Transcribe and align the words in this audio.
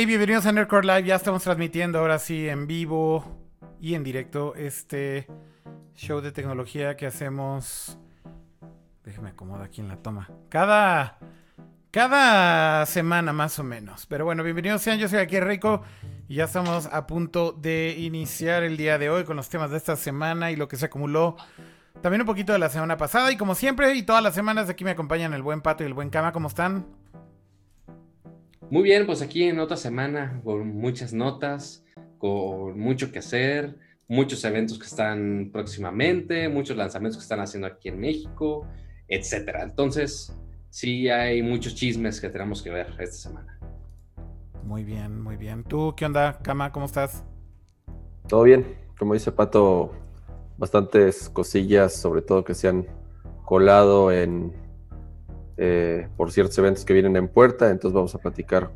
Hey, 0.00 0.06
bienvenidos 0.06 0.46
a 0.46 0.52
Nerdcore 0.52 0.86
Live. 0.86 1.08
Ya 1.08 1.16
estamos 1.16 1.42
transmitiendo 1.42 1.98
ahora 1.98 2.20
sí 2.20 2.48
en 2.48 2.68
vivo 2.68 3.24
y 3.80 3.96
en 3.96 4.04
directo 4.04 4.54
este 4.54 5.26
show 5.96 6.20
de 6.20 6.30
tecnología 6.30 6.96
que 6.96 7.04
hacemos. 7.04 7.98
Déjeme 9.02 9.30
acomodar 9.30 9.64
aquí 9.64 9.80
en 9.80 9.88
la 9.88 9.96
toma. 9.96 10.30
Cada. 10.50 11.18
Cada 11.90 12.86
semana 12.86 13.32
más 13.32 13.58
o 13.58 13.64
menos. 13.64 14.06
Pero 14.06 14.24
bueno, 14.24 14.44
bienvenidos 14.44 14.82
sean. 14.82 15.00
Yo 15.00 15.08
soy 15.08 15.18
aquí 15.18 15.40
Rico. 15.40 15.82
Y 16.28 16.36
ya 16.36 16.44
estamos 16.44 16.86
a 16.86 17.08
punto 17.08 17.50
de 17.50 17.96
iniciar 17.98 18.62
el 18.62 18.76
día 18.76 18.98
de 18.98 19.10
hoy 19.10 19.24
con 19.24 19.34
los 19.34 19.48
temas 19.48 19.72
de 19.72 19.78
esta 19.78 19.96
semana 19.96 20.52
y 20.52 20.54
lo 20.54 20.68
que 20.68 20.76
se 20.76 20.86
acumuló. 20.86 21.36
También 22.02 22.20
un 22.20 22.26
poquito 22.28 22.52
de 22.52 22.60
la 22.60 22.68
semana 22.68 22.96
pasada. 22.96 23.32
Y 23.32 23.36
como 23.36 23.56
siempre, 23.56 23.92
y 23.96 24.04
todas 24.04 24.22
las 24.22 24.36
semanas 24.36 24.68
aquí 24.68 24.84
me 24.84 24.92
acompañan 24.92 25.34
el 25.34 25.42
buen 25.42 25.60
Pato 25.60 25.82
y 25.82 25.86
el 25.88 25.94
buen 25.94 26.08
Cama. 26.08 26.30
¿Cómo 26.30 26.46
están? 26.46 26.86
Muy 28.70 28.82
bien, 28.82 29.06
pues 29.06 29.22
aquí 29.22 29.44
en 29.44 29.60
otra 29.60 29.78
semana 29.78 30.42
con 30.44 30.76
muchas 30.76 31.14
notas, 31.14 31.84
con 32.18 32.78
mucho 32.78 33.10
que 33.10 33.20
hacer, 33.20 33.78
muchos 34.08 34.44
eventos 34.44 34.78
que 34.78 34.84
están 34.84 35.48
próximamente, 35.50 36.50
muchos 36.50 36.76
lanzamientos 36.76 37.16
que 37.16 37.22
están 37.22 37.40
haciendo 37.40 37.66
aquí 37.66 37.88
en 37.88 37.98
México, 37.98 38.66
etcétera. 39.08 39.62
Entonces, 39.62 40.34
sí 40.68 41.08
hay 41.08 41.42
muchos 41.42 41.74
chismes 41.74 42.20
que 42.20 42.28
tenemos 42.28 42.62
que 42.62 42.68
ver 42.68 42.88
esta 42.98 43.16
semana. 43.16 43.58
Muy 44.64 44.84
bien, 44.84 45.18
muy 45.18 45.36
bien. 45.36 45.64
¿Tú 45.64 45.94
qué 45.96 46.04
onda, 46.04 46.38
Cama? 46.42 46.70
¿Cómo 46.70 46.84
estás? 46.84 47.24
Todo 48.28 48.42
bien. 48.42 48.66
Como 48.98 49.14
dice 49.14 49.32
Pato, 49.32 49.92
bastantes 50.58 51.30
cosillas, 51.30 51.94
sobre 51.94 52.20
todo 52.20 52.44
que 52.44 52.52
se 52.52 52.68
han 52.68 52.86
colado 53.46 54.12
en 54.12 54.52
eh, 55.58 56.08
por 56.16 56.30
ciertos 56.30 56.56
eventos 56.58 56.84
que 56.84 56.92
vienen 56.92 57.16
en 57.16 57.26
puerta, 57.26 57.70
entonces 57.70 57.92
vamos 57.92 58.14
a 58.14 58.18
platicar 58.18 58.70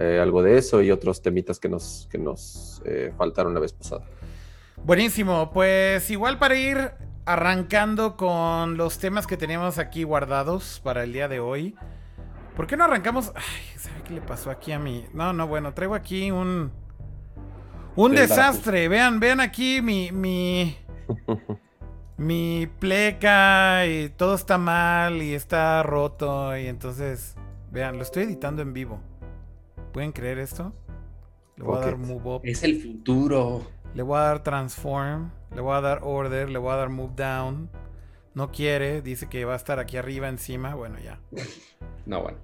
eh, 0.00 0.18
algo 0.20 0.42
de 0.42 0.58
eso 0.58 0.82
y 0.82 0.90
otros 0.90 1.22
temitas 1.22 1.60
que 1.60 1.68
nos, 1.68 2.08
que 2.10 2.18
nos 2.18 2.82
eh, 2.84 3.12
faltaron 3.16 3.54
la 3.54 3.60
vez 3.60 3.72
pasada. 3.72 4.04
Buenísimo, 4.84 5.50
pues 5.52 6.10
igual 6.10 6.38
para 6.38 6.56
ir 6.56 6.90
arrancando 7.24 8.16
con 8.16 8.76
los 8.76 8.98
temas 8.98 9.28
que 9.28 9.36
teníamos 9.36 9.78
aquí 9.78 10.02
guardados 10.02 10.80
para 10.82 11.04
el 11.04 11.12
día 11.12 11.28
de 11.28 11.38
hoy. 11.38 11.76
¿Por 12.56 12.66
qué 12.66 12.76
no 12.76 12.84
arrancamos? 12.84 13.30
Ay, 13.36 13.78
¿sabe 13.78 14.02
qué 14.04 14.14
le 14.14 14.20
pasó 14.20 14.50
aquí 14.50 14.72
a 14.72 14.80
mí? 14.80 15.06
No, 15.14 15.32
no, 15.32 15.46
bueno, 15.46 15.72
traigo 15.72 15.94
aquí 15.94 16.32
un... 16.32 16.72
Un 17.94 18.12
desastre. 18.12 18.88
Vean, 18.88 19.20
vean 19.20 19.38
aquí 19.38 19.80
mi... 19.82 20.10
mi... 20.10 20.76
mi 22.18 22.68
pleca 22.78 23.86
y 23.86 24.10
todo 24.10 24.34
está 24.34 24.58
mal 24.58 25.22
y 25.22 25.34
está 25.34 25.82
roto 25.82 26.56
y 26.58 26.66
entonces, 26.66 27.36
vean, 27.70 27.96
lo 27.96 28.02
estoy 28.02 28.24
editando 28.24 28.60
en 28.60 28.72
vivo. 28.74 29.00
¿Pueden 29.92 30.12
creer 30.12 30.38
esto? 30.38 30.72
Le 31.56 31.64
voy 31.64 31.78
a 31.78 31.80
dar 31.80 31.96
move 31.96 32.34
up. 32.34 32.40
Es 32.44 32.62
el 32.62 32.80
futuro. 32.82 33.66
Le 33.94 34.02
voy 34.02 34.18
a 34.18 34.22
dar 34.22 34.42
transform, 34.42 35.30
le 35.54 35.60
voy 35.60 35.74
a 35.74 35.80
dar 35.80 36.00
order, 36.02 36.50
le 36.50 36.58
voy 36.58 36.72
a 36.72 36.76
dar 36.76 36.90
move 36.90 37.14
down. 37.16 37.70
No 38.34 38.52
quiere, 38.52 39.00
dice 39.00 39.28
que 39.28 39.44
va 39.44 39.54
a 39.54 39.56
estar 39.56 39.78
aquí 39.78 39.96
arriba 39.96 40.28
encima, 40.28 40.74
bueno, 40.74 40.98
ya. 40.98 41.20
No, 42.04 42.22
bueno. 42.22 42.38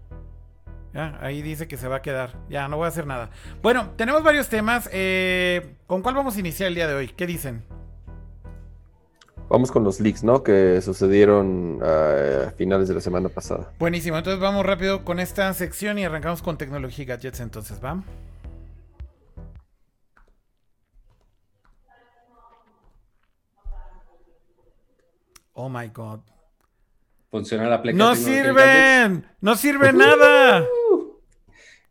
Ya, 0.93 1.19
ahí 1.23 1.41
dice 1.41 1.67
que 1.67 1.79
se 1.79 1.89
va 1.89 1.97
a 1.97 2.03
quedar. 2.03 2.39
Ya, 2.51 2.69
no 2.69 2.77
voy 2.77 2.85
a 2.85 2.89
hacer 2.89 3.07
nada. 3.07 3.31
Bueno, 3.63 3.91
tenemos 3.97 4.23
varios 4.23 4.49
temas. 4.49 4.91
Eh, 4.93 5.75
¿Con 5.87 6.03
cuál 6.03 6.15
vamos 6.15 6.37
a 6.37 6.41
iniciar 6.41 6.69
el 6.69 6.75
día 6.75 6.87
de 6.87 6.95
hoy? 6.95 7.09
¿Qué 7.09 7.27
dicen? 7.27 7.65
Vamos 9.49 9.71
con 9.71 9.85
los 9.85 10.01
leaks, 10.01 10.25
¿no? 10.25 10.43
Que 10.43 10.81
sucedieron 10.81 11.79
a 11.83 12.53
finales 12.57 12.89
de 12.89 12.95
la 12.95 13.01
semana 13.01 13.29
pasada. 13.29 13.73
Buenísimo, 13.79 14.17
entonces 14.17 14.41
vamos 14.41 14.65
rápido 14.67 15.05
con 15.05 15.21
esta 15.21 15.53
sección 15.55 15.99
y 15.99 16.05
arrancamos 16.05 16.43
con 16.43 16.59
tecnología 16.59 17.05
y 17.05 17.07
gadgets, 17.07 17.41
entonces, 17.41 17.79
¿va? 17.83 18.03
Oh 25.53 25.69
my 25.69 25.89
god. 25.89 26.21
Funciona 27.31 27.69
la 27.69 27.81
pleca. 27.81 27.97
¡No 27.97 28.15
sirven! 28.17 29.27
¡No 29.41 29.55
sirve 29.57 29.93
nada! 29.93 30.65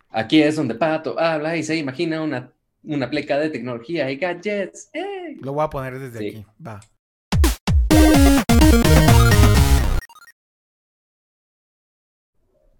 Aquí 0.09 0.41
es 0.41 0.55
donde 0.55 0.75
Pato 0.75 1.19
habla 1.19 1.55
y 1.55 1.63
se 1.63 1.75
imagina 1.77 2.21
una, 2.21 2.51
una 2.83 3.09
pleca 3.09 3.37
de 3.39 3.49
tecnología 3.49 4.11
y 4.11 4.17
gadgets. 4.17 4.89
Lo 5.41 5.53
voy 5.53 5.63
a 5.63 5.69
poner 5.69 5.97
desde 5.97 6.27
aquí. 6.27 6.45
Va. 6.65 6.81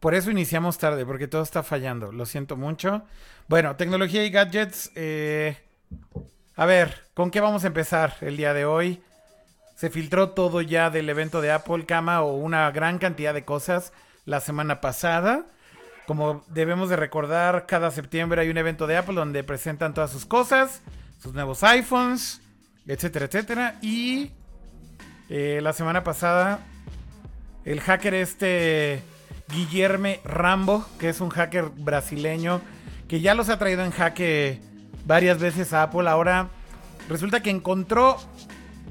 Por 0.04 0.16
eso 0.16 0.30
iniciamos 0.30 0.80
tarde, 0.80 1.06
porque 1.06 1.30
todo 1.30 1.44
está 1.44 1.64
fallando. 1.64 2.12
Lo 2.12 2.26
siento 2.26 2.58
mucho. 2.58 3.04
Bueno, 3.48 3.78
tecnología 3.78 4.26
y 4.26 4.32
gadgets. 4.32 4.92
Eh, 4.96 5.56
a 6.58 6.66
ver, 6.66 7.06
¿con 7.14 7.32
qué 7.32 7.40
vamos 7.40 7.64
a 7.64 7.68
empezar 7.68 8.18
el 8.20 8.36
día 8.36 8.54
de 8.54 8.66
hoy? 8.66 9.02
Se 9.78 9.90
filtró 9.90 10.32
todo 10.32 10.60
ya 10.60 10.90
del 10.90 11.08
evento 11.08 11.40
de 11.40 11.54
Apple 11.54 11.86
Cama 11.86 12.22
o 12.22 12.36
una 12.36 12.70
gran 12.72 13.00
cantidad 13.00 13.34
de 13.34 13.46
cosas 13.46 13.94
la 14.26 14.42
semana 14.42 14.82
pasada. 14.82 15.46
Como 16.06 16.44
debemos 16.50 16.90
de 16.90 16.98
recordar, 16.98 17.66
cada 17.66 17.90
septiembre 17.90 18.42
hay 18.42 18.50
un 18.50 18.58
evento 18.58 18.88
de 18.88 18.98
Apple 18.98 19.16
donde 19.16 19.42
presentan 19.46 19.94
todas 19.94 20.12
sus 20.12 20.26
cosas, 20.26 20.82
sus 21.18 21.34
nuevos 21.34 21.64
iPhones, 21.64 22.42
etcétera, 22.88 23.28
etcétera. 23.28 23.80
Y 23.82 24.34
eh, 25.30 25.62
la 25.64 25.72
semana 25.72 26.04
pasada, 26.04 26.60
el 27.64 27.80
hacker 27.80 28.16
este 28.16 29.02
Guillerme 29.54 30.20
Rambo, 30.24 30.86
que 31.00 31.10
es 31.10 31.22
un 31.22 31.30
hacker 31.30 31.70
brasileño, 31.70 32.62
que 33.08 33.22
ya 33.22 33.36
los 33.36 33.50
ha 33.50 33.60
traído 33.60 33.84
en 33.84 33.92
jaque 33.92 34.60
varias 35.06 35.40
veces 35.40 35.74
a 35.74 35.84
Apple, 35.84 36.10
ahora 36.10 36.50
resulta 37.10 37.42
que 37.42 37.50
encontró 37.50 38.18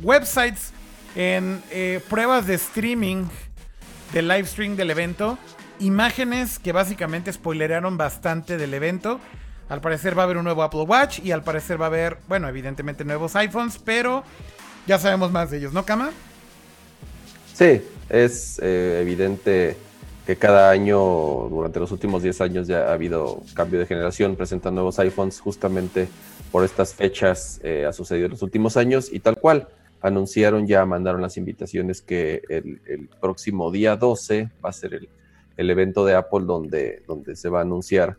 websites 0.02 0.72
en 1.14 1.62
eh, 1.70 2.00
pruebas 2.08 2.46
de 2.46 2.54
streaming 2.54 3.26
del 4.12 4.28
live 4.28 4.46
stream 4.46 4.76
del 4.76 4.90
evento, 4.90 5.38
imágenes 5.78 6.58
que 6.58 6.72
básicamente 6.72 7.32
spoileraron 7.32 7.96
bastante 7.96 8.56
del 8.56 8.74
evento. 8.74 9.20
Al 9.68 9.80
parecer 9.80 10.16
va 10.16 10.22
a 10.22 10.24
haber 10.24 10.36
un 10.36 10.44
nuevo 10.44 10.62
Apple 10.62 10.82
Watch 10.82 11.20
y 11.20 11.32
al 11.32 11.42
parecer 11.42 11.80
va 11.80 11.86
a 11.86 11.88
haber, 11.88 12.18
bueno, 12.28 12.48
evidentemente 12.48 13.04
nuevos 13.04 13.34
iPhones, 13.36 13.78
pero 13.78 14.22
ya 14.86 14.98
sabemos 14.98 15.32
más 15.32 15.50
de 15.50 15.58
ellos, 15.58 15.72
¿no, 15.72 15.84
Kama? 15.84 16.10
Sí, 17.54 17.82
es 18.08 18.58
eh, 18.62 18.98
evidente 19.00 19.76
que 20.32 20.38
cada 20.38 20.70
año, 20.70 20.98
durante 21.50 21.78
los 21.78 21.92
últimos 21.92 22.22
10 22.22 22.40
años, 22.40 22.66
ya 22.66 22.88
ha 22.88 22.94
habido 22.94 23.42
cambio 23.52 23.78
de 23.78 23.84
generación, 23.84 24.34
presentan 24.34 24.74
nuevos 24.74 24.98
iPhones 24.98 25.38
justamente 25.40 26.08
por 26.50 26.64
estas 26.64 26.94
fechas, 26.94 27.60
eh, 27.62 27.84
ha 27.86 27.92
sucedido 27.92 28.26
en 28.26 28.30
los 28.32 28.40
últimos 28.40 28.78
años 28.78 29.12
y 29.12 29.20
tal 29.20 29.36
cual. 29.36 29.68
Anunciaron 30.00 30.66
ya, 30.66 30.86
mandaron 30.86 31.20
las 31.20 31.36
invitaciones 31.36 32.00
que 32.00 32.40
el, 32.48 33.08
próximo 33.20 33.70
día 33.70 33.96
12 33.96 34.50
va 34.64 34.70
a 34.70 34.72
ser 34.72 35.06
el, 35.56 35.70
evento 35.70 36.04
de 36.06 36.14
Apple 36.14 36.44
donde, 36.46 37.02
donde 37.06 37.36
se 37.36 37.50
va 37.50 37.58
a 37.58 37.62
anunciar 37.62 38.16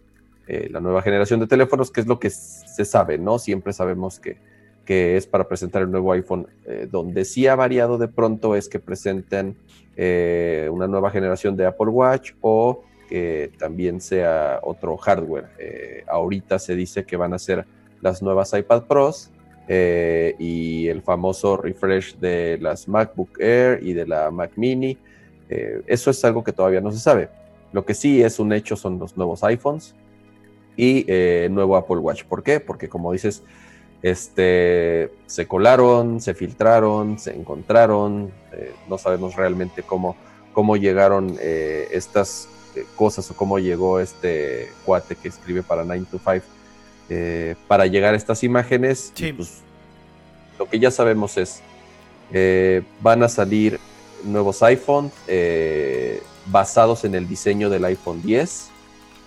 eh, 0.48 0.70
la 0.70 0.80
nueva 0.82 1.02
generación 1.02 1.40
de 1.40 1.48
teléfonos, 1.48 1.90
que 1.90 2.02
es 2.02 2.08
lo 2.08 2.20
que 2.20 2.30
se 2.30 2.86
sabe, 2.86 3.18
¿no? 3.18 3.40
Siempre 3.40 3.74
sabemos 3.74 4.20
que 4.20 4.38
que 4.86 5.16
es 5.16 5.26
para 5.26 5.48
presentar 5.48 5.82
el 5.82 5.92
nuevo 5.92 6.12
iPhone. 6.12 6.48
Eh, 6.66 6.88
donde 6.90 7.26
sí 7.26 7.48
ha 7.48 7.56
variado 7.56 7.98
de 7.98 8.08
pronto 8.08 8.56
es 8.56 8.68
que 8.68 8.80
presenten 8.80 9.56
eh, 9.96 10.70
una 10.72 10.88
nueva 10.88 11.12
generación 11.12 11.56
de 11.56 11.66
Apple 11.66 11.90
Watch 11.90 12.34
o 12.42 12.84
que 13.10 13.52
también 13.58 14.02
sea 14.02 14.60
otro 14.64 14.98
hardware. 14.98 15.48
Eh, 15.60 16.04
ahorita 16.08 16.60
se 16.60 16.76
dice 16.76 17.06
que 17.06 17.16
van 17.16 17.34
a 17.34 17.40
ser 17.40 17.66
las 18.02 18.22
nuevas 18.22 18.54
iPad 18.54 18.84
Pros 18.84 19.30
y 19.70 20.90
el 20.90 21.02
famoso 21.02 21.56
refresh 21.56 22.18
de 22.18 22.58
las 22.60 22.86
MacBook 22.86 23.40
Air 23.40 23.80
y 23.82 23.94
de 23.94 24.06
la 24.06 24.30
Mac 24.30 24.52
Mini. 24.58 24.98
eso 25.48 26.12
es 26.12 26.26
algo 26.26 26.44
que 26.44 26.52
todavía 26.52 26.82
no 26.82 26.92
se 26.92 27.00
sabe. 27.00 27.30
Lo 27.72 27.86
que 27.86 27.94
sí 27.94 28.22
es 28.22 28.40
un 28.40 28.52
hecho 28.52 28.76
son 28.76 29.00
los 29.00 29.16
nuevos 29.16 29.42
iPhones 29.46 29.96
y 30.76 31.06
nuevo 31.50 31.78
Apple 31.78 31.98
Watch. 31.98 32.26
¿Por 32.26 32.44
qué? 32.44 32.60
Porque 32.60 32.90
como 32.90 33.14
dices, 33.14 33.42
este, 34.04 35.12
se 35.28 35.48
colaron, 35.48 36.20
se 36.20 36.34
filtraron, 36.34 37.18
se 37.18 37.34
encontraron, 37.34 38.32
eh, 38.52 38.76
no 38.90 38.98
sabemos 38.98 39.36
realmente 39.36 39.82
cómo, 39.82 40.18
cómo 40.52 40.76
llegaron 40.76 41.38
eh, 41.40 41.88
estas 41.92 42.50
eh, 42.76 42.86
cosas 42.98 43.32
o 43.32 43.34
cómo 43.34 43.60
llegó 43.60 44.02
este 44.02 44.70
cuate 44.86 45.16
que 45.16 45.30
escribe 45.30 45.64
para 45.64 45.86
9 45.86 46.06
to 46.12 46.20
5 46.20 46.46
para 47.68 47.86
llegar 47.86 48.14
a 48.14 48.18
estas 48.18 48.44
imágenes. 48.44 49.14
Pues, 49.38 49.62
lo 50.60 50.68
que 50.68 50.80
ya 50.80 50.92
sabemos 50.92 51.38
es, 51.38 51.62
van 53.02 53.24
a 53.24 53.30
salir 53.30 53.80
nuevos 54.24 54.64
iPhone 54.64 55.12
basados 56.48 57.06
en 57.06 57.16
el 57.16 57.28
diseño 57.28 57.70
del 57.70 57.86
iPhone 57.86 58.22
10, 58.22 58.70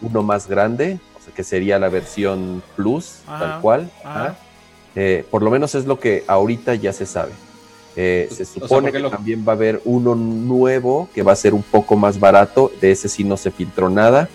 uno 0.02 0.22
más 0.22 0.48
grande, 0.48 0.98
o 1.16 1.22
sea, 1.22 1.32
que 1.32 1.44
sería 1.44 1.78
la 1.78 1.88
versión 1.88 2.62
Plus, 2.74 3.20
tal 3.26 3.60
cual. 3.60 3.90
Eh, 4.96 5.24
por 5.30 5.42
lo 5.42 5.50
menos 5.50 5.74
es 5.74 5.84
lo 5.84 6.00
que 6.00 6.24
ahorita 6.26 6.74
ya 6.74 6.92
se 6.92 7.06
sabe. 7.06 7.32
Eh, 7.96 8.28
se 8.30 8.44
supone 8.44 8.92
que 8.92 9.00
también 9.00 9.44
va 9.46 9.52
a 9.52 9.56
haber 9.56 9.80
uno 9.84 10.14
nuevo 10.14 11.08
que 11.14 11.22
va 11.22 11.32
a 11.32 11.36
ser 11.36 11.54
un 11.54 11.62
poco 11.62 11.96
más 11.96 12.18
barato. 12.18 12.72
De 12.80 12.90
ese 12.90 13.08
sí 13.08 13.22
no 13.22 13.36
se 13.36 13.50
filtró 13.50 13.88
nada. 13.90 14.28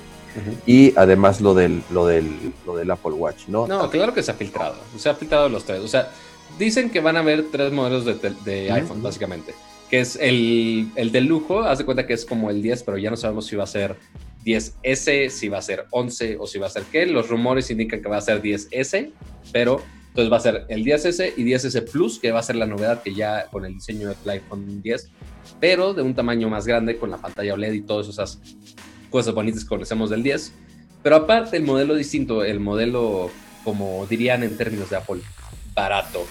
y 0.66 0.94
además 0.96 1.42
lo 1.42 1.54
del, 1.54 1.84
lo, 1.92 2.06
del, 2.06 2.54
lo 2.66 2.75
del 2.78 2.90
Apple 2.90 3.12
Watch, 3.12 3.48
¿no? 3.48 3.68
No, 3.68 3.90
claro 3.90 4.13
que 4.13 4.24
se 4.24 4.31
ha 4.31 4.36
filtrado. 4.36 4.75
Se 4.98 5.10
ha 5.10 5.16
filtrado 5.16 5.50
los 5.50 5.66
tres. 5.66 5.81
O 5.81 5.88
sea, 5.88 6.10
dicen 6.58 6.90
que 6.90 7.02
van 7.02 7.18
a 7.18 7.19
haber 7.19 7.52
tres 7.52 7.72
modelos 7.72 8.06
de, 8.06 8.16
de 8.46 8.72
iPhone, 8.72 9.02
básicamente. 9.02 9.54
Que 9.90 10.00
es 10.00 10.16
el, 10.16 10.90
el 10.96 11.12
de 11.12 11.22
lujo, 11.22 11.64
haz 11.64 11.80
de 11.80 11.86
cuenta 11.86 12.07
que 12.07 12.14
es 12.14 12.24
como 12.24 12.50
el 12.50 12.62
10, 12.62 12.84
pero 12.84 12.98
ya 12.98 13.10
no 13.10 13.18
sabemos 13.18 13.48
si 13.48 13.57
va 13.57 13.66
a 13.66 13.68
ser 13.68 13.98
10S, 14.46 15.30
si 15.30 15.50
va 15.50 15.57
a 15.57 15.62
ser 15.62 15.86
11 15.92 16.38
o 16.40 16.48
si 16.48 16.60
va 16.60 16.68
a 16.68 16.69
ser 16.69 16.84
qué. 16.84 17.06
Los 17.06 17.28
rumores 17.28 17.69
indican 17.69 18.02
que 18.02 18.07
va 18.07 18.18
a 18.18 18.22
ser 18.22 18.42
10S, 18.42 19.12
pero 19.52 19.81
entonces 20.12 20.31
va 20.31 20.38
a 20.38 20.42
ser 20.42 20.66
el 20.68 20.84
10S 20.84 21.34
y 21.38 21.46
10S 21.46 21.90
Plus, 21.90 22.19
que 22.19 22.31
va 22.31 22.40
a 22.40 22.44
ser 22.44 22.58
la 22.58 22.66
novedad 22.66 23.02
que 23.02 23.13
ya 23.13 23.46
con 23.50 23.63
el 23.63 23.75
diseño 23.75 24.10
del 24.10 24.30
iPhone 24.30 24.81
10, 24.81 25.10
pero 25.62 25.94
de 25.94 26.02
un 26.02 26.13
tamaño 26.13 26.50
más 26.50 26.68
grande 26.68 26.98
con 26.98 27.10
la 27.10 27.18
pantalla 27.18 27.54
OLED 27.54 27.72
y 27.72 27.81
todas 27.81 28.10
esas 28.10 28.42
cosas 29.10 29.34
bonitas 29.34 29.63
que 29.63 29.69
conocemos 29.69 30.10
del 30.10 30.22
10. 30.22 30.52
Pero 31.02 31.16
aparte 31.16 31.56
el 31.56 31.63
modelo 31.63 31.96
distinto, 31.96 32.44
el 32.44 32.60
modelo, 32.60 33.31
como 33.63 34.06
dirían 34.06 34.44
en 34.44 34.58
términos 34.58 34.90
de 34.90 34.98
Apple, 34.98 35.22
barato, 35.74 36.25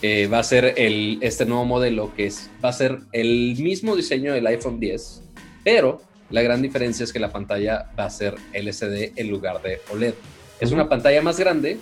eh, 0.00 0.26
va 0.26 0.38
a 0.38 0.42
ser 0.42 0.72
el, 0.78 1.18
este 1.20 1.44
nuevo 1.44 1.66
modelo 1.66 2.14
que 2.16 2.24
es, 2.24 2.48
va 2.64 2.70
a 2.70 2.72
ser 2.72 3.00
el 3.12 3.54
mismo 3.58 3.96
diseño 3.96 4.32
del 4.32 4.46
iPhone 4.46 4.80
10, 4.80 5.24
pero 5.62 6.00
la 6.30 6.40
gran 6.40 6.62
diferencia 6.62 7.04
es 7.04 7.12
que 7.12 7.18
la 7.18 7.30
pantalla 7.30 7.90
va 7.98 8.06
a 8.06 8.10
ser 8.10 8.36
LCD 8.54 9.12
en 9.16 9.30
lugar 9.30 9.60
de 9.60 9.82
OLED. 9.92 10.14
Es 10.58 10.72
una 10.72 10.88
pantalla 10.88 11.20
más 11.20 11.38
grande, 11.38 11.78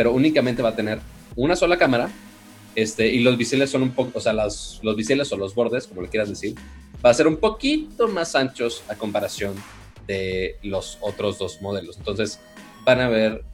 pero 0.00 0.14
únicamente 0.14 0.62
va 0.62 0.70
a 0.70 0.74
tener 0.74 0.98
una 1.36 1.54
sola 1.54 1.76
cámara. 1.76 2.08
Este, 2.74 3.08
y 3.08 3.20
los 3.20 3.36
biseles 3.36 3.68
son 3.68 3.82
un 3.82 3.90
poco, 3.90 4.12
o 4.14 4.20
sea, 4.22 4.32
los 4.32 4.80
biseles 4.96 5.30
o 5.30 5.36
los 5.36 5.54
bordes, 5.54 5.86
como 5.86 6.00
le 6.00 6.08
quieras 6.08 6.30
decir, 6.30 6.54
va 7.04 7.10
a 7.10 7.12
ser 7.12 7.26
un 7.26 7.36
poquito 7.36 8.08
más 8.08 8.34
anchos 8.34 8.82
a 8.88 8.94
comparación 8.94 9.52
de 10.06 10.56
los 10.62 10.96
otros 11.02 11.38
dos 11.38 11.60
modelos. 11.60 11.98
Entonces, 11.98 12.40
van 12.86 13.00
a 13.00 13.06
haber 13.08 13.44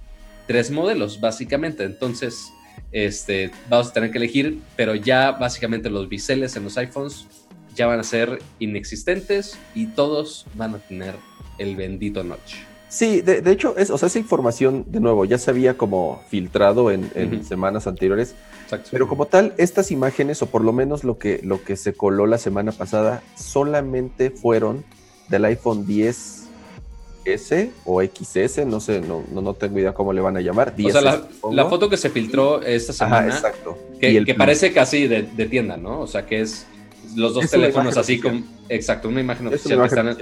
tres 0.47 0.71
modelos, 0.71 1.21
básicamente. 1.21 1.83
Entonces, 1.83 2.53
este, 2.93 3.51
vamos 3.69 3.89
a 3.89 3.93
tener 3.93 4.13
que 4.13 4.19
elegir, 4.19 4.61
pero 4.77 4.95
ya 4.95 5.33
básicamente 5.33 5.91
los 5.91 6.09
biseles 6.09 6.55
en 6.55 6.63
los 6.63 6.79
iPhones 6.79 7.27
ya 7.75 7.89
van 7.89 7.99
a 7.99 8.05
ser 8.05 8.39
inexistentes 8.61 9.59
y 9.75 9.87
todos 9.87 10.47
van 10.55 10.77
a 10.77 10.79
tener 10.79 11.17
el 11.59 11.75
bendito 11.75 12.23
notch. 12.23 12.55
Sí, 12.97 13.21
de, 13.21 13.43
hecho, 13.53 13.77
es, 13.77 13.91
o 13.91 13.99
sea, 13.99 14.07
esa 14.07 14.19
información, 14.19 14.87
de 14.89 15.01
nuevo, 15.01 15.27
ya 15.27 15.37
se 15.37 15.51
había 15.51 15.77
como 15.77 16.23
filtrado 16.31 16.91
en, 16.91 17.45
semanas 17.45 17.87
anteriores, 17.87 18.35
pero 18.91 19.07
como 19.07 19.27
tal, 19.27 19.53
estas 19.59 19.91
imágenes, 19.91 20.41
o 20.41 20.47
por 20.47 20.65
lo 20.65 20.73
menos 20.73 21.05
lo 21.05 21.19
que, 21.19 21.41
lo 21.45 21.63
que 21.63 21.77
se 21.77 21.93
coló 21.93 22.25
la 22.25 22.39
semana 22.39 22.73
pasada, 22.73 23.23
solamente 23.37 24.31
fueron 24.31 24.83
del 25.29 25.45
iPhone 25.45 25.87
10S 25.87 27.69
o 27.85 28.03
XS, 28.03 28.65
no 28.65 28.81
sé, 28.81 29.03
no, 29.03 29.25
no, 29.31 29.53
tengo 29.53 29.79
idea 29.79 29.93
cómo 29.93 30.15
le 30.15 30.23
van 30.23 30.39
a 30.39 30.41
llamar. 30.41 30.73
o 30.83 30.91
sea, 30.91 31.21
la, 31.51 31.67
foto 31.67 31.91
que 31.91 31.99
se 31.99 32.09
filtró 32.09 32.63
esta 32.63 32.95
semana, 32.95 33.27
exacto. 33.27 33.77
que, 34.01 34.25
que 34.25 34.35
parece 34.35 34.73
casi 34.73 35.07
de, 35.07 35.25
de, 35.25 35.45
tienda, 35.45 35.77
¿no? 35.77 36.01
O 36.01 36.07
sea, 36.07 36.25
que 36.25 36.41
es 36.41 36.67
los 37.15 37.35
dos 37.35 37.51
teléfonos 37.51 37.99
así 37.99 38.19
como. 38.19 38.43
Exacto, 38.71 39.11
una 39.11 39.21
imagen 39.21 39.49
oficial 39.49 39.81
que 39.81 39.87
están. 39.87 40.17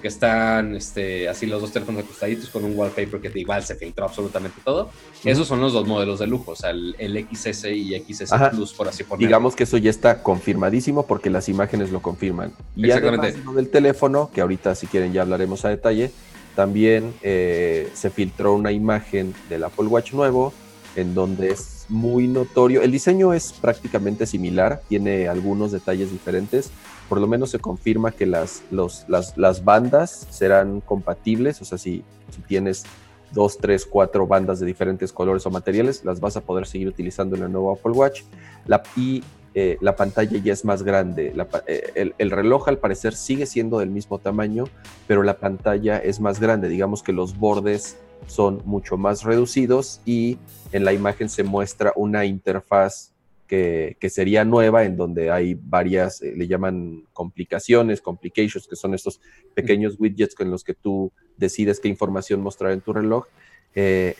Que 0.00 0.08
están 0.08 0.74
este, 0.74 1.28
así 1.28 1.46
los 1.46 1.60
dos 1.60 1.72
teléfonos 1.72 2.04
acostaditos 2.04 2.48
con 2.50 2.64
un 2.64 2.76
wallpaper 2.76 3.20
que 3.20 3.38
igual 3.38 3.62
se 3.62 3.74
filtró 3.76 4.04
absolutamente 4.04 4.60
todo. 4.64 4.90
Esos 5.24 5.46
son 5.46 5.60
los 5.60 5.72
dos 5.72 5.86
modelos 5.86 6.18
de 6.18 6.26
lujo, 6.26 6.52
o 6.52 6.56
sea, 6.56 6.70
el, 6.70 7.28
XS 7.30 7.66
y 7.66 7.98
XS 7.98 8.32
Plus, 8.50 8.72
por 8.72 8.88
así 8.88 9.04
ponerlo. 9.04 9.26
Digamos 9.26 9.54
que 9.56 9.64
eso 9.64 9.76
ya 9.76 9.90
está 9.90 10.22
confirmadísimo 10.22 11.06
porque 11.06 11.30
las 11.30 11.48
imágenes 11.48 11.90
lo 11.90 12.02
confirman. 12.02 12.52
Y 12.76 12.86
Exactamente. 12.86 13.28
además 13.28 13.54
del 13.54 13.68
teléfono, 13.68 14.30
que 14.32 14.40
ahorita 14.40 14.74
si 14.74 14.86
quieren 14.86 15.12
ya 15.12 15.22
hablaremos 15.22 15.64
a 15.64 15.68
detalle, 15.68 16.10
también 16.54 17.14
eh, 17.22 17.88
se 17.94 18.10
filtró 18.10 18.54
una 18.54 18.72
imagen 18.72 19.34
del 19.48 19.64
Apple 19.64 19.86
Watch 19.86 20.12
nuevo 20.12 20.52
en 20.96 21.14
donde 21.14 21.50
es 21.50 21.77
muy 21.88 22.28
notorio. 22.28 22.82
El 22.82 22.92
diseño 22.92 23.32
es 23.32 23.52
prácticamente 23.52 24.26
similar, 24.26 24.82
tiene 24.88 25.28
algunos 25.28 25.72
detalles 25.72 26.10
diferentes. 26.10 26.70
Por 27.08 27.20
lo 27.20 27.26
menos 27.26 27.50
se 27.50 27.58
confirma 27.58 28.12
que 28.12 28.26
las, 28.26 28.62
las, 28.70 29.64
bandas 29.64 30.26
serán 30.30 30.80
compatibles, 30.80 31.60
o 31.62 31.64
sea, 31.64 31.78
si, 31.78 32.04
tienes 32.46 32.84
dos, 33.32 33.58
tres, 33.58 33.86
cuatro 33.86 34.26
bandas 34.26 34.60
de 34.60 34.66
diferentes 34.66 35.12
colores 35.12 35.46
o 35.46 35.50
materiales, 35.50 36.04
las 36.04 36.20
vas 36.20 36.36
a 36.36 36.42
poder 36.42 36.66
seguir 36.66 36.88
utilizando 36.88 37.36
en 37.36 37.44
el 37.44 37.52
nuevo 37.52 37.72
Apple 37.72 37.92
Watch. 37.92 38.22
La, 38.66 38.82
y 38.96 39.22
eh, 39.54 39.78
la 39.80 39.96
pantalla 39.96 40.38
ya 40.38 40.52
es 40.52 40.64
más 40.64 40.82
grande. 40.82 41.34
Eh, 41.66 42.12
el, 42.18 42.30
reloj 42.30 42.68
al 42.68 42.78
parecer 42.78 43.14
sigue 43.14 43.46
siendo 43.46 43.78
del 43.78 43.90
mismo 43.90 44.18
tamaño, 44.18 44.64
pero 45.06 45.22
la 45.22 45.38
pantalla 45.38 45.98
es 45.98 46.20
más 46.20 46.38
grande. 46.40 46.68
Digamos 46.68 47.02
que 47.02 47.12
los 47.12 47.36
bordes 47.38 47.96
son 48.26 48.62
mucho 48.64 48.96
más 48.96 49.24
reducidos 49.24 50.00
y 50.04 50.38
en 50.72 50.84
la 50.84 50.92
imagen 50.92 51.28
se 51.28 51.44
muestra 51.44 51.92
una 51.96 52.24
interfaz 52.24 53.12
que, 53.48 54.10
sería 54.10 54.44
nueva, 54.44 54.84
en 54.84 54.96
donde 54.96 55.30
hay 55.30 55.54
varias, 55.54 56.20
eh, 56.22 56.34
le 56.36 56.46
llaman 56.46 57.04
complicaciones, 57.12 58.02
complications, 58.02 58.68
que 58.68 58.76
son 58.76 58.94
estos 58.94 59.20
pequeños 59.54 59.96
widgets 59.98 60.34
con 60.34 60.50
los 60.50 60.62
que 60.62 60.74
tú 60.74 61.10
decides 61.36 61.80
qué 61.80 61.88
información 61.88 62.42
mostrar 62.42 62.72
en 62.72 62.82
tu 62.82 62.92
reloj. 62.92 63.26
Eh, 63.74 64.14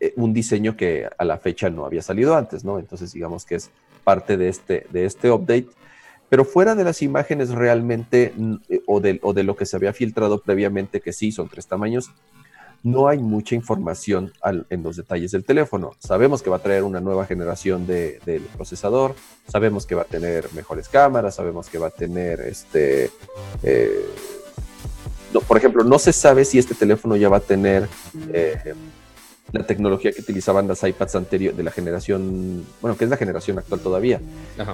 eh, 0.00 0.12
un 0.16 0.34
diseño 0.34 0.76
que 0.76 1.08
a 1.16 1.24
la 1.24 1.38
fecha 1.38 1.70
no 1.70 1.86
había 1.86 2.02
salido 2.02 2.36
antes, 2.36 2.64
¿no? 2.64 2.78
Entonces 2.78 3.12
digamos 3.12 3.46
que 3.46 3.54
es 3.54 3.70
parte 4.04 4.36
de 4.36 4.48
este, 4.48 4.86
de 4.90 5.06
este 5.06 5.30
update. 5.30 5.68
Pero 6.28 6.44
fuera 6.44 6.74
de 6.74 6.84
las 6.84 7.00
imágenes 7.00 7.50
realmente, 7.50 8.34
o 8.86 9.00
de, 9.00 9.20
o 9.22 9.32
de 9.32 9.44
lo 9.44 9.56
que 9.56 9.66
se 9.66 9.76
había 9.76 9.92
filtrado 9.92 10.42
previamente, 10.42 11.00
que 11.00 11.12
sí 11.12 11.32
son 11.32 11.48
tres 11.48 11.66
tamaños, 11.66 12.10
no 12.84 13.08
hay 13.08 13.18
mucha 13.18 13.54
información 13.54 14.30
en 14.68 14.82
los 14.82 14.96
detalles 14.96 15.32
del 15.32 15.42
teléfono. 15.42 15.92
Sabemos 15.98 16.42
que 16.42 16.50
va 16.50 16.56
a 16.56 16.62
traer 16.62 16.84
una 16.84 17.00
nueva 17.00 17.24
generación 17.24 17.86
de, 17.86 18.20
del 18.26 18.42
procesador, 18.42 19.14
sabemos 19.48 19.86
que 19.86 19.94
va 19.94 20.02
a 20.02 20.04
tener 20.04 20.52
mejores 20.52 20.88
cámaras, 20.90 21.34
sabemos 21.34 21.68
que 21.68 21.78
va 21.78 21.88
a 21.88 21.90
tener 21.90 22.40
este... 22.42 23.10
Eh, 23.62 24.06
por 25.48 25.56
ejemplo, 25.56 25.82
no 25.82 25.98
se 25.98 26.12
sabe 26.12 26.44
si 26.44 26.58
este 26.58 26.74
teléfono 26.74 27.16
ya 27.16 27.28
va 27.28 27.38
a 27.38 27.40
tener 27.40 27.88
eh, 28.32 28.74
la 29.50 29.66
tecnología 29.66 30.12
que 30.12 30.20
utilizaban 30.20 30.68
las 30.68 30.84
iPads 30.84 31.16
anteriores 31.16 31.56
de 31.56 31.64
la 31.64 31.70
generación, 31.70 32.64
bueno, 32.80 32.96
que 32.96 33.04
es 33.04 33.10
la 33.10 33.16
generación 33.16 33.58
actual 33.58 33.80
todavía, 33.80 34.20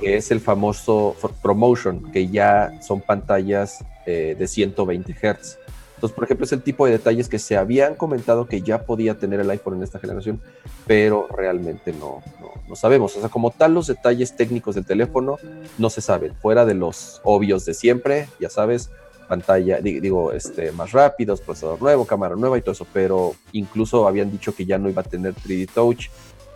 que 0.00 0.16
es 0.16 0.30
el 0.30 0.40
famoso 0.40 1.16
ProMotion, 1.42 2.10
que 2.12 2.28
ya 2.28 2.78
son 2.82 3.00
pantallas 3.00 3.84
eh, 4.04 4.36
de 4.38 4.48
120 4.48 5.12
Hz. 5.12 5.58
Entonces, 6.00 6.14
por 6.14 6.24
ejemplo, 6.24 6.46
es 6.46 6.52
el 6.52 6.62
tipo 6.62 6.86
de 6.86 6.92
detalles 6.92 7.28
que 7.28 7.38
se 7.38 7.58
habían 7.58 7.94
comentado 7.94 8.46
que 8.46 8.62
ya 8.62 8.84
podía 8.84 9.18
tener 9.18 9.38
el 9.38 9.50
iPhone 9.50 9.74
en 9.74 9.82
esta 9.82 9.98
generación, 9.98 10.40
pero 10.86 11.28
realmente 11.28 11.92
no, 11.92 12.22
no, 12.66 12.74
sabemos. 12.74 13.14
O 13.18 13.20
sea, 13.20 13.28
como 13.28 13.50
tal, 13.50 13.74
los 13.74 13.88
detalles 13.88 14.34
técnicos 14.34 14.76
del 14.76 14.86
teléfono 14.86 15.36
no 15.76 15.90
se 15.90 16.00
saben, 16.00 16.34
fuera 16.36 16.64
de 16.64 16.72
los 16.72 17.20
obvios 17.22 17.66
de 17.66 17.74
siempre, 17.74 18.30
ya 18.40 18.48
sabes, 18.48 18.88
pantalla, 19.28 19.78
digo, 19.82 20.32
este, 20.32 20.72
más 20.72 20.92
rápidos, 20.92 21.42
procesador 21.42 21.82
nuevo, 21.82 22.06
cámara 22.06 22.34
nueva 22.34 22.56
y 22.56 22.62
todo 22.62 22.72
eso, 22.72 22.86
pero 22.94 23.34
incluso 23.52 24.08
habían 24.08 24.32
dicho 24.32 24.54
que 24.54 24.64
ya 24.64 24.78
no 24.78 24.88
iba 24.88 25.02
a 25.02 25.04
tener 25.04 25.34
3D 25.34 25.68
Touch. 25.68 26.06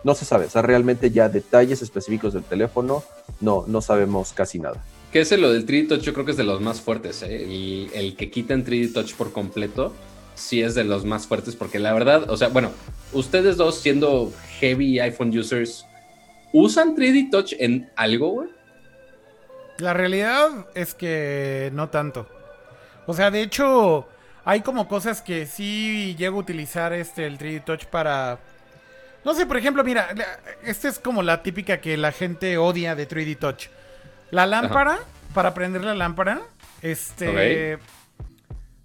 No 0.03 0.15
se 0.15 0.25
sabe, 0.25 0.45
o 0.45 0.49
sea, 0.49 0.63
realmente 0.63 1.11
ya 1.11 1.29
detalles 1.29 1.83
específicos 1.83 2.33
del 2.33 2.43
teléfono, 2.43 3.03
no, 3.41 3.63
no 3.67 3.81
sabemos 3.81 4.33
casi 4.33 4.57
nada. 4.57 4.83
Que 5.15 5.21
ese 5.21 5.37
lo 5.37 5.49
del 5.49 5.65
3D 5.65 5.87
Touch 5.87 6.01
yo 6.01 6.11
creo 6.11 6.25
que 6.25 6.31
es 6.31 6.37
de 6.37 6.43
los 6.43 6.59
más 6.59 6.81
fuertes, 6.81 7.23
¿eh? 7.23 7.45
Y 7.47 7.89
el 7.93 8.17
que 8.17 8.29
quitan 8.29 8.65
3D 8.65 8.93
Touch 8.93 9.13
por 9.13 9.31
completo, 9.31 9.95
sí 10.35 10.61
es 10.61 10.75
de 10.75 10.83
los 10.83 11.05
más 11.05 11.25
fuertes, 11.25 11.55
porque 11.55 11.79
la 11.79 11.93
verdad, 11.93 12.29
o 12.29 12.35
sea, 12.35 12.49
bueno, 12.49 12.69
ustedes 13.13 13.55
dos 13.55 13.79
siendo 13.79 14.33
heavy 14.59 14.99
iPhone 14.99 15.29
users, 15.29 15.85
¿usan 16.51 16.97
3D 16.97 17.31
Touch 17.31 17.53
en 17.59 17.89
algo, 17.95 18.27
güey? 18.31 18.49
La 19.77 19.93
realidad 19.93 20.49
es 20.75 20.93
que 20.93 21.71
no 21.73 21.87
tanto. 21.89 22.27
O 23.05 23.13
sea, 23.13 23.31
de 23.31 23.41
hecho, 23.41 24.09
hay 24.43 24.59
como 24.63 24.89
cosas 24.89 25.21
que 25.21 25.45
sí 25.45 26.17
llego 26.19 26.39
a 26.39 26.41
utilizar 26.41 26.91
este 26.91 27.25
el 27.25 27.37
3D 27.37 27.63
Touch 27.63 27.85
para. 27.85 28.39
No 29.23 29.33
sé, 29.33 29.45
por 29.45 29.55
ejemplo, 29.55 29.81
mira, 29.81 30.09
esta 30.65 30.89
es 30.89 30.99
como 30.99 31.23
la 31.23 31.41
típica 31.41 31.79
que 31.79 31.95
la 31.95 32.11
gente 32.11 32.57
odia 32.57 32.95
de 32.95 33.07
3D 33.07 33.39
Touch. 33.39 33.69
La 34.31 34.45
lámpara, 34.45 34.99
para 35.33 35.53
prender 35.53 35.83
la 35.83 35.93
lámpara, 35.93 36.41
este. 36.81 37.79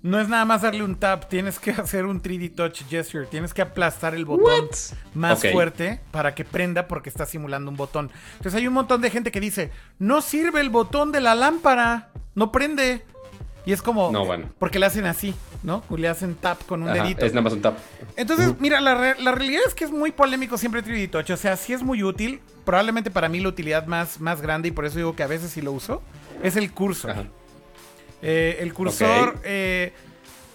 No 0.02 0.18
es 0.18 0.30
nada 0.30 0.46
más 0.46 0.62
darle 0.62 0.82
un 0.82 0.96
tap, 0.96 1.28
tienes 1.28 1.58
que 1.58 1.70
hacer 1.78 2.06
un 2.06 2.22
3D 2.22 2.54
Touch 2.54 2.84
gesture, 2.88 3.26
tienes 3.26 3.52
que 3.52 3.60
aplastar 3.60 4.14
el 4.14 4.24
botón 4.24 4.68
más 5.14 5.42
fuerte 5.52 6.00
para 6.10 6.34
que 6.34 6.44
prenda 6.44 6.88
porque 6.88 7.10
está 7.10 7.26
simulando 7.26 7.70
un 7.70 7.76
botón. 7.76 8.10
Entonces 8.32 8.54
hay 8.54 8.66
un 8.66 8.72
montón 8.72 9.02
de 9.02 9.10
gente 9.10 9.30
que 9.30 9.40
dice, 9.40 9.70
no 9.98 10.22
sirve 10.22 10.60
el 10.60 10.70
botón 10.70 11.12
de 11.12 11.20
la 11.20 11.34
lámpara, 11.34 12.08
no 12.34 12.50
prende. 12.50 13.04
Y 13.70 13.72
es 13.72 13.82
como, 13.82 14.10
no, 14.10 14.24
bueno. 14.26 14.50
porque 14.58 14.80
le 14.80 14.86
hacen 14.86 15.04
así, 15.06 15.32
¿no? 15.62 15.84
Le 15.96 16.08
hacen 16.08 16.34
tap 16.34 16.60
con 16.66 16.82
un 16.82 16.92
dedito. 16.92 17.24
Es 17.24 17.32
nada 17.32 17.42
más 17.42 17.52
un 17.52 17.62
tap. 17.62 17.78
Entonces, 18.16 18.52
mira, 18.58 18.80
la, 18.80 18.96
realidad 18.96 19.62
es 19.64 19.74
que 19.74 19.84
es 19.84 19.92
muy 19.92 20.10
polémico 20.10 20.58
siempre 20.58 20.82
3D 20.82 21.08
Touch. 21.08 21.30
O 21.30 21.36
sea, 21.36 21.56
sí 21.56 21.72
es 21.72 21.80
muy 21.80 22.02
útil. 22.02 22.40
Probablemente 22.64 23.12
para 23.12 23.28
mí 23.28 23.38
la 23.38 23.48
utilidad 23.48 23.86
más, 23.86 24.18
más 24.18 24.42
grande, 24.42 24.66
y 24.66 24.70
por 24.72 24.86
eso 24.86 24.96
digo 24.96 25.14
que 25.14 25.22
a 25.22 25.28
veces 25.28 25.52
sí 25.52 25.60
lo 25.60 25.70
uso, 25.70 26.02
es 26.42 26.56
el 26.56 26.72
cursor. 26.72 27.26
Eh, 28.22 28.58
el 28.58 28.74
cursor, 28.74 29.38
eh, 29.44 29.92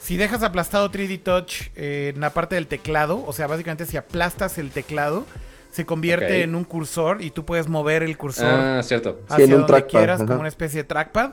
si 0.01 0.17
dejas 0.17 0.43
aplastado 0.43 0.91
3D 0.91 1.23
Touch 1.23 1.61
eh, 1.77 2.11
en 2.13 2.19
la 2.19 2.31
parte 2.31 2.55
del 2.55 2.67
teclado, 2.67 3.23
o 3.25 3.31
sea, 3.31 3.47
básicamente 3.47 3.85
si 3.85 3.95
aplastas 3.95 4.57
el 4.57 4.71
teclado, 4.71 5.25
se 5.71 5.85
convierte 5.85 6.43
en 6.43 6.53
un 6.53 6.65
cursor 6.65 7.21
y 7.21 7.31
tú 7.31 7.45
puedes 7.45 7.69
mover 7.69 8.03
el 8.03 8.17
cursor 8.17 8.45
Ah, 8.45 8.83
cierto. 8.83 9.21
hacia 9.29 9.45
en 9.45 9.51
un 9.53 9.57
donde 9.61 9.67
trackpad, 9.67 9.89
quieras, 9.89 10.19
ajá. 10.19 10.27
como 10.27 10.39
una 10.41 10.49
especie 10.49 10.81
de 10.81 10.83
trackpad. 10.83 11.31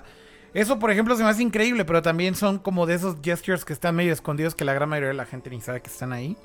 Eso, 0.55 0.79
por 0.79 0.91
ejemplo, 0.91 1.17
se 1.17 1.23
me 1.23 1.31
hace 1.31 1.43
increíble, 1.43 1.85
pero 1.85 2.03
también 2.03 2.35
son 2.35 2.59
como 2.59 2.85
de 2.87 2.95
esos 2.95 3.17
gestures 3.23 3.65
que 3.65 3.73
están 3.73 3.95
medio 3.95 4.13
escondidos 4.13 4.55
que 4.55 4.65
la 4.65 4.75
gran 4.75 4.89
mayoría 4.89 5.09
de 5.09 5.15
la 5.15 5.25
gente 5.25 5.49
ni 5.51 5.61
sabe 5.61 5.81
que 5.81 5.89
están 5.91 6.13
ahí. 6.13 6.37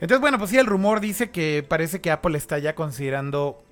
Entonces, 0.00 0.20
bueno, 0.20 0.38
pues 0.38 0.50
sí, 0.50 0.58
el 0.58 0.66
rumor 0.66 1.00
dice 1.00 1.30
que 1.30 1.64
parece 1.66 2.00
que 2.00 2.10
Apple 2.10 2.36
está 2.36 2.58
ya 2.58 2.74
considerando 2.74 3.62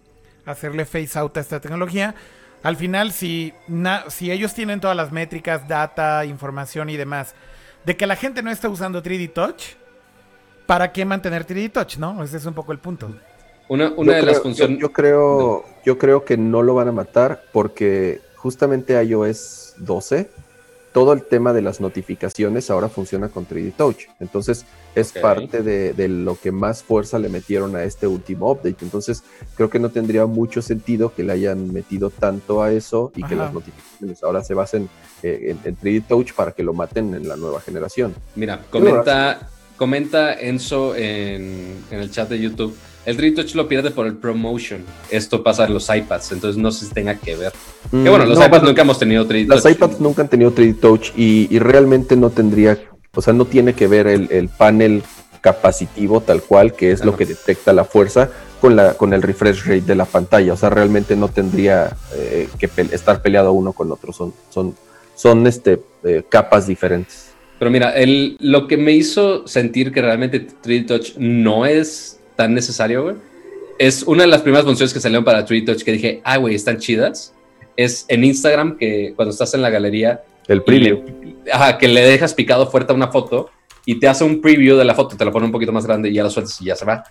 hacerle 0.45 0.85
face 0.85 1.19
out 1.19 1.37
a 1.37 1.41
esta 1.41 1.61
tecnología. 1.61 2.15
Al 2.63 2.77
final, 2.77 3.13
si, 3.13 3.53
na- 3.69 4.05
si 4.09 4.31
ellos 4.31 4.55
tienen 4.55 4.81
todas 4.81 4.97
las 4.97 5.13
métricas, 5.13 5.69
data, 5.69 6.25
información 6.25 6.89
y 6.91 6.97
demás, 6.97 7.35
de 7.85 7.97
que 7.97 8.07
la 8.07 8.17
gente 8.17 8.43
no 8.43 8.51
está 8.51 8.69
usando 8.69 9.03
3D 9.03 9.33
Touch, 9.33 9.63
¿para 10.67 10.93
qué 10.93 11.05
mantener 11.05 11.47
3D 11.47 11.73
Touch, 11.73 11.97
no? 11.99 12.23
Ese 12.23 12.37
es 12.37 12.47
un 12.47 12.55
poco 12.55 12.73
el 12.73 12.79
punto. 12.79 13.11
Una, 13.69 13.93
una 13.97 14.15
de 14.15 14.23
las 14.23 14.41
funciones. 14.41 14.79
Yo, 14.79 14.89
yo 14.89 14.93
creo, 14.93 15.65
yo 15.85 15.99
creo 15.99 16.25
que 16.25 16.37
no 16.37 16.63
lo 16.63 16.75
van 16.75 16.89
a 16.89 16.93
matar 16.93 17.43
porque 17.53 18.21
justamente 18.47 19.03
iOS 19.03 19.75
12, 19.79 20.31
todo 20.93 21.13
el 21.13 21.25
tema 21.25 21.53
de 21.53 21.63
las 21.63 21.81
notificaciones 21.81 22.71
ahora 22.71 22.89
funciona 22.89 23.29
con 23.29 23.45
3D 23.45 23.73
Touch. 23.75 24.05
Entonces 24.21 24.65
es 24.95 25.11
parte 25.11 25.65
de, 25.65 25.93
de 25.95 26.07
lo 26.07 26.39
que 26.39 26.53
más 26.53 26.85
fuerza 26.85 27.19
le 27.19 27.29
metieron 27.29 27.75
a 27.75 27.83
este 27.83 28.07
último 28.07 28.53
update. 28.53 28.77
Entonces 28.83 29.25
creo 29.57 29.69
que 29.69 29.81
no 29.81 29.91
tendría 29.91 30.27
mucho 30.27 30.63
sentido 30.63 31.13
que 31.13 31.25
le 31.25 31.33
hayan 31.33 31.73
metido 31.73 32.11
tanto 32.11 32.63
a 32.63 32.71
eso 32.71 33.11
y 33.17 33.25
que 33.25 33.35
las 33.35 33.53
notificaciones 33.53 34.23
ahora 34.23 34.45
se 34.45 34.55
basen 34.55 34.89
eh, 35.25 35.49
en, 35.51 35.59
en 35.65 35.77
3D 35.77 36.07
Touch 36.07 36.33
para 36.33 36.53
que 36.53 36.63
lo 36.63 36.73
maten 36.73 37.15
en 37.15 37.27
la 37.27 37.35
nueva 37.35 37.61
generación. 37.61 38.15
Mira, 38.37 38.63
comenta, 38.71 39.51
comenta 39.77 40.33
Enzo 40.35 40.95
en, 40.97 41.77
en 41.91 42.01
el 42.01 42.11
chat 42.11 42.29
de 42.29 42.39
YouTube. 42.41 42.77
El 43.05 43.17
3D 43.17 43.37
Touch 43.37 43.55
lo 43.55 43.69
pierde 43.69 43.93
por 43.93 44.07
el 44.07 44.17
ProMotion. 44.17 44.85
Esto 45.11 45.45
pasa 45.45 45.65
en 45.67 45.75
los 45.75 45.89
iPads, 45.89 46.33
entonces 46.33 46.61
no 46.61 46.73
sé 46.73 46.87
si 46.87 46.93
tenga 46.93 47.15
que 47.15 47.37
ver. 47.37 47.53
Que 47.93 48.09
bueno, 48.11 48.25
los 48.27 48.37
Mm, 48.37 48.41
No, 48.41 48.47
iPads 48.47 48.63
nunca 48.65 48.83
hemos 48.83 48.99
tenido 48.99 49.25
3D 49.29 49.47
Las 49.47 49.63
Touch. 49.63 49.73
iPads 49.77 50.01
nunca 50.01 50.23
han 50.23 50.29
tenido 50.29 50.53
3D 50.53 50.81
Touch 50.81 51.11
y, 51.17 51.47
y 51.55 51.59
realmente 51.61 52.17
no 52.17 52.31
tendría, 52.31 52.79
o 53.15 53.23
sea, 53.23 53.33
no 53.33 53.45
tiene 53.45 53.75
que 53.75 53.87
ver 53.87 54.09
el, 54.09 54.27
el 54.33 54.49
panel 54.49 55.05
capacitivo 55.41 56.21
tal 56.21 56.43
cual, 56.43 56.73
que 56.75 56.91
es 56.91 57.05
lo 57.05 57.17
que 57.17 57.25
detecta 57.27 57.73
la 57.73 57.85
fuerza, 57.85 58.31
con, 58.61 58.75
la, 58.75 58.95
con 58.95 59.13
el 59.15 59.23
refresh 59.23 59.61
rate 59.65 59.83
de 59.83 59.95
la 59.95 60.05
pantalla. 60.05 60.53
O 60.53 60.57
sea, 60.57 60.71
realmente 60.71 61.15
no 61.15 61.29
tendría 61.29 61.97
eh, 62.15 62.49
que 62.59 62.67
pe- 62.67 62.89
estar 62.93 63.23
peleado 63.23 63.53
uno 63.53 63.73
con 63.73 63.93
otro. 63.93 64.13
Son, 64.13 64.35
son, 64.51 64.75
son 65.15 65.47
este, 65.47 65.81
eh, 66.03 66.25
capas 66.29 66.67
diferentes. 66.67 67.27
Pero 67.59 67.71
mira, 67.71 67.91
el, 67.97 68.37
lo 68.41 68.67
que 68.67 68.77
me 68.77 68.93
hizo 68.93 69.47
sentir 69.47 69.93
que 69.93 70.03
realmente 70.03 70.47
3D 70.47 70.87
Touch 70.87 71.17
no 71.17 71.65
es 71.67 72.21
tan 72.37 72.53
necesario, 72.55 73.03
güey, 73.05 73.17
es 73.79 74.03
una 74.03 74.23
de 74.23 74.29
las 74.29 74.43
primeras 74.43 74.67
funciones 74.67 74.93
que 74.93 75.01
salieron 75.01 75.25
para 75.25 75.47
3D 75.47 75.65
Touch 75.67 75.83
que 75.83 75.93
dije, 75.93 76.21
ah, 76.25 76.37
güey, 76.37 76.55
están 76.55 76.79
chidas. 76.79 77.35
Es 77.77 78.05
en 78.09 78.25
Instagram 78.25 78.77
que 78.79 79.13
cuando 79.17 79.33
estás 79.33 79.53
en 79.55 79.63
la 79.63 79.71
galería 79.71 80.23
El 80.49 80.63
preview. 80.63 81.03
le- 81.45 81.51
ajá, 81.53 81.77
que 81.79 81.89
le 81.89 82.01
dejas 82.03 82.33
picado 82.35 82.67
fuerte 82.71 82.93
a 82.93 82.97
una 82.97 83.09
foto 83.09 83.51
y 83.85 83.99
te 84.01 84.09
hace 84.09 84.25
un 84.25 84.41
preview 84.41 84.77
de 84.77 84.85
la 84.85 84.95
foto, 84.95 85.17
te 85.17 85.25
la 85.25 85.31
pone 85.31 85.47
un 85.47 85.53
poquito 85.53 85.73
más 85.73 85.87
grande 85.87 86.09
y 86.11 86.15
ya 86.15 86.23
lo 86.23 86.31
sueltas 86.31 86.61
y 86.61 86.65
ya 86.67 86.75
se 86.77 86.85
va. 86.87 87.05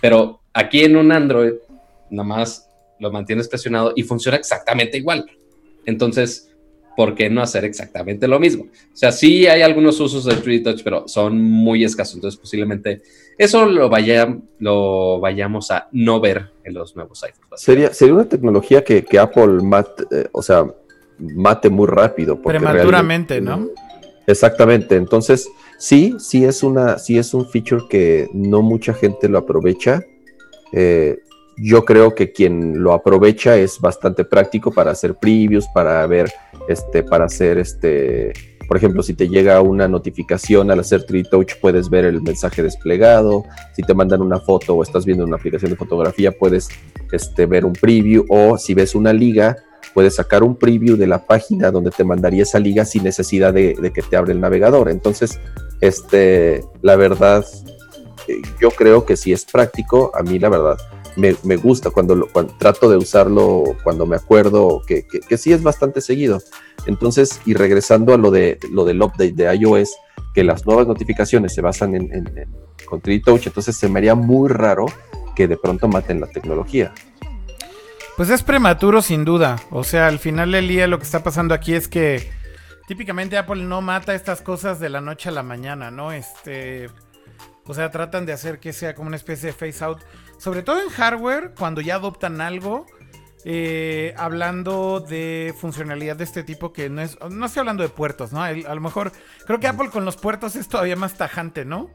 Pero 0.00 0.40
aquí 0.52 0.82
en 0.84 0.96
un 0.96 1.10
Android, 1.12 1.52
nada 2.10 2.26
más 2.28 2.68
lo 2.98 3.10
mantienes 3.10 3.48
presionado 3.48 3.92
y 3.96 4.02
funciona 4.02 4.36
exactamente 4.36 4.98
igual. 4.98 5.24
Entonces, 5.86 6.49
¿por 7.00 7.14
qué 7.14 7.30
no 7.30 7.40
hacer 7.40 7.64
exactamente 7.64 8.28
lo 8.28 8.38
mismo? 8.38 8.64
O 8.64 8.96
sea, 8.96 9.10
sí 9.10 9.46
hay 9.46 9.62
algunos 9.62 9.98
usos 10.00 10.22
del 10.26 10.42
3D 10.42 10.64
Touch, 10.64 10.82
pero 10.84 11.08
son 11.08 11.40
muy 11.40 11.82
escasos. 11.82 12.16
Entonces, 12.16 12.38
posiblemente 12.38 13.00
eso 13.38 13.64
lo, 13.64 13.88
vaya, 13.88 14.36
lo 14.58 15.18
vayamos 15.18 15.70
a 15.70 15.88
no 15.92 16.20
ver 16.20 16.50
en 16.62 16.74
los 16.74 16.94
nuevos 16.96 17.24
iPhones. 17.24 17.58
Sería, 17.58 17.94
sería 17.94 18.12
una 18.12 18.28
tecnología 18.28 18.84
que, 18.84 19.02
que 19.02 19.18
Apple 19.18 19.62
mate, 19.62 20.04
eh, 20.10 20.28
o 20.30 20.42
sea, 20.42 20.66
mate 21.18 21.70
muy 21.70 21.86
rápido. 21.86 22.34
porque 22.38 22.58
Prematuramente, 22.58 23.40
¿no? 23.40 23.66
Exactamente. 24.26 24.96
Entonces, 24.96 25.48
sí, 25.78 26.16
sí 26.18 26.44
es 26.44 26.62
una, 26.62 26.98
sí 26.98 27.16
es 27.16 27.32
un 27.32 27.48
feature 27.48 27.84
que 27.88 28.28
no 28.34 28.60
mucha 28.60 28.92
gente 28.92 29.26
lo 29.30 29.38
aprovecha. 29.38 30.04
Eh, 30.74 31.16
yo 31.56 31.86
creo 31.86 32.14
que 32.14 32.30
quien 32.30 32.82
lo 32.82 32.92
aprovecha 32.92 33.56
es 33.56 33.80
bastante 33.80 34.26
práctico 34.26 34.70
para 34.70 34.90
hacer 34.90 35.14
previews, 35.14 35.66
para 35.74 36.06
ver, 36.06 36.30
este, 36.68 37.02
para 37.02 37.24
hacer 37.24 37.58
este, 37.58 38.32
por 38.70 38.76
ejemplo, 38.76 39.02
si 39.02 39.14
te 39.14 39.28
llega 39.28 39.60
una 39.62 39.88
notificación 39.88 40.70
al 40.70 40.78
hacer 40.78 41.04
3D 41.04 41.28
Touch, 41.28 41.54
puedes 41.60 41.90
ver 41.90 42.04
el 42.04 42.22
mensaje 42.22 42.62
desplegado. 42.62 43.44
Si 43.74 43.82
te 43.82 43.94
mandan 43.94 44.22
una 44.22 44.38
foto 44.38 44.76
o 44.76 44.84
estás 44.84 45.04
viendo 45.04 45.24
una 45.24 45.34
aplicación 45.34 45.72
de 45.72 45.76
fotografía, 45.76 46.30
puedes 46.30 46.68
este, 47.10 47.46
ver 47.46 47.64
un 47.64 47.72
preview. 47.72 48.24
O 48.28 48.56
si 48.58 48.74
ves 48.74 48.94
una 48.94 49.12
liga, 49.12 49.56
puedes 49.92 50.14
sacar 50.14 50.44
un 50.44 50.54
preview 50.54 50.96
de 50.96 51.08
la 51.08 51.26
página 51.26 51.72
donde 51.72 51.90
te 51.90 52.04
mandaría 52.04 52.44
esa 52.44 52.60
liga 52.60 52.84
sin 52.84 53.02
necesidad 53.02 53.52
de, 53.52 53.74
de 53.74 53.92
que 53.92 54.02
te 54.02 54.16
abra 54.16 54.30
el 54.30 54.40
navegador. 54.40 54.88
Entonces, 54.88 55.40
este, 55.80 56.62
la 56.80 56.94
verdad, 56.94 57.44
eh, 58.28 58.40
yo 58.60 58.70
creo 58.70 59.04
que 59.04 59.16
si 59.16 59.32
es 59.32 59.44
práctico, 59.46 60.12
a 60.14 60.22
mí 60.22 60.38
la 60.38 60.48
verdad 60.48 60.78
me, 61.16 61.56
gusta 61.56 61.90
cuando, 61.90 62.14
lo- 62.14 62.26
trato 62.58 62.88
de 62.90 62.96
usarlo, 62.96 63.64
cuando 63.82 64.06
me 64.06 64.16
acuerdo 64.16 64.82
que, 64.86 65.04
sí 65.36 65.52
es 65.52 65.62
bastante 65.62 66.00
seguido. 66.00 66.40
Entonces, 66.86 67.40
y 67.44 67.54
regresando 67.54 68.14
a 68.14 68.16
lo, 68.16 68.30
de, 68.30 68.58
lo 68.70 68.84
del 68.84 69.02
update 69.02 69.32
de 69.32 69.54
iOS, 69.54 69.90
que 70.34 70.44
las 70.44 70.64
nuevas 70.66 70.86
notificaciones 70.86 71.54
se 71.54 71.60
basan 71.60 71.94
en, 71.94 72.12
en, 72.14 72.38
en- 72.38 72.56
con 72.86 73.00
3D 73.02 73.24
Touch, 73.24 73.46
entonces 73.46 73.76
se 73.76 73.88
me 73.88 73.98
haría 73.98 74.14
muy 74.14 74.48
raro 74.48 74.86
que 75.36 75.46
de 75.46 75.56
pronto 75.56 75.86
maten 75.88 76.20
la 76.20 76.26
tecnología. 76.26 76.92
Pues 78.16 78.30
es 78.30 78.42
prematuro 78.42 79.00
sin 79.02 79.24
duda. 79.24 79.60
O 79.70 79.84
sea, 79.84 80.06
al 80.08 80.18
final 80.18 80.52
del 80.52 80.68
día 80.68 80.86
lo 80.86 80.98
que 80.98 81.04
está 81.04 81.22
pasando 81.22 81.54
aquí 81.54 81.74
es 81.74 81.88
que 81.88 82.30
típicamente 82.88 83.38
Apple 83.38 83.62
no 83.62 83.80
mata 83.80 84.14
estas 84.14 84.42
cosas 84.42 84.80
de 84.80 84.88
la 84.90 85.00
noche 85.00 85.28
a 85.28 85.32
la 85.32 85.42
mañana, 85.42 85.90
¿no? 85.90 86.12
Este, 86.12 86.88
o 87.66 87.72
sea, 87.74 87.90
tratan 87.90 88.26
de 88.26 88.32
hacer 88.32 88.58
que 88.58 88.72
sea 88.72 88.94
como 88.94 89.06
una 89.08 89.16
especie 89.16 89.46
de 89.46 89.52
face 89.52 89.84
out, 89.84 89.98
sobre 90.40 90.62
todo 90.62 90.82
en 90.82 90.88
hardware, 90.88 91.52
cuando 91.56 91.80
ya 91.80 91.94
adoptan 91.96 92.40
algo. 92.40 92.86
eh, 93.46 94.12
hablando 94.18 95.00
de 95.00 95.54
funcionalidad 95.58 96.14
de 96.16 96.24
este 96.24 96.42
tipo 96.42 96.72
que 96.74 96.90
no 96.90 97.00
es, 97.00 97.16
no 97.30 97.46
estoy 97.46 97.60
hablando 97.60 97.82
de 97.82 97.88
puertos, 97.88 98.32
¿no? 98.34 98.42
A 98.42 98.52
lo 98.52 98.80
mejor 98.82 99.12
creo 99.46 99.58
que 99.58 99.66
Apple 99.66 99.88
con 99.88 100.04
los 100.04 100.18
puertos 100.18 100.56
es 100.56 100.68
todavía 100.68 100.94
más 100.96 101.14
tajante, 101.14 101.64
¿no? 101.64 101.88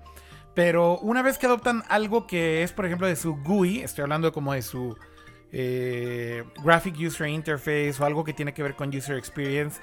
Pero 0.55 0.97
una 0.99 1.21
vez 1.21 1.37
que 1.37 1.45
adoptan 1.45 1.83
algo 1.87 2.25
que 2.25 2.63
es, 2.63 2.71
por 2.71 2.85
ejemplo, 2.87 3.05
de 3.05 3.15
su 3.15 3.35
GUI, 3.43 3.81
estoy 3.81 4.01
hablando 4.03 4.31
como 4.33 4.53
de 4.53 4.63
su 4.63 4.97
eh, 5.51 6.43
Graphic 6.63 6.95
User 6.99 7.27
Interface 7.27 7.93
o 7.99 8.05
algo 8.05 8.23
que 8.23 8.33
tiene 8.33 8.53
que 8.53 8.63
ver 8.63 8.75
con 8.75 8.89
User 8.89 9.15
Experience, 9.17 9.79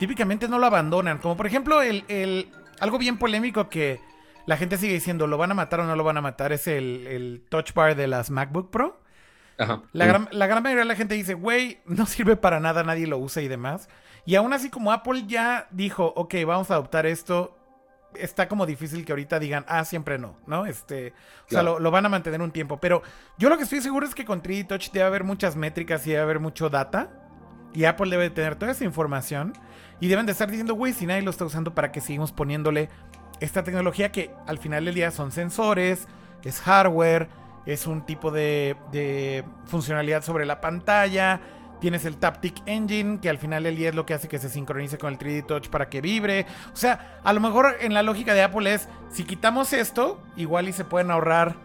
típicamente 0.00 0.48
no 0.48 0.58
lo 0.58 0.66
abandonan. 0.66 1.18
Como 1.18 1.36
por 1.36 1.46
ejemplo, 1.46 1.80
el, 1.82 2.04
el- 2.08 2.50
algo 2.80 2.98
bien 2.98 3.18
polémico 3.18 3.68
que 3.68 4.00
la 4.46 4.56
gente 4.56 4.76
sigue 4.76 4.92
diciendo, 4.94 5.26
¿lo 5.26 5.38
van 5.38 5.50
a 5.50 5.54
matar 5.54 5.80
o 5.80 5.84
no 5.84 5.96
lo 5.96 6.04
van 6.04 6.16
a 6.16 6.20
matar? 6.20 6.52
Es 6.52 6.66
el, 6.66 7.06
el 7.06 7.44
Touch 7.48 7.72
Bar 7.72 7.96
de 7.96 8.06
las 8.06 8.30
MacBook 8.30 8.70
Pro. 8.70 9.00
Ajá. 9.58 9.82
La 9.92 10.06
gran, 10.06 10.28
la 10.32 10.46
gran 10.46 10.62
mayoría 10.62 10.82
de 10.82 10.88
la 10.88 10.96
gente 10.96 11.14
dice, 11.14 11.34
güey, 11.34 11.80
no 11.86 12.06
sirve 12.06 12.36
para 12.36 12.60
nada, 12.60 12.82
nadie 12.82 13.06
lo 13.06 13.18
usa 13.18 13.42
y 13.42 13.48
demás. 13.48 13.88
Y 14.26 14.34
aún 14.36 14.52
así, 14.52 14.70
como 14.70 14.92
Apple 14.92 15.24
ya 15.26 15.68
dijo, 15.70 16.12
ok, 16.16 16.34
vamos 16.46 16.70
a 16.70 16.74
adoptar 16.74 17.06
esto, 17.06 17.56
está 18.16 18.48
como 18.48 18.66
difícil 18.66 19.04
que 19.04 19.12
ahorita 19.12 19.38
digan, 19.38 19.64
ah, 19.68 19.84
siempre 19.84 20.18
no, 20.18 20.36
¿no? 20.46 20.66
Este, 20.66 21.12
o 21.46 21.50
sea, 21.50 21.62
lo, 21.62 21.78
lo 21.78 21.90
van 21.90 22.06
a 22.06 22.08
mantener 22.08 22.40
un 22.40 22.50
tiempo. 22.50 22.80
Pero 22.80 23.02
yo 23.38 23.48
lo 23.48 23.56
que 23.56 23.64
estoy 23.64 23.80
seguro 23.80 24.06
es 24.06 24.14
que 24.14 24.24
con 24.24 24.42
3D 24.42 24.66
Touch 24.66 24.90
debe 24.90 25.06
haber 25.06 25.24
muchas 25.24 25.56
métricas 25.56 26.06
y 26.06 26.10
debe 26.10 26.22
haber 26.22 26.40
mucho 26.40 26.70
data. 26.70 27.10
Y 27.74 27.84
Apple 27.84 28.08
debe 28.08 28.30
tener 28.30 28.56
toda 28.56 28.72
esa 28.72 28.84
información. 28.84 29.52
Y 30.00 30.08
deben 30.08 30.26
de 30.26 30.32
estar 30.32 30.48
diciendo, 30.48 30.74
güey, 30.74 30.92
si 30.92 31.06
nadie 31.06 31.22
lo 31.22 31.30
está 31.30 31.44
usando, 31.44 31.74
¿para 31.74 31.92
qué 31.92 32.00
seguimos 32.00 32.32
poniéndole 32.32 32.88
esta 33.40 33.62
tecnología 33.62 34.10
que 34.12 34.30
al 34.46 34.58
final 34.58 34.84
del 34.84 34.94
día 34.94 35.10
son 35.10 35.32
sensores, 35.32 36.06
es 36.42 36.60
hardware, 36.60 37.28
es 37.66 37.86
un 37.86 38.04
tipo 38.06 38.30
de, 38.30 38.76
de 38.92 39.44
funcionalidad 39.66 40.22
sobre 40.22 40.44
la 40.46 40.60
pantalla. 40.60 41.40
Tienes 41.80 42.04
el 42.06 42.16
Taptic 42.16 42.62
Engine, 42.66 43.18
que 43.20 43.28
al 43.28 43.36
final 43.38 43.64
del 43.64 43.76
día 43.76 43.90
es 43.90 43.94
lo 43.94 44.06
que 44.06 44.14
hace 44.14 44.28
que 44.28 44.38
se 44.38 44.48
sincronice 44.48 44.96
con 44.96 45.12
el 45.12 45.18
3D 45.18 45.44
Touch 45.46 45.68
para 45.68 45.88
que 45.90 46.00
vibre. 46.00 46.46
O 46.72 46.76
sea, 46.76 47.18
a 47.22 47.32
lo 47.32 47.40
mejor 47.40 47.76
en 47.80 47.92
la 47.92 48.02
lógica 48.02 48.32
de 48.32 48.42
Apple 48.42 48.72
es, 48.72 48.88
si 49.10 49.24
quitamos 49.24 49.72
esto, 49.74 50.22
igual 50.36 50.68
y 50.68 50.72
se 50.72 50.84
pueden 50.84 51.10
ahorrar 51.10 51.56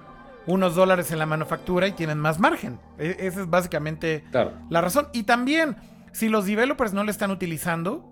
unos 0.46 0.76
dólares 0.76 1.12
en 1.12 1.20
la 1.20 1.26
manufactura 1.26 1.88
y 1.88 1.92
tienen 1.94 2.18
más 2.18 2.40
margen. 2.40 2.80
E- 2.98 3.16
Esa 3.20 3.42
es 3.42 3.50
básicamente 3.50 4.26
Claro. 4.32 4.54
la 4.70 4.82
razón. 4.82 5.08
Y 5.14 5.24
también, 5.24 5.78
si 6.12 6.28
los 6.28 6.46
developers 6.46 6.92
no 6.92 7.04
lo 7.04 7.12
están 7.12 7.32
utilizando, 7.32 8.12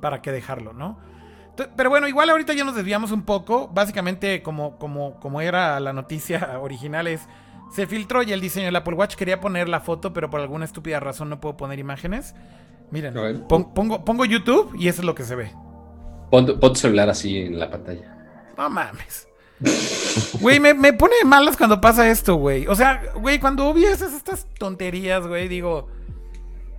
¿para 0.00 0.22
qué 0.22 0.32
dejarlo, 0.32 0.72
no? 0.72 0.98
Pero 1.76 1.90
bueno, 1.90 2.06
igual 2.08 2.30
ahorita 2.30 2.52
ya 2.54 2.64
nos 2.64 2.74
desviamos 2.76 3.10
un 3.12 3.22
poco. 3.22 3.68
Básicamente, 3.68 4.42
como, 4.42 4.78
como, 4.78 5.18
como 5.20 5.40
era 5.40 5.78
la 5.80 5.92
noticia 5.92 6.58
original, 6.62 7.06
es. 7.06 7.22
Se 7.74 7.86
filtró 7.86 8.22
ya 8.22 8.34
el 8.34 8.40
diseño 8.40 8.66
del 8.66 8.76
Apple 8.76 8.94
Watch. 8.94 9.14
Quería 9.14 9.40
poner 9.40 9.68
la 9.68 9.80
foto, 9.80 10.12
pero 10.14 10.30
por 10.30 10.40
alguna 10.40 10.64
estúpida 10.64 11.00
razón 11.00 11.28
no 11.28 11.40
puedo 11.40 11.56
poner 11.56 11.78
imágenes. 11.78 12.34
Miren, 12.90 13.14
pon- 13.48 13.74
pongo, 13.74 14.04
pongo 14.04 14.24
YouTube 14.24 14.74
y 14.78 14.88
eso 14.88 15.02
es 15.02 15.04
lo 15.06 15.14
que 15.14 15.24
se 15.24 15.34
ve. 15.34 15.52
Pon, 16.30 16.46
tu- 16.46 16.74
celular 16.74 17.10
así 17.10 17.36
en 17.38 17.58
la 17.58 17.70
pantalla. 17.70 18.16
No 18.56 18.70
mames. 18.70 19.28
Güey, 20.40 20.60
me, 20.60 20.72
me 20.72 20.92
pone 20.92 21.14
malas 21.24 21.56
cuando 21.56 21.80
pasa 21.80 22.08
esto, 22.08 22.36
güey. 22.36 22.66
O 22.68 22.74
sea, 22.74 23.02
güey, 23.16 23.38
cuando 23.40 23.66
obvias 23.66 24.00
estas 24.00 24.46
tonterías, 24.58 25.26
güey, 25.26 25.48
digo, 25.48 25.88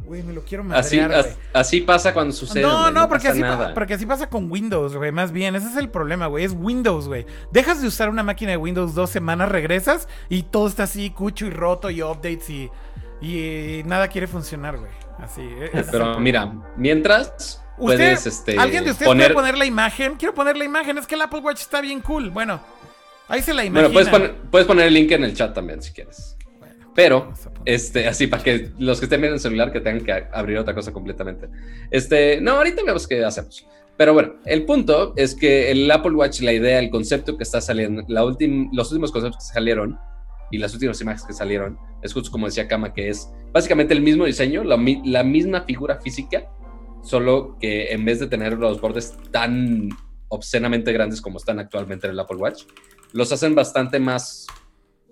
güey, 0.10 0.24
me 0.24 0.34
lo 0.34 0.44
quiero 0.44 0.64
madrear, 0.64 1.36
así 1.54 1.82
pasa 1.82 2.14
cuando 2.14 2.34
sucede. 2.34 2.64
No, 2.64 2.90
no, 2.90 3.08
porque 3.08 3.28
así, 3.30 3.42
pa- 3.42 3.48
nada. 3.48 3.74
porque 3.76 3.94
así 3.94 4.06
pasa 4.06 4.28
con 4.30 4.52
Windows, 4.52 4.96
güey. 4.96 5.12
Más 5.12 5.32
bien, 5.32 5.56
ese 5.56 5.68
es 5.70 5.78
el 5.78 5.90
problema, 5.90 6.26
güey. 6.28 6.44
Es 6.44 6.54
Windows, 6.58 7.08
güey. 7.08 7.26
Dejas 7.52 7.80
de 7.82 7.88
usar 7.88 8.10
una 8.10 8.24
máquina 8.24 8.52
de 8.52 8.58
Windows 8.58 8.96
dos 8.96 9.12
semanas, 9.12 9.50
regresas 9.50 10.08
y 10.28 10.44
todo 10.44 10.68
está 10.68 10.84
así, 10.84 11.12
cucho 11.12 11.46
y 11.46 11.52
roto 11.52 11.90
y 11.92 12.02
updates 12.02 12.50
y, 12.50 12.70
y 13.22 13.84
nada 13.86 14.08
quiere 14.08 14.26
funcionar, 14.28 14.78
güey. 14.78 14.92
Así. 15.20 15.42
e- 15.42 15.86
Pero 15.92 16.20
mira, 16.20 16.52
mientras 16.76 17.62
Usted- 17.78 17.98
puedes 17.98 18.26
este, 18.26 18.58
¿Alguien 18.58 18.84
de 18.86 18.92
ustedes 18.92 19.08
poner. 19.08 19.34
puede 19.34 19.46
poner 19.46 19.58
la 19.60 19.66
imagen? 19.66 20.16
Quiero 20.16 20.34
poner 20.34 20.58
la 20.58 20.66
imagen. 20.66 20.98
Es 20.98 21.06
que 21.06 21.16
el 21.16 21.22
Apple 21.22 21.40
Watch 21.42 21.62
está 21.62 21.82
bien 21.82 22.02
cool. 22.02 22.30
Bueno, 22.32 22.60
ahí 23.28 23.42
se 23.42 23.54
la 23.54 23.64
imagina. 23.64 24.10
Bueno, 24.10 24.34
puedes 24.50 24.68
poner 24.68 24.88
el 24.88 24.94
link 24.96 25.12
en 25.12 25.24
el 25.24 25.36
chat 25.36 25.54
también 25.54 25.82
si 25.84 25.92
quieres. 25.94 26.36
Pero, 26.96 27.34
este, 27.66 28.08
así 28.08 28.28
para 28.28 28.44
que 28.44 28.72
los 28.78 29.00
que 29.00 29.06
estén 29.06 29.22
viendo 29.22 29.36
el 29.36 29.42
celular 29.42 29.72
que 29.72 29.80
tengan 29.80 30.04
que 30.04 30.12
abrir 30.34 30.58
otra 30.58 30.74
cosa 30.74 30.92
completamente. 30.92 31.48
Este, 31.92 32.42
no, 32.42 32.54
ahorita 32.54 32.84
vemos 32.84 33.08
qué 33.08 33.24
hacemos. 33.24 33.66
Pero 33.98 34.14
bueno, 34.14 34.36
el 34.46 34.66
punto 34.66 35.14
es 35.18 35.36
que 35.36 35.72
el 35.72 35.90
Apple 35.92 36.14
Watch, 36.14 36.42
la 36.42 36.54
idea, 36.54 36.80
el 36.80 36.90
concepto 36.90 37.36
que 37.36 37.44
está 37.44 37.60
saliendo, 37.60 38.04
la 38.08 38.24
última, 38.24 38.70
los 38.72 38.92
últimos 38.92 39.12
conceptos 39.12 39.48
que 39.48 39.54
salieron 39.54 40.00
y 40.52 40.58
las 40.58 40.74
últimas 40.74 41.00
imágenes 41.02 41.28
que 41.28 41.34
salieron, 41.34 41.78
es 42.02 42.14
justo 42.14 42.32
como 42.32 42.46
decía 42.46 42.68
Kama, 42.68 42.94
que 42.94 43.10
es 43.10 43.30
básicamente 43.52 43.94
el 43.94 44.02
mismo 44.02 44.26
diseño, 44.26 44.64
la, 44.64 44.78
la 45.04 45.24
misma 45.24 45.64
figura 45.64 46.00
física, 46.00 46.50
solo 47.04 47.58
que 47.60 47.92
en 47.92 48.06
vez 48.06 48.20
de 48.20 48.28
tener 48.28 48.54
los 48.54 48.80
bordes 48.80 49.18
tan 49.32 49.90
obscenamente 50.30 50.94
grandes 50.94 51.22
como 51.22 51.38
están 51.38 51.60
actualmente 51.60 52.08
en 52.08 52.14
el 52.14 52.20
Apple 52.20 52.38
Watch, 52.38 52.64
los 53.12 53.32
hacen 53.32 53.54
bastante 53.54 54.00
más 54.00 54.48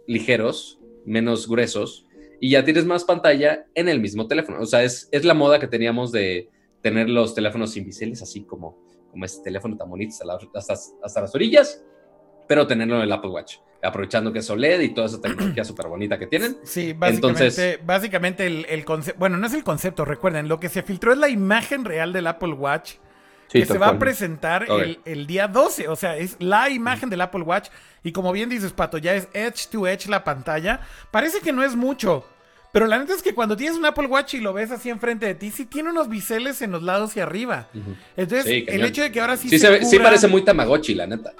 ligeros, 0.07 0.76
menos 1.07 1.47
gruesos, 1.47 2.05
y 2.39 2.51
ya 2.51 2.63
tienes 2.63 2.85
más 2.85 3.03
pantalla 3.03 3.65
en 3.73 3.89
el 3.89 3.99
mismo 3.99 4.27
teléfono. 4.27 4.59
O 4.61 4.65
sea, 4.67 4.83
es, 4.83 5.09
es 5.11 5.25
la 5.25 5.33
moda 5.33 5.59
que 5.59 5.67
teníamos 5.67 6.11
de 6.11 6.49
tener 6.81 7.09
los 7.09 7.33
teléfonos 7.33 7.75
invisibles, 7.77 8.21
así 8.21 8.43
como, 8.43 8.77
como 9.09 9.25
este 9.25 9.43
teléfono 9.43 9.75
tan 9.75 9.89
bonito 9.89 10.11
hasta, 10.11 10.25
la- 10.25 10.39
hasta, 10.53 10.73
hasta 11.03 11.21
las 11.21 11.33
orillas, 11.33 11.83
pero 12.47 12.67
tenerlo 12.67 12.97
en 12.97 13.01
el 13.01 13.11
Apple 13.11 13.31
Watch, 13.31 13.55
aprovechando 13.81 14.31
que 14.31 14.39
es 14.39 14.49
OLED 14.49 14.81
y 14.81 14.89
toda 14.93 15.07
esa 15.07 15.19
tecnología 15.19 15.63
súper 15.65 15.87
bonita 15.87 16.19
que 16.19 16.27
tienen. 16.27 16.57
Sí, 16.63 16.93
básicamente, 16.93 17.15
Entonces- 17.45 17.79
básicamente 17.85 18.45
el, 18.45 18.65
el 18.69 18.85
concepto, 18.85 19.19
bueno, 19.19 19.37
no 19.37 19.47
es 19.47 19.53
el 19.53 19.63
concepto, 19.63 20.05
recuerden, 20.05 20.47
lo 20.47 20.59
que 20.59 20.69
se 20.69 20.83
filtró 20.83 21.11
es 21.13 21.17
la 21.17 21.29
imagen 21.29 21.83
real 21.85 22.13
del 22.13 22.27
Apple 22.27 22.53
Watch 22.53 22.95
Sí, 23.49 23.59
que 23.59 23.65
se 23.65 23.77
va 23.77 23.87
a 23.87 23.99
presentar 23.99 24.65
el, 24.69 24.99
el 25.05 25.25
día 25.27 25.47
12, 25.47 25.87
o 25.87 25.95
sea, 25.95 26.17
es 26.17 26.35
la 26.39 26.69
imagen 26.69 27.09
del 27.09 27.21
Apple 27.21 27.41
Watch 27.43 27.69
y 28.03 28.11
como 28.11 28.31
bien 28.33 28.49
dices, 28.49 28.73
Pato, 28.73 28.97
ya 28.97 29.15
es 29.15 29.27
edge 29.33 29.67
to 29.71 29.87
edge 29.87 30.07
la 30.07 30.23
pantalla, 30.23 30.81
parece 31.11 31.39
que 31.39 31.53
no 31.53 31.63
es 31.63 31.75
mucho, 31.75 32.25
pero 32.73 32.87
la 32.87 32.99
neta 32.99 33.13
es 33.13 33.23
que 33.23 33.33
cuando 33.33 33.55
tienes 33.55 33.77
un 33.77 33.85
Apple 33.85 34.07
Watch 34.07 34.33
y 34.33 34.39
lo 34.41 34.51
ves 34.53 34.71
así 34.71 34.89
enfrente 34.89 35.25
de 35.25 35.35
ti, 35.35 35.49
sí 35.51 35.65
tiene 35.65 35.89
unos 35.91 36.09
biseles 36.09 36.61
en 36.61 36.71
los 36.71 36.83
lados 36.83 37.15
y 37.15 37.21
arriba. 37.21 37.69
Entonces, 38.17 38.45
Sí, 38.45 38.65
el 38.67 38.83
hecho 38.83 39.01
de 39.01 39.11
que 39.13 39.21
ahora 39.21 39.37
sí 39.37 39.49
Sí, 39.49 39.57
se 39.59 39.69
ve- 39.69 39.85
sí 39.85 39.97
parece 39.97 40.27
muy 40.27 40.43
Tamagotchi, 40.43 40.93
la 40.93 41.07
neta. 41.07 41.33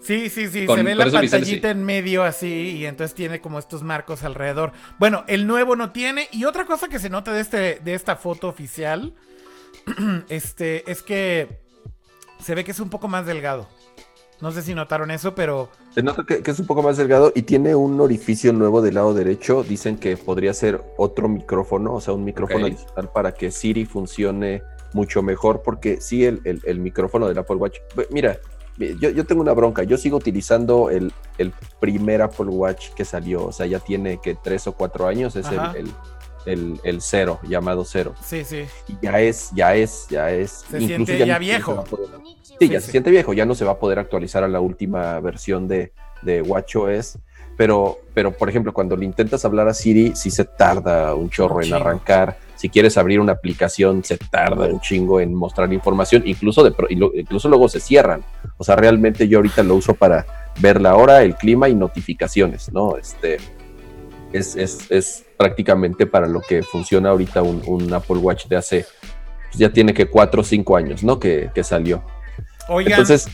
Sí, 0.00 0.30
sí, 0.30 0.48
sí, 0.48 0.64
Con- 0.64 0.78
se 0.78 0.82
ve 0.84 0.94
la 0.94 1.04
biseles, 1.04 1.30
pantallita 1.30 1.70
en 1.70 1.84
medio 1.84 2.22
así 2.24 2.76
y 2.78 2.86
entonces 2.86 3.14
tiene 3.14 3.40
como 3.40 3.58
estos 3.58 3.82
marcos 3.82 4.22
alrededor. 4.22 4.72
Bueno, 4.98 5.24
el 5.26 5.46
nuevo 5.46 5.76
no 5.76 5.90
tiene 5.92 6.28
y 6.32 6.44
otra 6.44 6.64
cosa 6.64 6.88
que 6.88 6.98
se 6.98 7.10
nota 7.10 7.32
de 7.32 7.40
este 7.40 7.80
de 7.84 7.94
esta 7.94 8.16
foto 8.16 8.48
oficial 8.48 9.12
este 10.28 10.90
es 10.90 11.02
que 11.02 11.60
se 12.40 12.54
ve 12.54 12.64
que 12.64 12.70
es 12.72 12.80
un 12.80 12.90
poco 12.90 13.08
más 13.08 13.26
delgado. 13.26 13.66
No 14.40 14.52
sé 14.52 14.62
si 14.62 14.72
notaron 14.72 15.10
eso, 15.10 15.34
pero 15.34 15.68
Se 15.92 16.00
nota 16.00 16.22
que, 16.24 16.42
que 16.44 16.52
es 16.52 16.60
un 16.60 16.66
poco 16.66 16.80
más 16.80 16.96
delgado 16.96 17.32
y 17.34 17.42
tiene 17.42 17.74
un 17.74 18.00
orificio 18.00 18.52
nuevo 18.52 18.80
del 18.82 18.94
lado 18.94 19.12
derecho. 19.12 19.64
Dicen 19.64 19.96
que 19.96 20.16
podría 20.16 20.54
ser 20.54 20.80
otro 20.96 21.28
micrófono, 21.28 21.94
o 21.94 22.00
sea, 22.00 22.14
un 22.14 22.24
micrófono 22.24 22.66
adicional 22.76 23.10
para 23.12 23.32
que 23.32 23.50
Siri 23.50 23.84
funcione 23.84 24.62
mucho 24.92 25.22
mejor, 25.22 25.62
porque 25.62 26.00
sí, 26.00 26.24
el, 26.24 26.40
el- 26.44 26.62
el 26.64 26.78
micrófono 26.78 27.26
del 27.26 27.36
Apple 27.38 27.56
Watch. 27.56 27.78
Mira, 28.10 28.38
yo, 28.78 29.10
yo 29.10 29.26
tengo 29.26 29.42
una 29.42 29.52
bronca. 29.54 29.82
Yo 29.82 29.96
sigo 29.98 30.16
utilizando 30.18 30.88
el, 30.88 31.12
el 31.38 31.52
primer 31.80 32.22
Apple 32.22 32.46
Watch 32.46 32.90
que 32.94 33.04
salió, 33.04 33.44
o 33.46 33.50
sea, 33.52 33.66
ya 33.66 33.80
tiene 33.80 34.20
que 34.22 34.36
tres 34.36 34.68
o 34.68 34.72
cuatro 34.72 35.08
años, 35.08 35.34
es 35.34 35.46
el. 35.76 35.92
El, 36.48 36.80
el- 36.84 37.00
cero, 37.00 37.38
llamado 37.48 37.84
cero. 37.84 38.14
sí, 38.22 38.44
sí. 38.44 38.64
Y 38.88 38.96
ya 39.02 39.20
es, 39.20 39.50
ya 39.54 39.74
es, 39.74 40.06
ya 40.10 40.30
es. 40.30 40.64
Se 40.70 40.80
siente 40.80 41.18
ya 41.18 41.34
no 41.34 41.38
viejo. 41.40 41.84
poder- 41.84 42.08
Sí, 42.42 42.54
Sí, 42.60 42.68
ya 42.70 42.80
sí. 42.80 42.86
se 42.86 42.90
siente 42.92 43.10
viejo, 43.10 43.32
ya 43.34 43.44
no 43.46 43.54
se 43.54 43.64
va 43.64 43.72
a 43.72 43.78
poder 43.78 43.98
actualizar 43.98 44.42
a 44.42 44.48
la 44.48 44.58
última 44.60 45.20
versión 45.20 45.68
de, 45.68 45.92
de 46.22 46.42
WatchOS. 46.42 47.18
Pero, 47.56 47.98
pero, 48.14 48.30
por 48.30 48.48
ejemplo, 48.48 48.72
cuando 48.72 48.96
le 48.96 49.04
intentas 49.04 49.44
hablar 49.44 49.66
a 49.68 49.74
Siri, 49.74 50.14
sí 50.14 50.30
se 50.30 50.44
tarda 50.44 51.14
un 51.16 51.28
chorro 51.28 51.56
Un 51.56 51.64
en 51.64 51.74
arrancar. 51.74 52.38
Si 52.54 52.68
quieres 52.68 52.96
abrir 52.96 53.18
una 53.20 53.32
aplicación, 53.32 54.04
se 54.04 54.16
tarda 54.16 54.66
un 54.66 54.80
chingo 54.80 55.20
en 55.20 55.34
mostrar 55.34 55.72
información. 55.72 56.22
Incluso, 56.24 56.62
de, 56.62 56.72
incluso 56.88 57.48
luego 57.48 57.68
se 57.68 57.80
cierran. 57.80 58.22
O 58.58 58.64
sea, 58.64 58.76
realmente 58.76 59.26
yo 59.26 59.38
ahorita 59.38 59.64
lo 59.64 59.74
uso 59.74 59.94
para 59.94 60.24
ver 60.60 60.80
la 60.80 60.94
hora, 60.94 61.22
el 61.22 61.34
clima 61.36 61.68
y 61.68 61.74
notificaciones, 61.74 62.72
¿no? 62.72 62.96
Este 62.96 63.38
es, 64.32 64.56
es, 64.56 64.90
es 64.90 65.24
prácticamente 65.36 66.06
para 66.06 66.26
lo 66.26 66.40
que 66.40 66.62
funciona 66.62 67.10
ahorita 67.10 67.42
un, 67.42 67.62
un 67.66 67.92
Apple 67.92 68.16
Watch 68.16 68.46
de 68.46 68.56
hace, 68.56 68.86
pues 69.46 69.58
ya 69.58 69.70
tiene 69.70 69.94
que 69.94 70.06
cuatro 70.06 70.42
o 70.42 70.44
cinco 70.44 70.76
años, 70.76 71.02
¿no? 71.02 71.18
Que, 71.18 71.50
que 71.54 71.64
salió. 71.64 72.02
Oigan, 72.68 72.92
Entonces, 72.92 73.28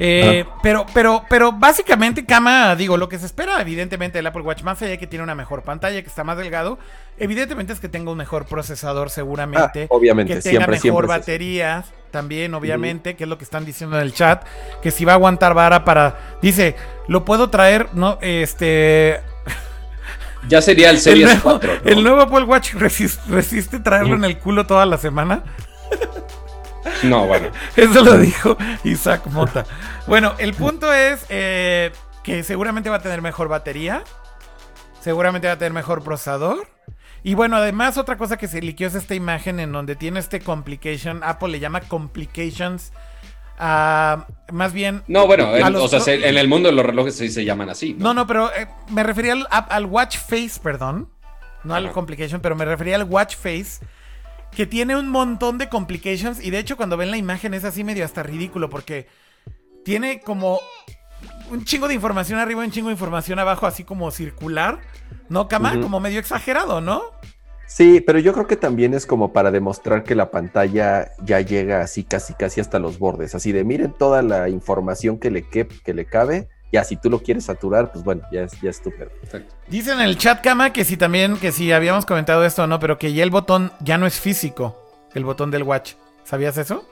Eh, 0.00 0.44
pero, 0.62 0.86
pero, 0.94 1.24
pero 1.28 1.50
básicamente, 1.52 2.24
Cama, 2.24 2.76
digo, 2.76 2.96
lo 2.96 3.08
que 3.08 3.18
se 3.18 3.26
espera, 3.26 3.60
evidentemente, 3.60 4.18
del 4.18 4.26
Apple 4.28 4.42
Watch, 4.42 4.62
más 4.62 4.80
allá 4.80 4.92
de 4.92 4.98
que 4.98 5.08
tiene 5.08 5.24
una 5.24 5.34
mejor 5.34 5.62
pantalla, 5.62 6.00
que 6.00 6.08
está 6.08 6.22
más 6.22 6.38
delgado, 6.38 6.78
evidentemente 7.18 7.72
es 7.72 7.80
que 7.80 7.88
tenga 7.88 8.12
un 8.12 8.18
mejor 8.18 8.46
procesador, 8.46 9.08
ah, 9.08 9.10
seguramente. 9.10 9.88
obviamente, 9.90 10.34
que 10.34 10.40
tenga 10.40 10.50
siempre, 10.50 10.72
mejor 10.72 10.80
siempre. 10.82 11.06
es 11.06 11.10
así. 11.10 11.20
batería, 11.20 11.84
también, 12.12 12.54
obviamente, 12.54 13.16
que 13.16 13.24
es 13.24 13.28
lo 13.28 13.38
que 13.38 13.44
están 13.44 13.64
diciendo 13.64 13.96
en 13.96 14.02
el 14.02 14.14
chat, 14.14 14.44
que 14.82 14.92
si 14.92 15.04
va 15.04 15.12
a 15.12 15.14
aguantar 15.16 15.52
vara 15.54 15.84
para. 15.84 16.38
Dice, 16.40 16.76
lo 17.08 17.24
puedo 17.24 17.50
traer, 17.50 17.88
no, 17.94 18.18
este. 18.20 19.20
Ya 20.46 20.62
sería 20.62 20.90
el 20.90 20.96
El 20.96 21.02
Series 21.02 21.26
nuevo, 21.26 21.42
4. 21.42 21.80
¿no? 21.84 21.90
el 21.90 22.02
nuevo 22.02 22.20
Apple 22.20 22.44
Watch 22.44 22.74
resiste, 22.74 23.20
resiste 23.28 23.80
traerlo 23.80 24.14
en 24.14 24.24
el 24.24 24.38
culo 24.38 24.66
toda 24.66 24.86
la 24.86 24.96
semana. 24.96 25.42
No, 27.02 27.26
bueno. 27.26 27.48
Eso 27.76 28.02
lo 28.02 28.18
dijo 28.18 28.56
Isaac 28.84 29.26
Mota. 29.26 29.64
Bueno, 30.06 30.34
el 30.38 30.54
punto 30.54 30.92
es 30.92 31.24
eh, 31.28 31.92
que 32.22 32.42
seguramente 32.42 32.90
va 32.90 32.96
a 32.96 33.02
tener 33.02 33.22
mejor 33.22 33.48
batería. 33.48 34.02
Seguramente 35.00 35.46
va 35.46 35.54
a 35.54 35.58
tener 35.58 35.72
mejor 35.72 36.02
procesador. 36.02 36.68
Y 37.22 37.34
bueno, 37.34 37.56
además 37.56 37.98
otra 37.98 38.16
cosa 38.16 38.36
que 38.36 38.48
se 38.48 38.60
liqueó 38.60 38.86
es 38.86 38.94
esta 38.94 39.14
imagen 39.14 39.60
en 39.60 39.72
donde 39.72 39.96
tiene 39.96 40.20
este 40.20 40.40
complication. 40.40 41.20
Apple 41.22 41.48
le 41.48 41.60
llama 41.60 41.80
complications. 41.80 42.92
A 43.58 44.26
más 44.52 44.72
bien... 44.72 45.02
No, 45.08 45.26
bueno, 45.26 45.54
en, 45.56 45.72
los- 45.72 45.82
o 45.82 45.88
sea, 45.88 46.00
se- 46.00 46.28
en 46.28 46.38
el 46.38 46.48
mundo 46.48 46.68
de 46.68 46.74
los 46.74 46.86
relojes 46.86 47.16
sí 47.16 47.28
se 47.28 47.44
llaman 47.44 47.68
así. 47.70 47.94
No, 47.98 48.14
no, 48.14 48.26
pero 48.26 48.50
eh, 48.54 48.68
me 48.90 49.02
refería 49.02 49.32
al, 49.32 49.46
al 49.50 49.86
watch 49.86 50.16
face, 50.18 50.60
perdón. 50.62 51.10
No 51.64 51.74
al 51.74 51.86
Ajá. 51.86 51.92
complication, 51.94 52.40
pero 52.40 52.54
me 52.56 52.64
refería 52.64 52.96
al 52.96 53.04
watch 53.04 53.36
face. 53.36 53.84
Que 54.52 54.64
tiene 54.66 54.96
un 54.96 55.08
montón 55.08 55.58
de 55.58 55.68
complications. 55.68 56.42
Y 56.42 56.50
de 56.50 56.58
hecho, 56.60 56.76
cuando 56.76 56.96
ven 56.96 57.10
la 57.10 57.16
imagen 57.18 57.52
es 57.52 57.64
así 57.64 57.84
medio 57.84 58.04
hasta 58.04 58.22
ridículo. 58.22 58.70
Porque 58.70 59.06
tiene 59.84 60.20
como 60.20 60.60
un 61.50 61.64
chingo 61.64 61.88
de 61.88 61.94
información 61.94 62.38
arriba 62.38 62.62
y 62.62 62.66
un 62.66 62.72
chingo 62.72 62.88
de 62.88 62.94
información 62.94 63.38
abajo, 63.38 63.66
así 63.66 63.84
como 63.84 64.10
circular. 64.10 64.78
¿No, 65.28 65.48
Cama? 65.48 65.78
Como 65.80 66.00
medio 66.00 66.20
exagerado, 66.20 66.80
¿no? 66.80 67.02
Sí, 67.68 68.00
pero 68.00 68.18
yo 68.18 68.32
creo 68.32 68.46
que 68.46 68.56
también 68.56 68.94
es 68.94 69.04
como 69.06 69.32
para 69.32 69.50
demostrar 69.50 70.02
que 70.02 70.14
la 70.14 70.30
pantalla 70.30 71.12
ya 71.22 71.40
llega 71.42 71.82
así 71.82 72.02
casi 72.02 72.32
casi 72.34 72.60
hasta 72.62 72.78
los 72.78 72.98
bordes, 72.98 73.34
así 73.34 73.52
de 73.52 73.62
miren 73.62 73.92
toda 73.92 74.22
la 74.22 74.48
información 74.48 75.18
que 75.18 75.30
le, 75.30 75.42
que, 75.42 75.68
que 75.68 75.92
le 75.94 76.06
cabe, 76.06 76.48
ya 76.72 76.82
si 76.82 76.96
tú 76.96 77.10
lo 77.10 77.20
quieres 77.20 77.44
saturar, 77.44 77.92
pues 77.92 78.02
bueno, 78.04 78.22
ya 78.32 78.42
es, 78.42 78.52
ya 78.62 78.70
es 78.70 78.80
tu 78.82 78.90
pedo. 78.90 79.10
Dice 79.68 79.92
en 79.92 80.00
el 80.00 80.16
chat, 80.16 80.42
Cama, 80.42 80.72
que 80.72 80.84
si 80.84 80.96
también, 80.96 81.36
que 81.36 81.52
si 81.52 81.70
habíamos 81.70 82.06
comentado 82.06 82.44
esto 82.44 82.62
o 82.62 82.66
no, 82.66 82.80
pero 82.80 82.98
que 82.98 83.12
ya 83.12 83.22
el 83.22 83.30
botón 83.30 83.70
ya 83.80 83.98
no 83.98 84.06
es 84.06 84.18
físico. 84.18 84.76
El 85.14 85.24
botón 85.24 85.50
del 85.50 85.62
watch. 85.62 85.92
¿Sabías 86.24 86.56
eso? 86.58 86.84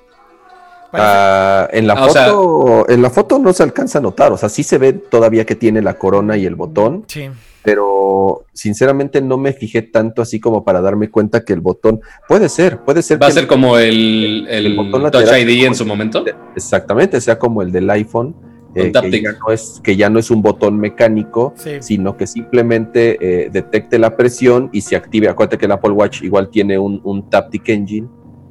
Ah, 0.92 1.68
en 1.72 1.86
la 1.86 1.94
Ah, 1.94 2.06
o 2.06 2.10
sea- 2.10 2.26
foto, 2.28 2.88
en 2.88 3.02
la 3.02 3.10
foto 3.10 3.38
no 3.38 3.52
se 3.52 3.62
alcanza 3.62 3.98
a 3.98 4.02
notar, 4.02 4.32
o 4.32 4.36
sea, 4.38 4.48
sí 4.48 4.62
se 4.62 4.78
ve 4.78 4.92
todavía 4.94 5.44
que 5.44 5.54
tiene 5.56 5.82
la 5.82 5.94
corona 5.94 6.36
y 6.36 6.46
el 6.46 6.54
botón, 6.54 7.04
Sí. 7.08 7.28
Pero 7.66 8.44
sinceramente 8.52 9.20
no 9.20 9.38
me 9.38 9.52
fijé 9.52 9.82
tanto 9.82 10.22
así 10.22 10.38
como 10.38 10.62
para 10.64 10.80
darme 10.80 11.10
cuenta 11.10 11.44
que 11.44 11.52
el 11.52 11.60
botón 11.60 12.00
puede 12.28 12.48
ser, 12.48 12.78
puede 12.84 13.02
ser 13.02 13.20
Va 13.20 13.26
a 13.26 13.30
ser 13.32 13.48
como 13.48 13.76
el, 13.76 14.46
el, 14.48 14.66
el 14.66 14.76
botón 14.76 15.02
Touch 15.10 15.14
lateral. 15.24 15.50
ID 15.50 15.64
en 15.66 15.74
su 15.74 15.84
momento. 15.84 16.24
exactamente 16.54 17.20
sea 17.20 17.40
como 17.40 17.62
el 17.62 17.72
del 17.72 17.90
iPhone, 17.90 18.36
eh, 18.76 18.84
que, 18.84 18.90
Taptic. 18.90 19.24
ya 19.24 19.32
no 19.32 19.52
es, 19.52 19.80
que 19.82 19.96
ya 19.96 20.08
no 20.08 20.20
es 20.20 20.30
un 20.30 20.42
botón 20.42 20.78
mecánico, 20.78 21.54
Sí. 21.56 21.70
sino 21.80 22.16
que 22.16 22.28
simplemente 22.28 23.18
eh, 23.20 23.50
detecte 23.50 23.98
la 23.98 24.16
presión 24.16 24.70
y 24.72 24.82
se 24.82 24.94
active. 24.94 25.28
Acuérdate 25.28 25.58
que 25.58 25.66
el 25.66 25.72
Apple 25.72 25.90
Watch 25.90 26.22
igual 26.22 26.50
tiene 26.50 26.78
un, 26.78 27.00
un 27.02 27.28
Taptic 27.28 27.68
Engine, 27.68 28.06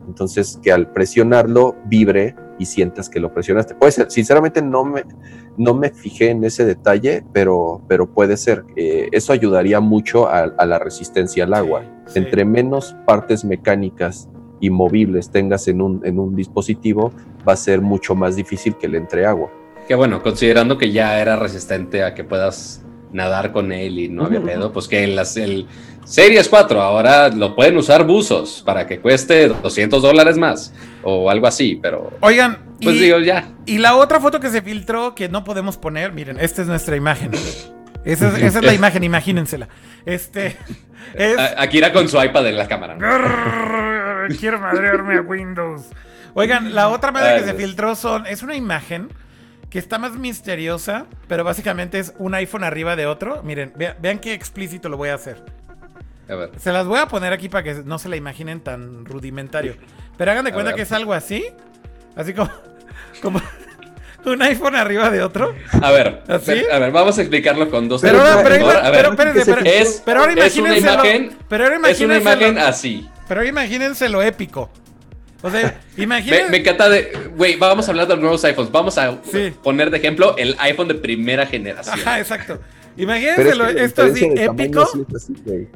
entonces 0.10 0.60
que 0.62 0.74
al 0.74 0.92
presionarlo 0.92 1.78
vibre 1.86 2.36
y 2.60 2.66
sientas 2.66 3.10
que 3.10 3.20
lo 3.20 3.34
presionaste. 3.34 3.76
Puede 3.76 3.92
ser, 3.92 4.12
sinceramente 4.12 4.62
no 4.62 4.86
me, 4.86 5.04
no 5.58 5.74
me 5.74 5.90
fijé 5.90 6.30
en 6.30 6.44
ese 6.44 6.66
detalle, 6.66 7.24
pero, 7.34 7.82
pero 7.88 8.08
puede 8.08 8.38
ser. 8.38 8.64
Eh, 8.76 9.10
eso 9.12 9.34
ayudaría 9.34 9.80
mucho 9.80 10.28
a, 10.28 10.48
la 10.66 10.80
resistencia 10.80 11.44
al 11.44 11.54
agua. 11.54 11.84
Entre 12.14 12.46
menos 12.46 12.96
partes 13.06 13.44
mecánicas 13.44 14.30
y 14.60 14.70
movibles 14.70 15.32
tengas 15.32 15.68
en 15.68 15.82
un, 15.82 16.02
en 16.06 16.20
un 16.20 16.36
dispositivo, 16.36 17.12
va 17.48 17.54
a 17.54 17.58
ser 17.58 17.82
mucho 17.82 18.16
más 18.16 18.36
difícil 18.36 18.76
que 18.76 18.88
le 18.88 18.98
entre 18.98 19.26
agua. 19.26 19.52
Que 19.88 19.96
bueno, 19.96 20.24
considerando 20.24 20.78
que 20.78 20.92
ya 20.92 21.20
era 21.20 21.36
resistente 21.36 22.04
a 22.04 22.16
que 22.16 22.24
puedas 22.24 22.85
nadar 23.16 23.52
con 23.52 23.72
él 23.72 23.98
y 23.98 24.10
no 24.10 24.26
había 24.26 24.42
pedo, 24.42 24.72
pues 24.72 24.88
que 24.88 25.04
el, 25.04 25.18
el 25.18 25.66
Series 26.04 26.48
4 26.50 26.82
ahora 26.82 27.30
lo 27.30 27.56
pueden 27.56 27.78
usar 27.78 28.06
buzos 28.06 28.62
para 28.64 28.86
que 28.86 29.00
cueste 29.00 29.48
200 29.48 30.02
dólares 30.04 30.38
más 30.38 30.74
o 31.02 31.30
algo 31.30 31.48
así, 31.48 31.80
pero... 31.82 32.12
Oigan, 32.22 32.60
pues 32.82 33.00
digo 33.00 33.20
ya. 33.20 33.50
Y 33.66 33.80
la 33.80 33.96
otra 33.96 34.20
foto 34.20 34.40
que 34.40 34.50
se 34.50 34.62
filtró 34.62 35.16
que 35.16 35.30
no 35.30 35.44
podemos 35.44 35.78
poner, 35.78 36.12
miren, 36.12 36.38
esta 36.40 36.62
es 36.62 36.68
nuestra 36.68 36.96
imagen. 36.96 37.32
Esa 38.04 38.38
es, 38.38 38.62
la 38.62 38.74
imagen, 38.76 39.04
imagínensela. 39.04 39.68
Este 40.06 40.58
es... 41.16 41.38
Akira 41.58 41.92
con 41.92 42.08
su 42.08 42.22
iPad 42.22 42.48
en 42.48 42.58
la 42.58 42.68
cámara. 42.68 42.98
Quiero 44.40 44.60
madrearme 44.60 45.18
a 45.18 45.22
Windows. 45.22 45.88
Oigan, 46.36 46.76
la 46.76 46.90
otra 46.90 47.12
madre 47.12 47.40
que 47.40 47.46
se 47.46 47.54
filtró 47.54 47.96
son, 47.96 48.28
es 48.28 48.44
una 48.44 48.56
imagen 48.56 49.10
que 49.76 49.80
está 49.80 50.00
más 50.00 50.14
misteriosa, 50.14 51.06
pero 51.28 51.44
básicamente 51.44 52.00
es 52.00 52.14
un 52.18 52.34
iPhone 52.34 52.64
arriba 52.64 52.96
de 52.96 53.08
otro. 53.08 53.44
Miren, 53.44 53.74
vean, 53.76 54.20
qué 54.20 54.34
explícito 54.34 54.88
lo 54.88 54.96
voy 54.96 55.10
a 55.10 55.16
hacer. 55.16 55.44
A 56.30 56.36
ver. 56.36 56.52
Se 56.58 56.72
las 56.72 56.88
voy 56.88 56.98
a 56.98 57.10
poner 57.10 57.34
aquí 57.34 57.50
para 57.50 57.66
que 57.66 57.74
no 57.84 58.00
se 58.00 58.08
la 58.08 58.16
imaginen 58.16 58.62
tan 58.62 59.04
rudimentario. 59.04 59.76
Pero 60.18 60.32
hagan 60.32 60.46
de 60.46 60.54
cuenta 60.54 60.76
que 60.76 60.84
es 60.84 60.94
algo 60.94 61.12
así. 61.12 61.44
Así 62.16 62.34
como, 62.34 62.50
como 63.22 63.42
un 64.24 64.42
iPhone 64.44 64.78
arriba 64.78 65.10
de 65.10 65.22
otro. 65.22 65.54
A 65.82 65.92
ver, 65.92 66.24
¿Así? 66.30 66.64
a 66.72 66.80
ver, 66.80 66.94
vamos 66.94 67.18
a 67.18 67.22
explicarlo 67.22 67.70
con 67.70 67.90
dos. 67.90 68.02
Pero 68.02 68.22
ahora, 68.22 68.44
pero, 68.94 69.14
pero, 69.18 69.60
es, 69.66 70.02
pero 70.06 70.22
ahora 70.22 70.32
imagínense. 70.32 71.36
Pero 71.50 71.66
ahora 71.66 71.76
imagínense. 71.76 71.92
Es 71.92 72.02
una 72.02 72.18
imagen 72.18 72.60
así. 72.60 73.10
Pero 73.28 73.42
ahora 73.42 73.50
imagínense 73.50 74.08
lo 74.08 74.24
épico. 74.24 74.70
O 75.42 75.50
sea, 75.50 75.80
imagínate. 75.98 76.50
Me, 76.50 76.58
encanta 76.58 76.90
de. 76.90 77.12
Güey, 77.36 77.58
vamos 77.58 77.88
a 77.88 77.92
hablar 77.92 78.08
de 78.08 78.14
los 78.14 78.22
nuevos 78.22 78.44
iPhones. 78.44 78.72
Vamos 78.72 78.98
a 78.98 79.20
poner 79.64 79.90
de 79.90 79.98
ejemplo 79.98 80.36
el 80.38 80.56
iPhone 80.60 80.88
de 80.88 80.96
primera 80.96 81.46
generación. 81.46 82.00
Ajá, 82.00 82.20
exacto. 82.20 82.60
Imagínenselo 82.98 83.68
esto 83.68 84.04
así 84.04 84.30
épico. 84.38 84.88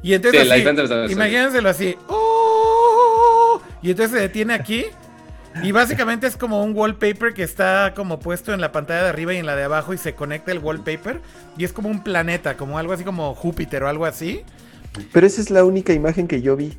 y 0.01 0.13
entonces 0.13 0.49
así, 0.49 1.11
imagínenselo 1.11 1.67
así. 1.67 1.97
¡Oh! 2.07 3.61
y 3.81 3.91
entonces 3.91 4.15
se 4.15 4.21
detiene 4.21 4.53
aquí. 4.53 4.85
Y 5.63 5.71
básicamente 5.71 6.27
es 6.27 6.37
como 6.37 6.63
un 6.63 6.73
wallpaper 6.75 7.33
que 7.33 7.43
está 7.43 7.93
como 7.95 8.19
puesto 8.19 8.53
en 8.53 8.61
la 8.61 8.71
pantalla 8.71 9.03
de 9.03 9.09
arriba 9.09 9.33
y 9.33 9.37
en 9.37 9.45
la 9.45 9.55
de 9.55 9.63
abajo 9.63 9.93
y 9.93 9.97
se 9.97 10.13
conecta 10.13 10.51
el 10.51 10.59
wallpaper. 10.59 11.21
Y 11.57 11.65
es 11.65 11.73
como 11.73 11.89
un 11.89 12.03
planeta, 12.03 12.55
como 12.55 12.77
algo 12.77 12.93
así 12.93 13.03
como 13.03 13.33
Júpiter 13.35 13.83
o 13.83 13.89
algo 13.89 14.05
así. 14.05 14.43
Pero 15.11 15.27
esa 15.27 15.41
es 15.41 15.49
la 15.49 15.63
única 15.63 15.91
imagen 15.91 16.27
que 16.27 16.41
yo 16.41 16.55
vi. 16.55 16.77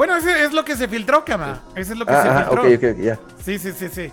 Bueno, 0.00 0.16
ese 0.16 0.44
es 0.46 0.54
lo 0.54 0.64
que 0.64 0.76
se 0.76 0.88
filtró, 0.88 1.26
Kama. 1.26 1.62
Ese 1.76 1.92
es 1.92 1.98
lo 1.98 2.06
que 2.06 2.14
se 2.14 2.22
filtró. 2.22 2.62
Ok, 2.62 2.68
ok, 2.74 3.02
ya. 3.02 3.20
Sí, 3.44 3.58
sí, 3.58 3.70
sí, 3.72 3.90
sí. 3.92 4.10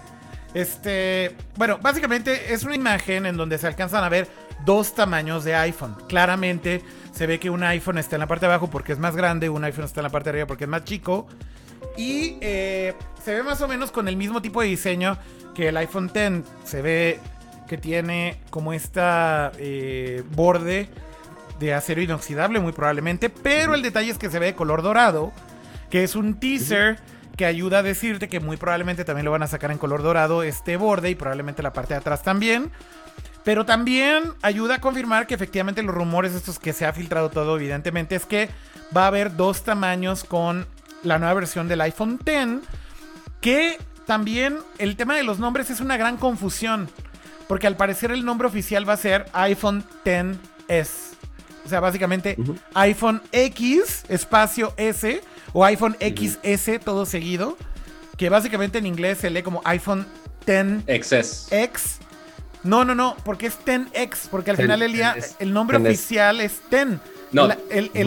Este, 0.54 1.34
bueno, 1.56 1.80
básicamente 1.82 2.54
es 2.54 2.66
una 2.66 2.76
imagen 2.76 3.26
en 3.26 3.38
donde 3.38 3.58
se 3.58 3.68
alcanzan 3.68 4.04
a 4.04 4.10
ver 4.10 4.28
dos 4.66 4.96
tamaños 4.96 5.46
de 5.46 5.56
iPhone. 5.56 5.96
Claramente 6.10 6.84
se 7.14 7.26
ve 7.26 7.40
que 7.40 7.50
un 7.50 7.64
iPhone 7.64 8.00
está 8.00 8.18
en 8.18 8.20
la 8.20 8.28
parte 8.28 8.48
de 8.48 8.52
abajo 8.52 8.70
porque 8.70 8.92
es 8.92 9.00
más 9.00 9.16
grande, 9.16 9.48
un 9.48 9.64
iPhone 9.64 9.86
está 9.86 10.02
en 10.02 10.04
la 10.04 10.10
parte 10.10 10.26
de 10.26 10.32
arriba 10.32 10.46
porque 10.46 10.66
es 10.66 10.70
más 10.70 10.84
chico. 10.84 11.26
Y 11.96 12.36
eh, 12.42 12.94
se 13.24 13.36
ve 13.36 13.44
más 13.44 13.62
o 13.62 13.70
menos 13.70 13.90
con 13.90 14.10
el 14.10 14.18
mismo 14.18 14.42
tipo 14.42 14.60
de 14.60 14.68
diseño 14.68 15.18
que 15.56 15.70
el 15.70 15.78
iPhone 15.78 16.12
X. 16.14 16.44
Se 16.66 16.82
ve 16.82 17.22
que 17.66 17.78
tiene 17.78 18.42
como 18.50 18.74
esta 18.74 19.54
eh, 19.58 20.22
borde 20.32 20.90
de 21.62 21.74
acero 21.74 22.02
inoxidable, 22.02 22.60
muy 22.60 22.74
probablemente. 22.74 23.30
Pero 23.30 23.74
el 23.74 23.82
detalle 23.82 24.12
es 24.12 24.18
que 24.18 24.30
se 24.30 24.38
ve 24.38 24.48
de 24.48 24.54
color 24.54 24.82
dorado 24.82 25.32
que 25.90 26.04
es 26.04 26.16
un 26.16 26.40
teaser 26.40 27.00
que 27.38 27.46
ayuda 27.46 27.80
a 27.80 27.84
decirte 27.84 28.28
que 28.28 28.40
muy 28.40 28.58
probablemente 28.58 29.06
también 29.06 29.26
lo 29.26 29.32
van 29.32 29.44
a 29.44 29.48
sacar 29.48 29.72
en 29.72 29.78
color 29.78 30.02
dorado 30.02 30.44
este 30.44 30.76
borde 30.76 31.12
y 31.12 31.16
probablemente 31.16 31.62
la 31.62 31.72
parte 31.72 31.94
de 31.94 32.00
atrás 32.00 32.24
también. 32.24 32.72
Pero 33.44 33.66
también 33.66 34.24
ayuda 34.42 34.76
a 34.76 34.82
confirmar 34.82 35.28
que 35.28 35.36
efectivamente 35.36 35.84
los 35.84 35.96
rumores 35.96 36.34
estos 36.34 36.60
que 36.60 36.74
se 36.74 36.86
ha 36.86 36.94
filtrado 36.94 37.30
todo 37.30 37.56
evidentemente 37.56 38.16
es 38.16 38.26
que 38.26 38.50
va 38.96 39.04
a 39.04 39.08
haber 39.08 39.36
dos 39.36 39.64
tamaños 39.64 40.24
con 40.24 40.66
la 41.04 41.20
nueva 41.20 41.36
versión 41.36 41.68
del 41.68 41.82
iPhone 41.82 42.20
X 42.26 42.68
que 43.40 43.78
también 44.06 44.58
el 44.80 44.98
tema 44.98 45.16
de 45.16 45.24
los 45.24 45.40
nombres 45.40 45.70
es 45.70 45.80
una 45.80 45.96
gran 45.96 46.18
confusión 46.18 46.90
porque 47.48 47.68
al 47.68 47.78
parecer 47.78 48.12
el 48.12 48.26
nombre 48.26 48.48
oficial 48.48 48.88
va 48.88 48.94
a 48.94 48.98
ser 48.98 49.26
iPhone 49.34 49.86
X 50.04 51.12
O 51.66 51.70
sea, 51.70 51.80
básicamente 51.80 52.38
iPhone 52.74 53.22
X 53.32 54.04
espacio 54.10 54.74
S 54.78 55.22
o 55.54 55.64
iPhone 55.66 55.96
XS 56.00 56.80
todo 56.84 57.06
seguido, 57.06 57.58
que 58.18 58.30
básicamente 58.30 58.78
en 58.78 58.86
inglés 58.86 59.20
se 59.20 59.30
lee 59.30 59.44
como 59.44 59.62
iPhone 59.66 60.06
10 60.46 61.04
XS. 61.04 61.52
X. 61.52 62.00
No, 62.64 62.84
no, 62.84 62.96
no, 62.96 63.16
porque 63.24 63.48
es 63.48 63.58
10X, 63.66 64.30
porque 64.30 64.52
al 64.52 64.58
final 64.58 64.82
el 64.82 64.92
día 64.92 65.16
el 65.40 65.54
nombre 65.54 65.78
oficial 65.78 66.42
es 66.42 66.60
10. 66.70 66.88
No, 67.32 67.50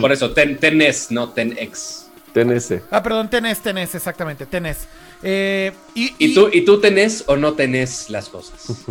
por 0.00 0.12
eso, 0.12 0.34
10S, 0.34 1.10
no 1.10 1.34
10X. 1.34 2.04
10S. 2.34 2.82
Ah, 2.90 3.02
perdón, 3.02 3.28
10S, 3.30 3.62
10S, 3.62 3.94
exactamente, 3.94 4.46
10S. 4.48 4.76
Eh, 5.22 5.72
y, 5.94 6.14
y, 6.18 6.34
tú, 6.34 6.48
¿Y 6.52 6.64
tú 6.64 6.80
tenés 6.80 7.24
o 7.26 7.36
no 7.36 7.54
tenés 7.54 8.08
las 8.10 8.28
cosas? 8.28 8.66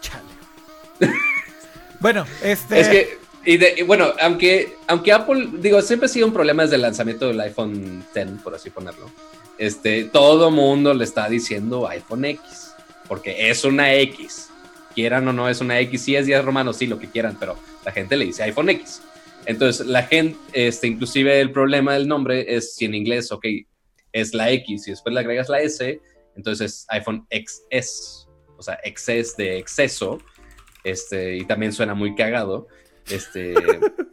Chale. 0.00 1.12
bueno, 2.00 2.26
este... 2.42 2.80
Es 2.80 2.88
que 2.88 3.23
y, 3.44 3.82
bueno, 3.82 4.12
aunque, 4.20 4.76
aunque 4.86 5.12
Apple, 5.12 5.48
digo, 5.60 5.80
siempre 5.82 6.06
ha 6.06 6.08
sido 6.08 6.26
un 6.26 6.32
problema 6.32 6.62
desde 6.62 6.76
el 6.76 6.82
lanzamiento 6.82 7.28
del 7.28 7.40
iPhone 7.40 8.04
X, 8.14 8.32
por 8.42 8.54
así 8.54 8.70
ponerlo. 8.70 9.10
Este, 9.58 10.04
todo 10.04 10.50
mundo 10.50 10.94
le 10.94 11.04
está 11.04 11.28
diciendo 11.28 11.88
iPhone 11.88 12.24
X, 12.24 12.74
porque 13.08 13.50
es 13.50 13.64
una 13.64 13.94
X. 13.94 14.50
Quieran 14.94 15.26
o 15.28 15.32
no, 15.32 15.48
es 15.48 15.60
una 15.60 15.78
X. 15.80 16.02
Si 16.02 16.16
es 16.16 16.26
10 16.26 16.44
romano, 16.44 16.72
sí, 16.72 16.86
lo 16.86 16.98
que 16.98 17.10
quieran, 17.10 17.36
pero 17.38 17.56
la 17.84 17.92
gente 17.92 18.16
le 18.16 18.26
dice 18.26 18.42
iPhone 18.44 18.70
X. 18.70 19.02
Entonces, 19.46 19.86
la 19.86 20.04
gente, 20.04 20.38
este, 20.52 20.86
inclusive 20.86 21.40
el 21.40 21.50
problema 21.50 21.94
del 21.94 22.08
nombre 22.08 22.56
es 22.56 22.74
si 22.74 22.86
en 22.86 22.94
inglés, 22.94 23.30
ok, 23.30 23.46
es 24.12 24.32
la 24.32 24.50
X 24.50 24.86
y 24.86 24.90
después 24.90 25.12
le 25.12 25.20
agregas 25.20 25.48
la 25.48 25.60
S, 25.60 26.00
entonces 26.36 26.86
iPhone 26.88 27.26
XS, 27.30 28.28
o 28.56 28.62
sea, 28.62 28.78
XS 28.84 29.36
de 29.36 29.58
exceso, 29.58 30.18
este, 30.84 31.36
y 31.36 31.44
también 31.44 31.72
suena 31.72 31.94
muy 31.94 32.14
cagado. 32.14 32.68
Este, 33.08 33.54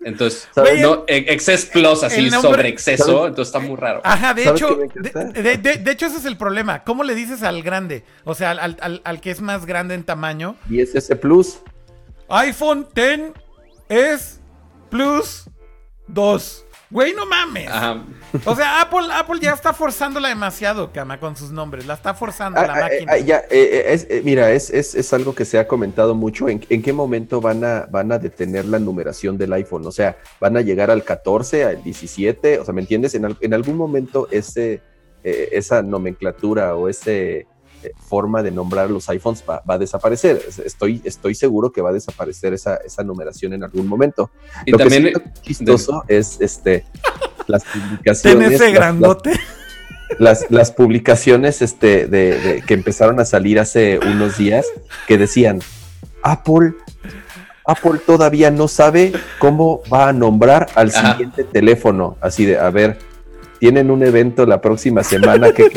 entonces, 0.03 0.49
no, 0.81 1.03
Excess 1.07 1.65
Plus 1.65 2.03
así 2.03 2.29
sobre 2.29 2.69
exceso, 2.69 3.27
entonces 3.27 3.53
está 3.53 3.59
muy 3.59 3.77
raro. 3.77 4.01
Ajá, 4.03 4.33
de 4.33 4.49
hecho, 4.49 4.75
de, 4.75 5.91
hecho 5.91 6.07
ese 6.07 6.17
es 6.17 6.25
el 6.25 6.37
problema. 6.37 6.83
¿Cómo 6.83 7.03
le 7.03 7.15
dices 7.15 7.43
al 7.43 7.63
grande? 7.63 8.03
O 8.23 8.35
sea, 8.35 8.51
al, 8.51 9.21
que 9.21 9.31
es 9.31 9.41
más 9.41 9.65
grande 9.65 9.95
en 9.95 10.03
tamaño. 10.03 10.55
Y 10.69 10.81
es 10.81 10.95
ese 10.95 11.15
Plus. 11.15 11.59
iPhone 12.29 12.87
10 12.93 13.31
es 13.89 14.39
Plus 14.89 15.45
2. 16.07 16.65
Güey, 16.91 17.13
no 17.13 17.25
mames. 17.25 17.69
O 18.45 18.55
sea, 18.55 18.81
Apple, 18.81 19.07
Apple 19.13 19.39
ya 19.41 19.53
está 19.53 19.73
forzándola 19.73 20.29
demasiado, 20.29 20.91
Cama, 20.91 21.19
con 21.19 21.35
sus 21.35 21.51
nombres. 21.51 21.85
La 21.85 21.93
está 21.95 22.13
forzando 22.13 22.59
ah, 22.59 22.67
la 22.67 22.73
ah, 22.73 22.79
máquina. 22.81 23.11
Ah, 23.13 23.17
ya, 23.17 23.37
eh, 23.37 23.45
eh, 23.49 23.83
es, 23.87 24.07
eh, 24.09 24.21
mira, 24.23 24.51
es, 24.51 24.69
es, 24.69 25.13
algo 25.13 25.33
que 25.33 25.45
se 25.45 25.57
ha 25.57 25.67
comentado 25.67 26.15
mucho. 26.15 26.49
¿En, 26.49 26.59
qué 26.59 26.93
momento 26.93 27.39
van 27.41 27.63
a, 27.63 27.87
van 27.89 28.11
a 28.11 28.19
detener 28.19 28.65
la 28.65 28.79
numeración 28.79 29.37
del 29.37 29.53
iPhone? 29.53 29.85
O 29.87 29.91
sea, 29.91 30.17
¿van 30.39 30.57
a 30.57 30.61
llegar 30.61 30.91
al 30.91 31.03
14, 31.03 31.63
al 31.63 31.83
17? 31.83 32.59
O 32.59 32.65
sea, 32.65 32.73
¿me 32.73 32.81
entiendes? 32.81 33.15
En, 33.15 33.37
en 33.39 33.53
algún 33.53 33.77
momento 33.77 34.27
ese, 34.29 34.81
esa 35.23 35.81
nomenclatura 35.81 36.75
o 36.75 36.89
ese 36.89 37.47
forma 38.07 38.43
de 38.43 38.51
nombrar 38.51 38.89
los 38.89 39.07
iPhones 39.09 39.43
va, 39.49 39.61
a 39.67 39.77
desaparecer. 39.77 40.41
Estoy, 40.65 41.01
estoy 41.03 41.35
seguro 41.35 41.71
que 41.71 41.81
va 41.81 41.89
a 41.89 41.93
desaparecer 41.93 42.53
esa, 42.53 42.75
esa 42.77 43.03
numeración 43.03 43.53
en 43.53 43.63
algún 43.63 43.87
momento. 43.87 44.31
Y 44.65 44.71
también 44.71 45.07
es 45.07 45.41
chistoso 45.41 46.03
es 46.07 46.39
este 46.41 46.85
las 47.47 47.63
publicaciones. 47.65 48.51
ese 48.53 48.71
grandote. 48.71 49.31
Las, 50.19 50.45
las, 50.49 50.71
publicaciones 50.71 51.61
este, 51.61 52.05
de, 52.05 52.61
que 52.67 52.73
empezaron 52.73 53.19
a 53.21 53.25
salir 53.25 53.59
hace 53.59 53.97
unos 53.97 54.37
días 54.37 54.65
que 55.07 55.17
decían 55.17 55.61
Apple 56.21 56.73
Apple 57.65 57.99
todavía 58.05 58.51
no 58.51 58.67
sabe 58.67 59.13
cómo 59.39 59.81
va 59.91 60.09
a 60.09 60.13
nombrar 60.13 60.67
al 60.75 60.91
siguiente 60.91 61.43
teléfono. 61.43 62.17
Así 62.19 62.45
de, 62.45 62.57
a 62.57 62.69
ver, 62.69 62.97
tienen 63.59 63.91
un 63.91 64.03
evento 64.03 64.45
la 64.45 64.59
próxima 64.61 65.03
semana 65.03 65.51
que, 65.51 65.69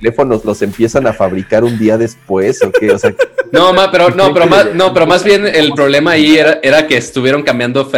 teléfonos 0.00 0.44
los 0.44 0.62
empiezan 0.62 1.06
a 1.06 1.12
fabricar 1.12 1.64
un 1.64 1.78
día 1.78 1.98
después 1.98 2.62
o 2.62 2.72
qué? 2.72 2.90
O 2.90 2.98
sea, 2.98 3.14
no, 3.52 3.72
pero 3.92 4.10
no, 4.10 4.32
pero 4.32 4.46
más, 4.46 4.74
no, 4.74 4.92
pero 4.92 5.06
más 5.06 5.22
bien 5.22 5.46
el 5.46 5.72
problema 5.72 6.12
ahí 6.12 6.36
era, 6.36 6.58
era 6.62 6.86
que 6.86 6.96
estuvieron 6.96 7.42
cambiando 7.42 7.88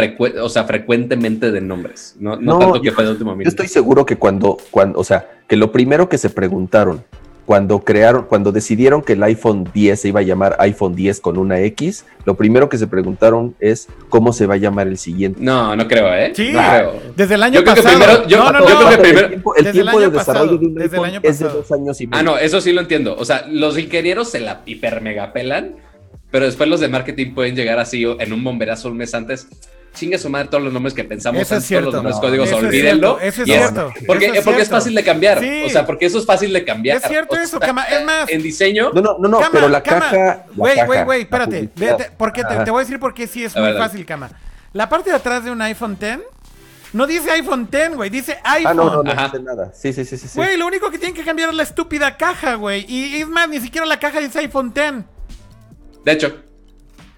o 0.41 0.49
sea, 0.49 0.63
frecuentemente 0.65 1.51
de 1.51 1.61
nombres, 1.61 2.15
no, 2.19 2.35
no, 2.35 2.59
tanto 2.59 2.81
que 2.81 2.91
fue 2.91 3.03
de 3.03 3.11
último 3.11 3.31
minuto. 3.31 3.45
Yo 3.45 3.49
estoy 3.49 3.67
seguro 3.67 4.05
que 4.05 4.17
cuando, 4.17 4.57
cuando, 4.71 4.99
o 4.99 5.03
sea, 5.03 5.29
que 5.47 5.55
lo 5.55 5.71
primero 5.71 6.09
que 6.09 6.17
se 6.17 6.29
preguntaron 6.29 7.03
cuando 7.45 7.79
crearon, 7.83 8.23
cuando 8.25 8.51
decidieron 8.53 9.01
que 9.01 9.13
el 9.13 9.23
iPhone 9.23 9.67
10 9.73 9.99
se 9.99 10.07
iba 10.07 10.21
a 10.21 10.23
llamar 10.23 10.55
iPhone 10.59 10.95
10 10.95 11.19
con 11.19 11.37
una 11.37 11.59
X, 11.59 12.05
lo 12.25 12.35
primero 12.35 12.69
que 12.69 12.77
se 12.77 12.87
preguntaron 12.87 13.53
es 13.59 13.87
cómo 14.09 14.31
se 14.31 14.45
va 14.47 14.53
a 14.53 14.57
llamar 14.57 14.87
el 14.87 14.97
siguiente. 14.97 15.39
No, 15.41 15.75
no 15.75 15.87
creo, 15.87 16.13
¿eh? 16.13 16.31
Sí, 16.33 16.51
no 16.53 16.59
creo. 16.59 16.93
desde 17.17 17.35
el 17.35 17.43
año 17.43 17.55
Yo 17.55 17.63
creo 17.63 17.75
que 17.75 17.81
pasado. 17.81 17.99
primero- 18.05 18.27
yo- 18.27 18.37
no, 18.37 18.51
no, 18.53 18.59
yo 18.67 18.73
no. 18.73 18.77
creo 18.85 18.89
que 18.89 18.97
primero- 18.97 19.25
el 19.25 19.29
tiempo, 19.31 19.55
el 19.55 19.71
tiempo 19.71 19.99
de 19.99 20.09
desarrollo 20.09 20.13
pasado, 20.13 20.57
de 20.57 20.65
un 20.65 20.73
desde 20.75 20.85
el 20.85 20.93
iPhone 20.93 21.05
año 21.05 21.19
es 21.23 21.39
de 21.39 21.45
dos 21.49 21.71
años 21.71 22.01
y 22.01 22.07
medio. 22.07 22.19
Ah, 22.19 22.23
no, 22.23 22.37
eso 22.37 22.61
sí 22.61 22.71
lo 22.71 22.79
entiendo. 22.81 23.15
O 23.17 23.25
sea, 23.25 23.45
los 23.49 23.77
ingenieros 23.77 24.29
se 24.29 24.39
la 24.39 24.61
hiper 24.65 25.01
mega 25.01 25.33
pelan, 25.33 25.75
pero 26.31 26.45
después 26.45 26.69
los 26.69 26.79
de 26.79 26.87
marketing 26.87 27.33
pueden 27.33 27.55
llegar 27.55 27.77
así 27.77 28.05
en 28.19 28.31
un 28.33 28.43
bomberazo 28.43 28.87
un 28.89 28.97
mes 28.97 29.13
antes. 29.13 29.47
Chingue 29.93 30.17
su 30.17 30.27
madre 30.29 30.47
todos 30.49 30.63
los 30.63 30.73
nombres 30.73 30.93
que 30.93 31.03
pensamos, 31.03 31.41
Eso 31.41 31.55
es 31.55 31.57
antes, 31.63 31.69
todos 31.69 31.83
los 31.85 31.93
nombres 31.93 32.15
No, 32.15 32.21
códigos, 32.21 32.47
eso 32.47 32.57
es 32.57 32.63
olvídenlo. 32.63 33.19
cierto, 33.19 33.25
eso 33.27 33.41
es 33.43 33.45
cierto, 33.47 33.93
Porque, 34.07 34.25
eso 34.25 34.35
es 34.35 34.43
porque 34.43 34.65
fácil 34.65 34.95
de 34.95 35.03
cambiar. 35.03 35.39
Sí. 35.39 35.63
O 35.65 35.69
sea, 35.69 35.85
porque 35.85 36.05
eso 36.07 36.17
es 36.17 36.25
fácil 36.25 36.51
de 36.51 36.65
cambiar. 36.65 36.97
Es 36.97 37.03
cierto 37.03 37.35
O 37.35 37.39
eso, 37.39 37.59
Cama. 37.59 37.83
Es 37.83 38.03
más, 38.03 38.29
En 38.29 38.41
diseño, 38.41 38.89
No, 38.93 39.01
no, 39.01 39.17
no, 39.19 39.27
no, 39.27 39.37
Cama, 39.39 39.49
pero 39.51 39.69
la 39.69 39.83
Cama. 39.83 39.99
caja. 40.09 40.45
Güey, 40.55 40.85
güey, 40.85 41.03
güey, 41.03 41.21
espérate. 41.21 41.67
publicidad. 41.67 41.97
De- 41.97 42.03
de- 42.05 42.09
¿Por 42.11 42.33
qué 42.33 42.43
te, 42.43 42.71
voy 42.71 42.79
a 42.79 42.83
decir 42.83 42.99
por 42.99 43.13
qué 43.13 43.27
sí 43.27 43.43
es 43.43 43.55
A 43.55 43.61
muy 43.61 43.73
fácil, 43.73 44.05
Cama. 44.05 44.31
La 44.73 44.89
parte 44.89 45.11
de 45.11 45.15
atrás 45.15 45.43
de 45.45 45.51
un 45.51 45.61
iPhone 45.61 45.95
X 46.01 46.19
no 46.93 47.05
dice 47.05 47.29
iPhone 47.31 47.67
X, 47.71 47.95
güey, 47.95 48.09
dice 48.09 48.37
iPhone. 48.43 48.71
Ah, 48.71 48.73
no, 48.73 48.89
no, 48.95 49.03
no 49.03 49.11
Ajá. 49.11 49.25
dice 49.25 49.43
nada. 49.43 49.71
Sí, 49.75 49.93
sí, 49.93 50.05
sí, 50.05 50.17
sí. 50.17 50.27
sí. 50.27 50.37
Güey, 50.39 50.57
lo 50.57 50.65
único 50.65 50.89
que 50.89 50.97
tienen 50.97 51.15
que 51.15 51.23
cambiar 51.23 51.49
es 51.49 51.55
la 51.55 51.63
estúpida 51.63 52.17
caja, 52.17 52.55
güey. 52.55 52.85
Y 52.87 53.21
es 53.21 53.27
más, 53.27 53.47
ni 53.47 53.59
siquiera 53.59 53.85
la 53.85 53.99
caja 53.99 54.19
dice 54.19 54.39
iPhone 54.39 54.73
X. 54.75 55.03
de 56.03 56.11
hecho, 56.11 56.35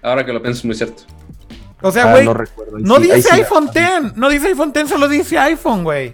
ahora 0.02 0.24
que 0.26 0.32
lo 0.32 0.42
pienso 0.42 0.58
es 0.60 0.64
muy 0.66 0.74
cierto. 0.74 1.02
O 1.82 1.92
sea, 1.92 2.04
Ah, 2.08 2.12
güey, 2.12 2.24
no 2.78 2.96
sí- 2.96 3.02
dice 3.02 3.22
sí- 3.22 3.28
iPhone 3.32 3.68
X. 3.72 4.16
No 4.16 4.28
dice 4.28 4.48
iPhone 4.48 4.72
X, 4.74 4.88
solo 4.88 5.08
dice 5.08 5.38
iPhone, 5.38 5.84
güey. 5.84 6.12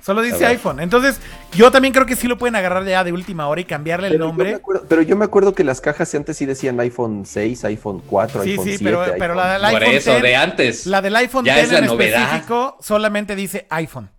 Solo 0.00 0.22
dice 0.22 0.44
iPhone. 0.46 0.80
Entonces, 0.80 1.20
yo 1.54 1.70
también 1.70 1.92
creo 1.94 2.06
que 2.06 2.16
sí 2.16 2.26
lo 2.28 2.36
pueden 2.38 2.56
agarrar 2.56 2.84
ya 2.84 3.04
de 3.04 3.12
última 3.12 3.46
hora 3.48 3.60
y 3.60 3.64
cambiarle 3.64 4.08
el 4.08 4.14
yo, 4.14 4.18
nombre. 4.18 4.54
acuerdo, 4.54 4.84
pero 4.88 5.02
yo 5.02 5.16
me 5.16 5.24
acuerdo 5.24 5.54
que 5.54 5.62
las 5.64 5.80
cajas 5.80 6.12
antes 6.14 6.36
sí 6.36 6.46
decían 6.46 6.78
iPhone 6.80 7.24
6, 7.26 7.64
iPhone 7.64 8.02
4, 8.06 8.42
Sí, 8.42 8.50
iPhone 8.52 8.64
sí, 8.64 8.70
7. 8.78 8.84
pero, 8.84 9.02
iPhone- 9.02 9.16
pero 9.18 9.34
la 9.34 9.52
del 9.52 9.62
Por 9.72 9.82
iPhone 9.82 9.96
eso, 9.96 10.10
X, 10.12 10.22
de 10.22 10.36
antes. 10.36 10.86
la 10.86 11.02
del 11.02 11.16
iPhone 11.16 11.44
Ya 11.44 11.54
X 11.54 11.64
es 11.66 11.72
la 11.72 11.78
en 11.80 11.86
novedad. 11.86 12.22
específico 12.22 12.76
solamente 12.80 13.36
dice 13.36 13.66
iPhone. 13.70 14.10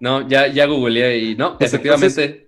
No, 0.00 0.26
ya, 0.28 0.46
ya 0.48 0.66
googleé 0.66 1.18
y 1.18 1.34
no, 1.36 1.56
Pues 1.56 1.72
efectivamente. 1.72 2.43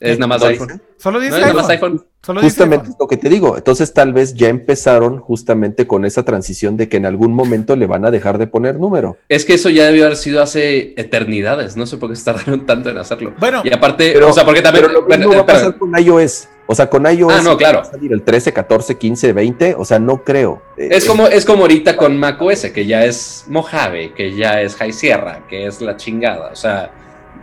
Es 0.00 0.18
nada 0.18 0.26
más 0.28 0.40
¿No 0.42 0.46
iPhone. 0.48 0.68
dice? 0.68 0.80
Solo 0.98 1.20
dice 1.20 1.30
No 1.30 1.36
es 1.36 1.42
nada 1.42 1.54
más 1.54 1.68
iPhone. 1.70 1.92
iPhone. 1.92 2.06
Solo 2.24 2.40
dice 2.40 2.50
Justamente 2.52 2.82
es 2.84 2.88
iPhone. 2.90 2.96
lo 3.00 3.08
que 3.08 3.16
te 3.18 3.28
digo. 3.28 3.56
Entonces, 3.56 3.92
tal 3.92 4.12
vez 4.14 4.34
ya 4.34 4.48
empezaron 4.48 5.18
justamente 5.20 5.86
con 5.86 6.04
esa 6.06 6.24
transición 6.24 6.76
de 6.78 6.88
que 6.88 6.96
en 6.96 7.04
algún 7.06 7.34
momento 7.34 7.76
le 7.76 7.86
van 7.86 8.04
a 8.06 8.10
dejar 8.10 8.38
de 8.38 8.46
poner 8.46 8.80
número. 8.80 9.18
Es 9.28 9.44
que 9.44 9.54
eso 9.54 9.68
ya 9.68 9.84
debió 9.86 10.06
haber 10.06 10.16
sido 10.16 10.42
hace 10.42 10.94
eternidades. 11.00 11.76
No 11.76 11.84
sé 11.86 11.96
por 11.98 12.10
qué 12.10 12.16
se 12.16 12.24
tardaron 12.24 12.64
tanto 12.66 12.90
en 12.90 12.98
hacerlo. 12.98 13.34
Bueno, 13.38 13.60
y 13.64 13.72
aparte, 13.72 14.12
Pero, 14.14 14.30
o 14.30 14.32
sea, 14.32 14.44
porque 14.44 14.62
también. 14.62 14.86
pero 14.86 15.00
lo 15.00 15.06
bueno, 15.06 15.26
mismo 15.28 15.34
va 15.34 15.42
a 15.42 15.46
pasar 15.46 15.76
con 15.78 15.92
iOS. 15.98 16.48
O 16.66 16.74
sea, 16.74 16.88
con 16.88 17.04
iOS 17.04 17.30
Ah, 17.30 17.42
no, 17.42 17.58
claro. 17.58 17.80
va 17.80 17.82
a 17.82 17.90
salir 17.90 18.10
el 18.10 18.22
13, 18.22 18.54
14, 18.54 18.96
15, 18.96 19.32
20. 19.34 19.74
O 19.76 19.84
sea, 19.84 19.98
no 19.98 20.24
creo. 20.24 20.62
Eh, 20.78 20.88
Es 20.92 21.04
eh, 21.04 21.08
como, 21.08 21.26
es 21.26 21.44
como 21.44 21.62
ahorita 21.64 21.94
con 21.98 22.16
macOS, 22.18 22.64
que 22.72 22.86
ya 22.86 23.04
es 23.04 23.44
Mojave, 23.48 24.14
que 24.14 24.34
ya 24.34 24.62
es 24.62 24.74
High 24.76 24.94
Sierra, 24.94 25.46
que 25.46 25.66
es 25.66 25.82
la 25.82 25.96
chingada. 25.98 26.48
O 26.50 26.56
sea, 26.56 26.90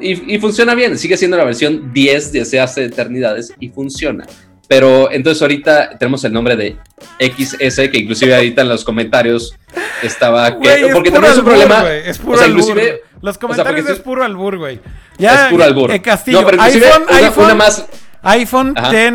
y, 0.01 0.35
y 0.35 0.39
funciona 0.39 0.73
bien. 0.75 0.97
Sigue 0.97 1.17
siendo 1.17 1.37
la 1.37 1.43
versión 1.43 1.93
10 1.93 2.31
desde 2.33 2.59
hace 2.59 2.85
eternidades 2.85 3.53
y 3.59 3.69
funciona. 3.69 4.25
Pero 4.67 5.11
entonces 5.11 5.41
ahorita 5.41 5.97
tenemos 5.97 6.23
el 6.23 6.31
nombre 6.31 6.55
de 6.55 6.77
XS, 7.19 7.89
que 7.89 7.97
inclusive 7.97 8.33
ahorita 8.33 8.61
en 8.61 8.69
los 8.69 8.83
comentarios 8.85 9.53
estaba 10.01 10.51
que. 10.51 10.57
Güey, 10.69 10.83
es 10.85 10.93
porque 10.93 11.11
también 11.11 11.33
es 11.33 11.39
un 11.39 11.45
albur, 11.49 11.53
problema. 11.59 11.81
güey, 11.81 12.01
Es 12.09 12.17
puro 12.19 12.33
o 12.33 12.37
sea, 12.37 12.45
albur. 12.45 12.59
inclusive. 12.61 13.01
Los 13.21 13.37
comentarios 13.37 13.85
sí- 13.85 13.91
es 13.91 13.99
puro 13.99 14.23
albur, 14.23 14.57
güey. 14.57 14.79
Ya, 15.17 15.45
es 15.47 15.51
puro 15.51 15.63
albur. 15.65 15.91
eh, 15.91 16.01
Castillo, 16.01 16.41
No, 16.41 16.47
pero 16.47 16.61
iPhone, 16.61 17.03
una, 17.07 17.17
iPhone, 17.17 17.45
una 17.45 17.55
más. 17.55 17.85
iPhone 18.23 18.73
Ajá. 18.77 18.89
10, 18.91 19.13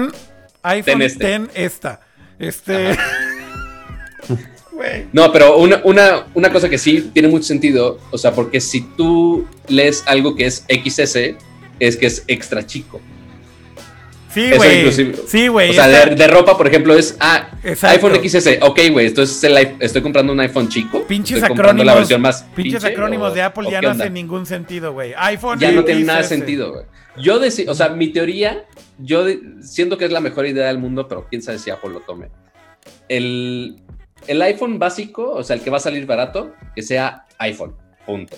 iPhone 0.62 0.85
Ten 0.85 0.99
10 0.99 1.12
este. 1.12 1.64
esta. 1.64 2.01
Este. 2.38 2.99
Güey. 4.77 5.07
No, 5.12 5.33
pero 5.33 5.57
una, 5.57 5.81
una, 5.85 6.27
una 6.35 6.53
cosa 6.53 6.69
que 6.69 6.77
sí 6.79 7.11
tiene 7.12 7.29
mucho 7.29 7.45
sentido, 7.45 7.99
o 8.11 8.19
sea, 8.19 8.33
porque 8.33 8.61
si 8.61 8.83
tú 8.83 9.47
lees 9.69 10.05
algo 10.07 10.37
que 10.37 10.45
es 10.47 10.65
XS, 10.69 11.17
es 11.81 11.97
que 11.97 12.07
es 12.07 12.25
extra 12.29 12.65
chico. 12.67 13.01
Sí, 14.33 14.51
güey. 14.55 14.93
Sí, 15.27 15.49
güey. 15.49 15.71
o 15.71 15.73
sea, 15.73 15.89
de, 15.89 16.15
de 16.15 16.27
ropa, 16.27 16.59
por 16.59 16.67
ejemplo, 16.67 16.95
es 16.95 17.17
ah, 17.21 17.49
Exacto. 17.65 18.07
iPhone 18.09 18.23
XS. 18.29 18.59
Ok, 18.61 18.81
güey, 18.93 19.07
entonces 19.07 19.43
el 19.45 19.77
estoy 19.81 20.03
comprando 20.03 20.35
un 20.35 20.41
iPhone 20.41 20.69
chico. 20.69 21.07
Pinches 21.07 21.39
estoy 21.39 21.55
acrónimos. 21.55 21.87
la 21.87 21.95
versión 21.95 22.21
más 22.21 22.43
Pinches 22.55 22.83
pinche, 22.83 22.95
acrónimos 22.95 23.33
o- 23.33 23.35
de 23.35 23.41
Apple 23.41 23.69
ya 23.71 23.81
no 23.81 23.91
hacen 23.93 24.12
ningún 24.12 24.45
sentido, 24.45 24.93
güey. 24.93 25.15
iPhone 25.17 25.59
Ya 25.59 25.73
no 25.73 25.85
tiene 25.85 26.05
nada 26.05 26.19
de 26.21 26.29
sentido, 26.29 26.71
güey. 26.71 26.85
Yo 27.19 27.39
decía, 27.39 27.65
o 27.71 27.75
sea, 27.75 27.89
mi 27.89 28.09
teoría, 28.09 28.67
yo 28.99 29.25
de- 29.25 29.41
siento 29.62 29.97
que 29.97 30.05
es 30.05 30.12
la 30.12 30.21
mejor 30.21 30.45
idea 30.47 30.67
del 30.67 30.77
mundo, 30.77 31.09
pero 31.09 31.27
quién 31.31 31.41
sabe 31.41 31.59
si 31.59 31.71
Apple 31.71 31.93
lo 31.95 32.01
tome. 32.01 32.29
El, 33.09 33.77
el 34.29 34.43
iPhone 34.43 34.79
básico, 34.79 35.31
o 35.33 35.43
sea, 35.43 35.57
el 35.57 35.62
que 35.62 35.71
va 35.71 35.77
a 35.79 35.81
salir 35.81 36.07
barato, 36.07 36.53
que 36.75 36.83
sea 36.83 37.27
iPhone, 37.39 37.75
punto. 38.05 38.37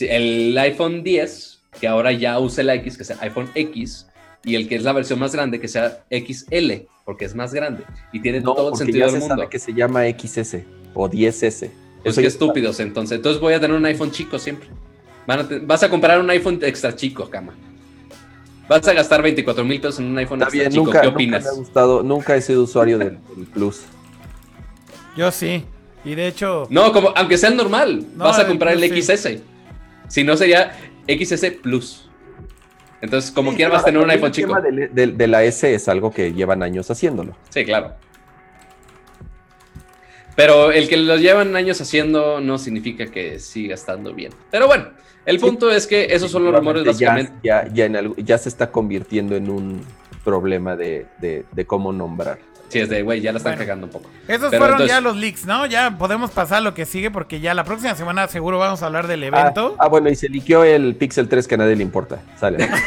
El 0.00 0.56
iPhone 0.58 1.02
10, 1.02 1.62
que 1.80 1.86
ahora 1.88 2.12
ya 2.12 2.38
use 2.38 2.62
la 2.64 2.74
X, 2.74 2.96
que 2.96 3.04
sea 3.04 3.16
iPhone 3.20 3.50
X, 3.54 4.06
y 4.44 4.54
el 4.54 4.68
que 4.68 4.76
es 4.76 4.82
la 4.82 4.92
versión 4.92 5.18
más 5.18 5.32
grande, 5.34 5.60
que 5.60 5.68
sea 5.68 6.04
XL, 6.10 6.86
porque 7.04 7.24
es 7.24 7.34
más 7.34 7.52
grande 7.52 7.84
y 8.12 8.20
tiene 8.20 8.40
no, 8.40 8.54
todo 8.54 8.70
el 8.70 8.76
sentido 8.76 8.98
ya 9.00 9.04
del 9.06 9.14
se 9.14 9.20
mundo. 9.20 9.34
sabe 9.36 9.48
que 9.48 9.58
se 9.58 9.72
llama 9.74 10.02
XS 10.08 10.58
o 10.94 11.08
10S. 11.08 11.70
Pues 12.02 12.14
Eso 12.14 12.20
qué 12.20 12.26
estúpidos, 12.28 12.78
entonces. 12.80 13.16
Entonces 13.16 13.40
voy 13.40 13.54
a 13.54 13.60
tener 13.60 13.76
un 13.76 13.84
iPhone 13.86 14.10
chico 14.12 14.38
siempre. 14.38 14.68
Van 15.26 15.40
a 15.40 15.48
te- 15.48 15.58
vas 15.58 15.82
a 15.82 15.88
comprar 15.88 16.20
un 16.20 16.30
iPhone 16.30 16.60
extra 16.62 16.94
chico, 16.94 17.28
cama. 17.28 17.54
Vas 18.68 18.86
a 18.86 18.92
gastar 18.92 19.22
24 19.22 19.64
mil 19.64 19.80
pesos 19.80 19.98
en 20.00 20.06
un 20.06 20.18
iPhone 20.18 20.38
Está 20.40 20.46
extra 20.46 20.60
bien, 20.60 20.72
chico. 20.72 20.84
nunca, 20.86 21.00
¿Qué 21.00 21.06
nunca 21.06 21.16
opinas? 21.16 21.42
me 21.44 21.48
ha 21.50 21.52
gustado, 21.52 22.02
nunca 22.04 22.36
he 22.36 22.42
sido 22.42 22.62
usuario 22.62 22.98
del, 22.98 23.18
del 23.36 23.46
Plus. 23.46 23.82
Yo 25.16 25.30
sí. 25.30 25.64
Y 26.04 26.14
de 26.14 26.28
hecho. 26.28 26.66
No, 26.70 26.92
como, 26.92 27.12
aunque 27.16 27.36
sea 27.38 27.48
el 27.50 27.56
normal, 27.56 28.04
No, 28.16 28.24
vas 28.24 28.38
a 28.38 28.42
el 28.42 28.48
comprar 28.48 28.74
el 28.74 28.80
sí. 28.80 29.02
XS. 29.02 29.40
Si 30.08 30.22
no, 30.24 30.36
sería 30.36 30.72
XS 31.08 31.50
Plus. 31.62 32.08
Entonces, 33.00 33.30
como 33.30 33.50
Sí, 33.50 33.56
quiera, 33.56 33.72
vas 33.72 33.82
a 33.82 33.86
tener 33.86 34.00
un 34.02 34.10
iPhone 34.10 34.26
el 34.28 34.32
chico. 34.32 34.48
tema 34.48 34.60
del- 34.60 34.94
del- 34.94 35.16
de 35.18 35.26
la 35.26 35.42
S 35.44 35.72
es 35.74 35.88
algo 35.88 36.10
que 36.12 36.32
llevan 36.32 36.62
años 36.62 36.90
haciéndolo. 36.90 37.36
Sí, 37.50 37.64
claro. 37.64 37.94
Pero 40.34 40.70
el 40.70 40.88
que 40.88 40.96
lo 40.98 41.16
llevan 41.16 41.56
años 41.56 41.80
haciendo 41.80 42.40
no 42.40 42.58
significa 42.58 43.06
que 43.06 43.38
siga 43.38 43.74
estando 43.74 44.12
bien. 44.12 44.32
Pero 44.50 44.66
bueno, 44.66 44.88
el 45.24 45.38
punto 45.38 45.70
es 45.70 45.86
que 45.86 46.06
esos 46.14 46.30
son 46.30 46.44
los 46.44 46.54
rumores 46.54 46.82
ya, 46.84 46.90
básicamente. 46.90 47.32
ya, 47.42 47.66
ya, 47.72 47.84
en 47.86 47.96
algo- 47.96 48.14
ya 48.18 48.36
se 48.36 48.48
está 48.50 48.70
convirtiendo 48.70 49.34
en 49.34 49.48
un 49.50 49.80
problema 50.24 50.76
de, 50.76 51.06
de- 51.20 51.44
de 51.52 51.64
cómo 51.66 51.92
nombrar. 51.92 52.38
Sí, 52.68 52.80
es 52.80 52.88
de, 52.88 53.02
güey, 53.02 53.20
ya 53.20 53.32
la 53.32 53.38
están 53.38 53.52
Bueno. 53.52 53.64
cagando 53.64 53.86
un 53.86 53.92
poco. 53.92 54.10
Esos 54.26 54.50
Pero 54.50 54.58
fueron 54.62 54.66
entonces- 54.80 54.88
ya 54.88 55.00
los 55.00 55.16
leaks, 55.16 55.46
¿no? 55.46 55.66
Ya 55.66 55.96
podemos 55.98 56.30
pasar 56.32 56.58
a 56.58 56.60
lo 56.60 56.74
que 56.74 56.84
sigue 56.84 57.10
porque 57.10 57.40
ya 57.40 57.54
la 57.54 57.64
próxima 57.64 57.94
semana 57.94 58.26
seguro 58.28 58.58
vamos 58.58 58.82
a 58.82 58.86
hablar 58.86 59.06
del 59.06 59.22
Ah, 59.24 59.26
evento. 59.26 59.76
ah, 59.78 59.88
bueno, 59.88 60.08
y 60.10 60.16
se 60.16 60.28
liqueó 60.28 60.64
el 60.64 60.94
Pixel 60.96 61.28
3 61.28 61.46
que 61.46 61.54
a 61.54 61.58
nadie 61.58 61.76
le 61.76 61.82
importa. 61.82 62.18
Sale. 62.38 62.58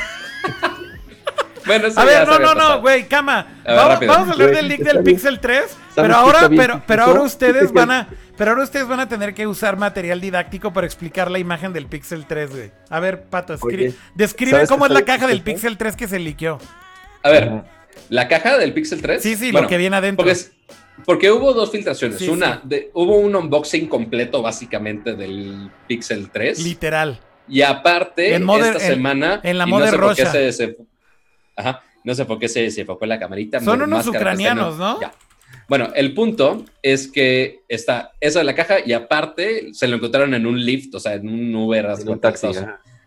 Bueno, 1.66 1.86
eso 1.88 2.00
A 2.00 2.06
ver, 2.06 2.28
no, 2.28 2.40
no, 2.40 2.56
no, 2.56 2.82
güey, 2.82 3.08
cama. 3.08 3.46
A 3.64 3.98
ver, 4.00 4.08
vamos, 4.08 4.30
a 4.30 4.32
hablar 4.32 4.52
del 4.52 4.68
leak 4.68 4.80
del. 4.82 5.04
Pixel 5.04 5.40
3, 5.40 5.66
¿Sabes 5.66 5.78
pero 5.96 6.16
ahora, 6.16 6.50
pero, 6.50 6.82
pero 6.88 7.04
ahora 7.04 7.22
ustedes 7.22 7.72
van 7.74 7.92
a, 7.92 8.08
pero 8.38 8.52
ahora 8.52 8.64
ustedes 8.64 8.88
van 8.88 9.00
a 9.02 9.08
tener 9.08 9.36
que 9.36 9.46
usar 9.46 9.78
material 9.78 10.20
didáctico 10.20 10.74
para 10.74 10.88
explicar 10.88 11.30
la 11.30 11.38
imagen 11.38 11.72
del 11.72 11.86
Pixel 11.86 12.26
3, 12.26 12.50
güey. 12.50 12.72
A 12.90 13.00
ver, 13.00 13.22
Pato, 13.26 13.54
escri- 13.54 13.76
Oye, 13.76 13.96
describe 14.16 14.52
¿sabes 14.54 14.70
cómo 14.70 14.88
es 14.88 14.92
la 14.92 15.04
caja 15.04 15.28
del? 15.28 15.42
Pixel 15.44 15.78
3 15.78 15.96
que 15.96 16.08
se 16.08 16.18
liqueó. 16.18 16.58
A 17.22 17.30
ver, 17.30 17.62
la 18.10 18.28
caja 18.28 18.58
del 18.58 18.74
Pixel 18.74 19.02
3. 19.02 19.22
Sí, 19.22 19.36
sí, 19.36 19.52
Bueno, 19.52 19.66
lo 19.66 19.70
que 19.70 19.78
viene 19.78 19.96
adentro. 19.96 20.18
Porque, 20.24 20.32
es- 20.34 20.52
porque 21.06 21.32
hubo 21.32 21.54
dos 21.54 21.72
filtraciones. 21.72 22.18
Sí, 22.20 22.28
Una, 22.30 22.56
sí. 22.56 22.60
de- 22.66 22.92
hubo 22.94 23.18
un 23.18 23.36
unboxing 23.36 23.88
completo 23.88 24.42
básicamente 24.42 25.16
del 25.16 25.70
Pixel 25.88 26.30
3. 26.30 26.60
Literal. 26.64 27.20
Y 27.48 27.62
aparte, 27.62 28.36
En 28.36 28.44
Mother- 28.44 28.76
esta 28.76 28.88
en- 28.88 28.94
semana. 28.96 29.40
en 29.44 29.58
la 29.58 29.68
y 29.68 29.72
no 29.72 29.88
sé 29.88 29.98
por 29.98 30.16
qué 30.16 30.26
se, 30.26 30.52
se- 30.52 30.78
Ajá, 31.56 31.82
no 32.04 32.14
sé 32.16 32.26
por 32.26 32.40
qué 32.40 32.48
se, 32.48 32.70
se 32.72 32.82
enfocó 32.82 33.06
en 33.06 33.10
la 33.10 33.20
camarita. 33.20 33.60
Son 33.60 33.82
unos 33.82 34.08
ucranianos, 34.08 34.78
¿no? 34.78 35.00
Ya. 35.02 35.12
Bueno, 35.68 35.90
el 35.96 36.14
punto 36.14 36.66
es 36.82 37.08
que 37.12 37.62
está 37.68 38.12
eso 38.20 38.40
de 38.40 38.46
la 38.46 38.56
caja 38.56 38.78
y 38.86 38.94
aparte 38.94 39.74
se 39.74 39.88
lo 39.88 39.98
encontraron 39.98 40.34
en 40.34 40.46
un 40.48 40.64
lift, 40.64 40.94
o 40.96 41.00
sea, 41.00 41.14
en 41.16 41.28
un 41.28 41.56
Uber. 41.56 41.86
En 42.00 42.10
un 42.10 42.20
taxi. 42.20 42.48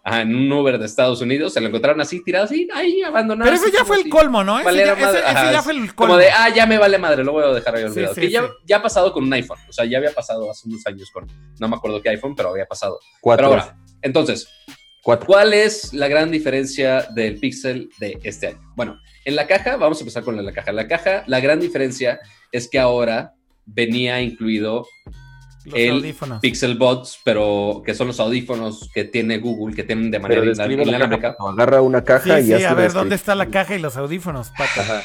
Ajá. 0.02 0.22
En 0.22 0.34
un 0.34 0.52
Uber 0.52 0.78
de 0.78 0.86
Estados 0.86 1.20
Unidos, 1.20 1.52
se 1.54 1.60
lo 1.60 1.68
encontraron 1.68 2.00
así, 2.00 2.22
tirado 2.24 2.44
así, 2.46 2.68
ahí 2.74 3.02
abandonado. 3.02 3.44
Pero 3.44 3.56
eso 3.56 3.66
así 3.66 3.76
ya 3.76 3.84
fue 3.84 4.00
el 4.00 4.08
colmo, 4.08 4.42
¿no? 4.44 4.58
Ese 4.60 4.76
ya, 4.76 4.92
ese- 4.92 5.18
ese 5.18 5.52
ya 5.52 5.62
fue 5.62 5.72
el 5.72 5.94
colmo. 5.94 6.14
Como 6.14 6.16
de, 6.18 6.30
ah, 6.30 6.48
ya 6.48 6.66
me 6.66 6.78
vale 6.78 6.98
madre, 6.98 7.24
lo 7.24 7.32
voy 7.32 7.44
a 7.44 7.48
dejar 7.48 7.76
ahí 7.76 7.84
olvidado. 7.84 8.14
sí, 8.14 8.20
que 8.20 8.30
ya, 8.30 8.42
sí. 8.42 8.48
ya 8.66 8.76
ha 8.78 8.82
pasado 8.82 9.12
con 9.12 9.24
un 9.24 9.32
iPhone, 9.32 9.58
o 9.68 9.72
sea, 9.72 9.84
ya 9.84 9.98
había 9.98 10.12
pasado 10.12 10.50
hace 10.50 10.68
unos 10.68 10.86
años 10.86 11.10
con, 11.12 11.26
no 11.60 11.68
me 11.68 11.76
acuerdo 11.76 12.00
qué 12.02 12.08
iPhone, 12.10 12.34
pero 12.34 12.50
había 12.50 12.66
pasado. 12.66 12.98
Cuatro. 13.20 13.48
Pero 13.50 13.60
ahora, 13.62 13.76
entonces, 14.02 14.48
Cuatro. 15.04 15.26
¿Cuál 15.26 15.52
es 15.52 15.92
la 15.92 16.06
gran 16.06 16.30
diferencia 16.30 17.08
del 17.12 17.40
Pixel 17.40 17.88
de 17.98 18.20
este 18.22 18.46
año? 18.46 18.72
Bueno, 18.76 19.00
en 19.24 19.34
la 19.34 19.48
caja, 19.48 19.76
vamos 19.76 19.98
a 19.98 20.02
empezar 20.02 20.22
con 20.22 20.36
la, 20.36 20.42
la 20.42 20.52
caja. 20.52 20.70
La 20.70 20.86
caja, 20.86 21.24
la 21.26 21.40
gran 21.40 21.58
diferencia 21.58 22.20
es 22.52 22.68
que 22.70 22.78
ahora 22.78 23.34
venía 23.66 24.20
incluido 24.22 24.86
Los 25.64 25.74
el 25.78 25.90
audífonos. 25.92 26.40
Pixel 26.40 26.76
Buds, 26.76 27.20
pero 27.24 27.82
que 27.84 27.94
son 27.94 28.08
los 28.08 28.18
audífonos 28.20 28.90
que 28.92 29.04
tiene 29.04 29.38
Google, 29.38 29.74
que 29.74 29.84
tienen 29.84 30.10
de 30.10 30.18
manera 30.18 30.44
inalámbrica. 30.44 31.36
Agarra 31.38 31.80
una 31.82 32.00
Sí, 32.00 32.04
caja 32.04 32.40
y 32.40 32.46
sí, 32.46 32.52
hace 32.54 32.66
a 32.66 32.74
ver, 32.74 32.92
¿dónde 32.92 33.14
está 33.14 33.34
la 33.34 33.46
caja 33.46 33.74
y 33.74 33.78
los 33.78 33.96
audífonos, 33.96 34.50
Pato? 34.50 34.80
Ajá. 34.80 35.02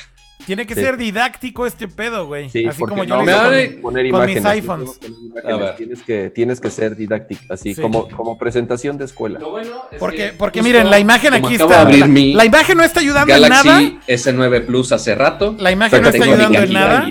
Tiene 0.47 0.65
que 0.65 0.75
Sí. 0.75 0.81
ser 0.81 0.95
didáctico 0.97 1.67
este 1.67 1.87
pedo, 1.89 2.25
güey. 2.25 2.49
Sí, 2.49 2.65
Así 2.65 2.79
como 2.81 3.03
yo 3.03 3.17
no 3.17 3.25
lo 3.25 3.25
me 3.25 3.33
con- 3.33 3.81
poner 3.81 4.09
con 4.11 4.25
mis 4.25 4.37
imágenes, 4.37 4.45
iPhones. 4.45 4.87
no 4.87 4.93
podemos 4.93 5.19
poner 5.19 5.45
A 5.45 5.49
imágenes, 5.49 5.59
ver. 5.67 5.75
Tienes 5.75 6.01
que, 6.03 6.29
tienes 6.29 6.59
que 6.61 6.69
ser 6.71 6.95
didáctico, 6.95 7.41
así 7.53 7.75
Sí. 7.75 7.81
como, 7.81 8.07
como 8.07 8.37
presentación 8.37 8.97
de 8.97 9.03
escuela. 9.05 9.39
Lo 9.39 9.51
bueno 9.51 9.83
es 9.91 9.99
Porque, 9.99 10.17
que 10.17 10.27
porque 10.37 10.59
justo 10.61 10.73
miren, 10.73 10.89
la 10.89 10.99
imagen 10.99 11.33
aquí 11.33 11.53
está. 11.55 11.67
de 11.67 11.75
abrir 11.75 11.99
La, 11.99 12.07
mi 12.07 12.33
la 12.33 12.45
imagen 12.45 12.77
no 12.77 12.83
está 12.83 13.01
ayudando 13.01 13.33
en 13.35 13.41
nada. 13.41 13.61
Galaxy 13.63 13.99
S9 14.07 14.61
Plus 14.65 14.91
hace 14.93 15.13
rato. 15.15 15.53
La 15.59 15.71
imagen 15.71 16.01
no 16.01 16.07
está 16.09 16.23
ayudando 16.23 16.59
en 16.59 16.73
nada. 16.73 17.07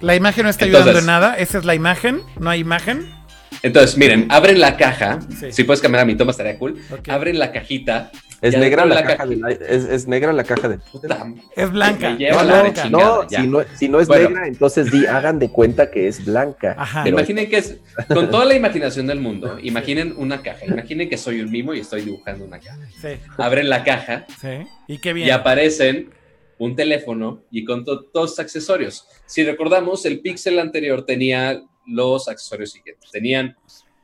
La 0.00 0.16
imagen 0.16 0.42
no 0.42 0.50
está 0.50 0.64
Entonces- 0.64 0.86
ayudando 0.88 0.98
en 0.98 1.06
nada. 1.06 1.34
Esa 1.38 1.58
es 1.58 1.64
la 1.64 1.76
imagen. 1.76 2.20
No 2.40 2.50
hay 2.50 2.58
imagen. 2.60 3.14
Entonces, 3.62 3.96
miren, 3.96 4.26
abren 4.28 4.60
la 4.60 4.76
caja. 4.76 5.20
Sí. 5.38 5.52
Si 5.52 5.62
puedes 5.62 5.80
cambiar 5.80 6.02
a 6.02 6.04
mi 6.04 6.16
toma, 6.16 6.32
estaría 6.32 6.58
cool. 6.58 6.78
Abren 7.08 7.38
la 7.38 7.52
cajita. 7.52 8.10
Es 8.42 8.56
negra 8.58 8.84
la, 8.84 8.96
la 8.96 9.04
caja 9.04 9.24
de 9.26 9.36
la, 9.36 9.50
es, 9.52 9.84
es 9.84 10.06
negra 10.08 10.32
la 10.32 10.42
caja 10.44 10.68
de. 10.68 10.78
Puta, 10.78 11.32
Es 11.56 11.70
blanca. 11.70 12.16
Lleva 12.16 12.40
es 12.40 12.46
la 12.48 12.72
chingada. 12.72 12.90
No, 12.90 13.28
si 13.28 13.46
no, 13.46 13.60
si 13.76 13.88
no 13.88 14.00
es 14.00 14.08
Bueno. 14.08 14.30
negra, 14.30 14.46
entonces 14.48 14.90
di, 14.90 15.06
hagan 15.06 15.38
de 15.38 15.48
cuenta 15.50 15.90
que 15.90 16.08
es 16.08 16.24
blanca. 16.24 16.74
Ajá. 16.76 17.04
Pero- 17.04 17.16
Imaginen 17.16 17.48
que 17.48 17.58
es, 17.58 17.76
con 18.08 18.30
toda 18.30 18.44
la 18.44 18.54
imaginación 18.54 19.06
del 19.06 19.20
mundo, 19.20 19.58
imaginen 19.62 20.12
una 20.16 20.42
caja. 20.42 20.66
Imaginen 20.66 21.08
que 21.08 21.16
soy 21.16 21.40
un 21.40 21.50
mimo 21.52 21.72
y 21.72 21.80
estoy 21.80 22.02
dibujando 22.02 22.44
una 22.44 22.58
caja. 22.58 22.78
Sí, 23.00 23.08
Abren 23.38 23.68
la 23.68 23.84
caja 23.84 24.26
sí. 24.40 24.66
Y 24.88 24.98
qué 24.98 25.12
bien. 25.12 25.28
y 25.28 25.30
aparecen 25.30 26.10
un 26.58 26.74
teléfono 26.76 27.44
y 27.50 27.64
con 27.64 27.84
to- 27.84 28.06
todos 28.06 28.30
los 28.30 28.38
accesorios. 28.40 29.06
Si 29.26 29.44
recordamos, 29.44 30.04
el 30.04 30.20
Pixel 30.20 30.58
anterior 30.58 31.04
tenía 31.06 31.62
los 31.86 32.28
accesorios 32.28 32.72
siguientes. 32.72 33.10
Tenían 33.10 33.56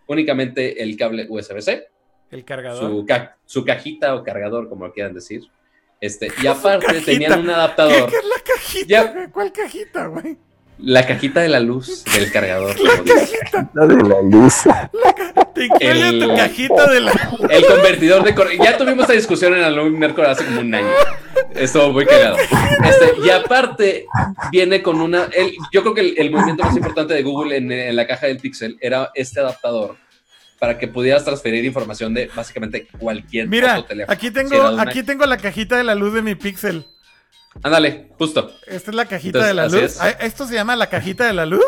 únicamente 0.06 0.82
el 0.82 0.96
cable 0.96 1.26
USB-C, 1.28 1.86
El 2.30 2.44
cargador. 2.44 2.80
su, 2.90 3.06
ca- 3.06 3.36
su 3.46 3.64
cajita 3.64 4.14
o 4.14 4.22
cargador, 4.22 4.68
como 4.68 4.86
lo 4.86 4.92
quieran 4.92 5.14
decir. 5.14 5.42
Este, 6.00 6.30
y 6.42 6.46
aparte 6.46 6.86
cajita. 6.86 7.04
tenían 7.06 7.40
un 7.40 7.46
¿Qué, 7.46 7.52
adaptador, 7.52 8.10
qué 8.10 8.16
es 8.16 8.24
la 8.24 8.54
cajita? 8.54 8.86
Ya. 8.86 9.30
¿Cuál 9.32 9.52
cajita, 9.52 10.06
güey? 10.06 10.36
la 10.80 11.04
cajita 11.04 11.40
de 11.40 11.48
la 11.48 11.58
luz 11.58 12.04
del 12.04 12.30
cargador. 12.30 12.76
como 12.76 13.02
dice. 13.02 13.36
La 13.74 13.84
de 13.86 13.96
la 13.96 14.22
luz. 14.22 14.54
Te 15.52 15.64
incluye 15.64 16.08
El- 16.10 16.20
tu 16.20 16.36
cajita 16.36 16.88
de 16.92 17.00
la. 17.00 17.12
El 17.50 17.66
convertidor 17.66 18.22
de 18.22 18.32
corriente. 18.32 18.64
Ya 18.64 18.78
tuvimos 18.78 19.00
esta 19.00 19.14
discusión 19.14 19.56
en 19.56 19.64
Alumni 19.64 19.98
Nerdcore 19.98 20.28
hace 20.28 20.44
como 20.44 20.60
un 20.60 20.72
año. 20.72 20.86
Estuvo 21.56 21.90
muy 21.92 22.06
cagado. 22.06 22.36
Este, 22.38 23.26
y 23.26 23.30
aparte, 23.30 24.06
viene 24.52 24.80
con 24.80 25.00
una. 25.00 25.24
el- 25.32 25.56
yo 25.72 25.82
creo 25.82 25.94
que 25.94 26.00
el, 26.02 26.14
el 26.16 26.30
movimiento 26.30 26.62
más 26.62 26.76
importante 26.76 27.12
de 27.14 27.22
Google 27.24 27.56
en, 27.56 27.72
en 27.72 27.96
la 27.96 28.06
caja 28.06 28.26
del 28.28 28.38
Pixel 28.38 28.78
era 28.80 29.10
este 29.14 29.40
adaptador 29.40 29.96
para 30.58 30.78
que 30.78 30.88
pudieras 30.88 31.24
transferir 31.24 31.64
información 31.64 32.12
de 32.14 32.30
básicamente 32.34 32.86
cualquier 32.98 33.48
Mira, 33.48 33.74
otro 33.78 33.84
teléfono. 33.86 34.12
aquí 34.12 34.30
tengo, 34.30 34.70
una- 34.72 34.82
aquí 34.82 35.02
tengo 35.02 35.24
la 35.26 35.36
cajita 35.36 35.76
de 35.76 35.84
la 35.84 35.94
luz 35.94 36.14
de 36.14 36.22
mi 36.22 36.34
Pixel. 36.34 36.84
Ándale, 37.62 38.10
justo. 38.18 38.50
Esta 38.66 38.90
es 38.90 38.94
la 38.94 39.06
cajita 39.06 39.38
Entonces, 39.38 39.48
de 39.48 39.54
la 39.54 39.68
luz. 39.68 39.82
es. 39.82 40.00
Ah, 40.00 40.10
¿Esto 40.10 40.46
se 40.46 40.54
llama 40.54 40.76
la 40.76 40.88
cajita 40.88 41.26
de 41.26 41.32
la 41.32 41.46
luz? 41.46 41.64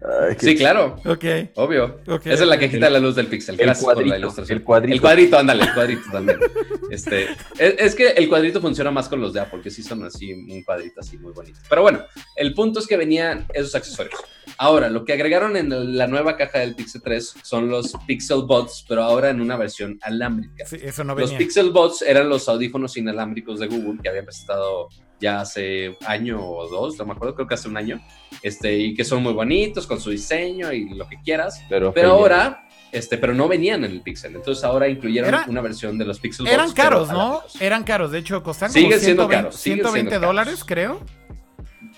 Ay, 0.00 0.36
Sí, 0.38 0.54
claro. 0.56 0.94
Ok. 1.04 1.24
Obvio. 1.56 2.00
Esa 2.24 2.44
es 2.44 2.48
la 2.48 2.58
cajita 2.58 2.86
de 2.86 2.92
la 2.92 3.00
luz 3.00 3.16
del 3.16 3.26
Pixel. 3.26 3.56
El 3.56 3.62
Gracias 3.66 3.84
por 3.84 3.94
cuadrito, 3.94 4.10
la 4.14 4.18
ilustración. 4.18 4.58
el 4.58 4.64
cuadrito. 4.64 4.94
El 4.94 5.00
cuadrito, 5.00 5.38
ándale, 5.38 5.64
el 5.64 5.74
cuadrito 5.74 6.02
también. 6.12 6.38
Este, 6.90 7.24
es, 7.58 7.74
es 7.78 7.94
que 7.94 8.06
el 8.08 8.30
cuadrito 8.30 8.62
funciona 8.62 8.90
más 8.90 9.08
con 9.10 9.20
los 9.20 9.34
de 9.34 9.40
Apple, 9.40 9.60
que 9.62 9.70
sí 9.70 9.82
son 9.82 10.04
así, 10.04 10.32
un 10.32 10.62
cuadrito 10.62 11.00
así 11.00 11.18
muy 11.18 11.32
bonito. 11.34 11.58
Pero 11.68 11.82
bueno, 11.82 12.02
el 12.34 12.54
punto 12.54 12.80
es 12.80 12.86
que 12.86 12.96
venían 12.96 13.44
esos 13.52 13.74
accesorios. 13.74 14.18
Ahora, 14.58 14.90
lo 14.90 15.04
que 15.04 15.12
agregaron 15.12 15.56
en 15.56 15.72
el- 15.72 15.96
la 15.96 16.06
nueva 16.08 16.36
caja 16.36 16.58
del 16.58 16.74
Pixel 16.74 17.00
3 17.02 17.34
son 17.42 17.68
los 17.68 17.92
Pixel 18.06 18.42
Buds, 18.42 18.84
pero 18.88 19.02
ahora 19.04 19.30
en 19.30 19.40
una 19.40 19.56
versión 19.56 19.98
alámbrica. 20.02 20.66
Sí, 20.66 20.78
eso 20.82 21.04
no 21.04 21.14
Los 21.14 21.30
venía. 21.30 21.38
Pixel 21.38 21.70
Buds 21.70 22.02
eran 22.02 22.28
los 22.28 22.48
audífonos 22.48 22.96
inalámbricos 22.96 23.60
de 23.60 23.68
Google 23.68 24.00
que 24.02 24.08
habían 24.08 24.24
presentado 24.24 24.88
ya 25.20 25.40
hace 25.40 25.96
año 26.06 26.40
o 26.44 26.68
dos, 26.68 26.96
no 26.98 27.06
me 27.06 27.12
acuerdo, 27.12 27.34
creo 27.34 27.46
que 27.48 27.54
hace 27.54 27.68
un 27.68 27.76
año, 27.76 28.00
este, 28.42 28.76
y 28.76 28.94
que 28.94 29.04
son 29.04 29.22
muy 29.22 29.32
bonitos 29.32 29.86
con 29.86 30.00
su 30.00 30.10
diseño 30.10 30.72
y 30.72 30.90
lo 30.94 31.08
que 31.08 31.16
quieras, 31.24 31.60
Pero, 31.68 31.92
ahora, 32.10 32.68
este, 32.92 33.18
pero 33.18 33.34
no 33.34 33.48
venían 33.48 33.84
en 33.84 33.90
el 33.92 34.00
Pixel, 34.02 34.36
entonces 34.36 34.62
ahora 34.64 34.88
incluyeron 34.88 35.28
Era- 35.28 35.44
una 35.48 35.60
versión 35.60 35.98
de 35.98 36.04
los 36.04 36.20
Pixel 36.20 36.44
Buds. 36.46 36.54
Eran 36.54 36.72
caros, 36.72 37.10
¿no? 37.10 37.42
Eran 37.60 37.82
caros. 37.84 38.12
De 38.12 38.18
hecho, 38.18 38.42
costaban 38.44 38.72
Siguen 38.72 38.90
como 38.90 39.00
siendo 39.02 39.22
120, 39.24 39.42
caros, 39.42 39.56
siguen 39.60 39.76
120 39.78 40.10
siendo 40.10 40.26
dólares, 40.28 40.64
caros. 40.64 40.66
creo. 40.66 41.00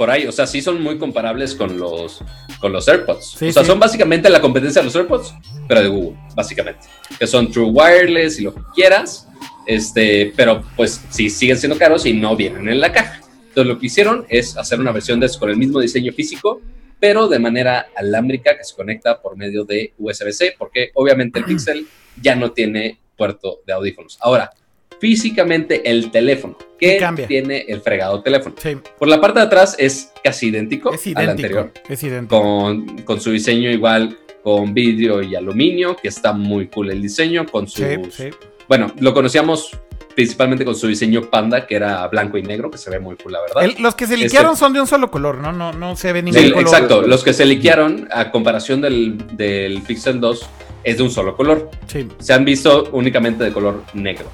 Por 0.00 0.10
ahí, 0.10 0.26
o 0.26 0.32
sea, 0.32 0.46
sí 0.46 0.62
son 0.62 0.80
muy 0.80 0.96
comparables 0.96 1.54
con 1.54 1.78
los, 1.78 2.24
con 2.58 2.72
los 2.72 2.88
AirPods. 2.88 3.34
Sí, 3.38 3.48
o 3.48 3.52
sea, 3.52 3.62
sí. 3.62 3.66
son 3.68 3.78
básicamente 3.78 4.30
la 4.30 4.40
competencia 4.40 4.80
de 4.80 4.86
los 4.86 4.96
AirPods, 4.96 5.34
pero 5.68 5.82
de 5.82 5.88
Google, 5.88 6.18
básicamente. 6.34 6.86
Que 7.18 7.26
son 7.26 7.52
True 7.52 7.66
Wireless 7.70 8.40
y 8.40 8.44
lo 8.44 8.54
que 8.54 8.62
quieras, 8.74 9.28
este, 9.66 10.32
pero 10.34 10.64
pues 10.74 11.04
sí 11.10 11.28
siguen 11.28 11.58
siendo 11.58 11.76
caros 11.76 12.06
y 12.06 12.14
no 12.14 12.34
vienen 12.34 12.66
en 12.70 12.80
la 12.80 12.90
caja. 12.90 13.20
Entonces 13.48 13.66
lo 13.66 13.78
que 13.78 13.88
hicieron 13.88 14.24
es 14.30 14.56
hacer 14.56 14.80
una 14.80 14.90
versión 14.90 15.20
de 15.20 15.26
eso 15.26 15.38
con 15.38 15.50
el 15.50 15.58
mismo 15.58 15.80
diseño 15.80 16.14
físico, 16.14 16.62
pero 16.98 17.28
de 17.28 17.38
manera 17.38 17.88
alámbrica 17.94 18.56
que 18.56 18.64
se 18.64 18.74
conecta 18.74 19.20
por 19.20 19.36
medio 19.36 19.66
de 19.66 19.92
USB-C, 19.98 20.54
porque 20.58 20.92
obviamente 20.94 21.40
el 21.40 21.44
Pixel 21.44 21.86
ya 22.22 22.34
no 22.34 22.52
tiene 22.52 22.98
puerto 23.18 23.60
de 23.66 23.74
audífonos. 23.74 24.16
Ahora, 24.22 24.50
físicamente 24.98 25.90
el 25.90 26.10
teléfono, 26.10 26.56
¿Qué 26.78 26.92
que 26.94 26.96
cambia? 26.98 27.26
tiene 27.26 27.64
el 27.68 27.80
fregado 27.80 28.22
teléfono. 28.22 28.54
Sí, 28.60 28.76
Por 28.98 29.08
la 29.08 29.20
parte 29.20 29.40
de 29.40 29.46
atrás 29.46 29.76
es 29.78 30.12
casi 30.22 30.48
idéntico, 30.48 30.92
es 30.92 31.06
al 31.14 31.30
anterior, 31.30 31.72
Es 31.88 32.02
idéntico. 32.02 32.40
con, 32.40 32.98
con 33.02 33.20
su 33.20 33.30
diseño 33.30 33.70
igual 33.70 34.18
con 34.42 34.72
vidrio 34.72 35.22
y 35.22 35.34
aluminio, 35.34 35.96
que 35.96 36.08
está 36.08 36.32
muy 36.32 36.68
cool 36.68 36.90
el 36.90 37.02
diseño, 37.02 37.44
con 37.46 37.68
sus... 37.68 37.84
Sí, 37.84 37.96
sí. 38.10 38.24
Bueno, 38.68 38.90
lo 38.98 39.12
conocíamos 39.12 39.78
principalmente 40.14 40.64
con 40.64 40.74
su 40.74 40.86
diseño 40.86 41.22
panda, 41.30 41.66
que 41.66 41.76
era 41.76 42.06
blanco 42.08 42.36
y 42.38 42.42
negro, 42.42 42.70
que 42.70 42.78
se 42.78 42.88
ve 42.90 42.98
muy 42.98 43.16
cool, 43.16 43.32
la 43.32 43.40
verdad. 43.42 43.64
El- 43.64 43.82
los 43.82 43.94
que 43.94 44.06
se 44.06 44.14
Este- 44.14 44.24
liquearon 44.24 44.56
son 44.56 44.72
de 44.72 44.80
un 44.80 44.86
solo 44.86 45.10
color, 45.10 45.38
¿no? 45.38 45.52
No, 45.52 45.72
no 45.72 45.94
se 45.94 46.12
ve 46.12 46.22
ningún 46.22 46.42
color. 46.50 46.60
exacto, 46.62 47.02
los 47.02 47.22
que 47.22 47.32
se 47.34 47.44
liquearon 47.44 48.08
a 48.10 48.30
comparación 48.30 48.80
del, 48.80 49.18
del 49.36 49.82
Pixel 49.82 50.20
2 50.20 50.46
es 50.84 50.96
de 50.96 51.02
un 51.02 51.10
solo 51.10 51.36
color. 51.36 51.70
Sí. 51.86 52.08
se 52.18 52.32
han 52.32 52.44
visto 52.46 52.88
únicamente 52.92 53.44
de 53.44 53.52
color 53.52 53.82
negro. 53.92 54.26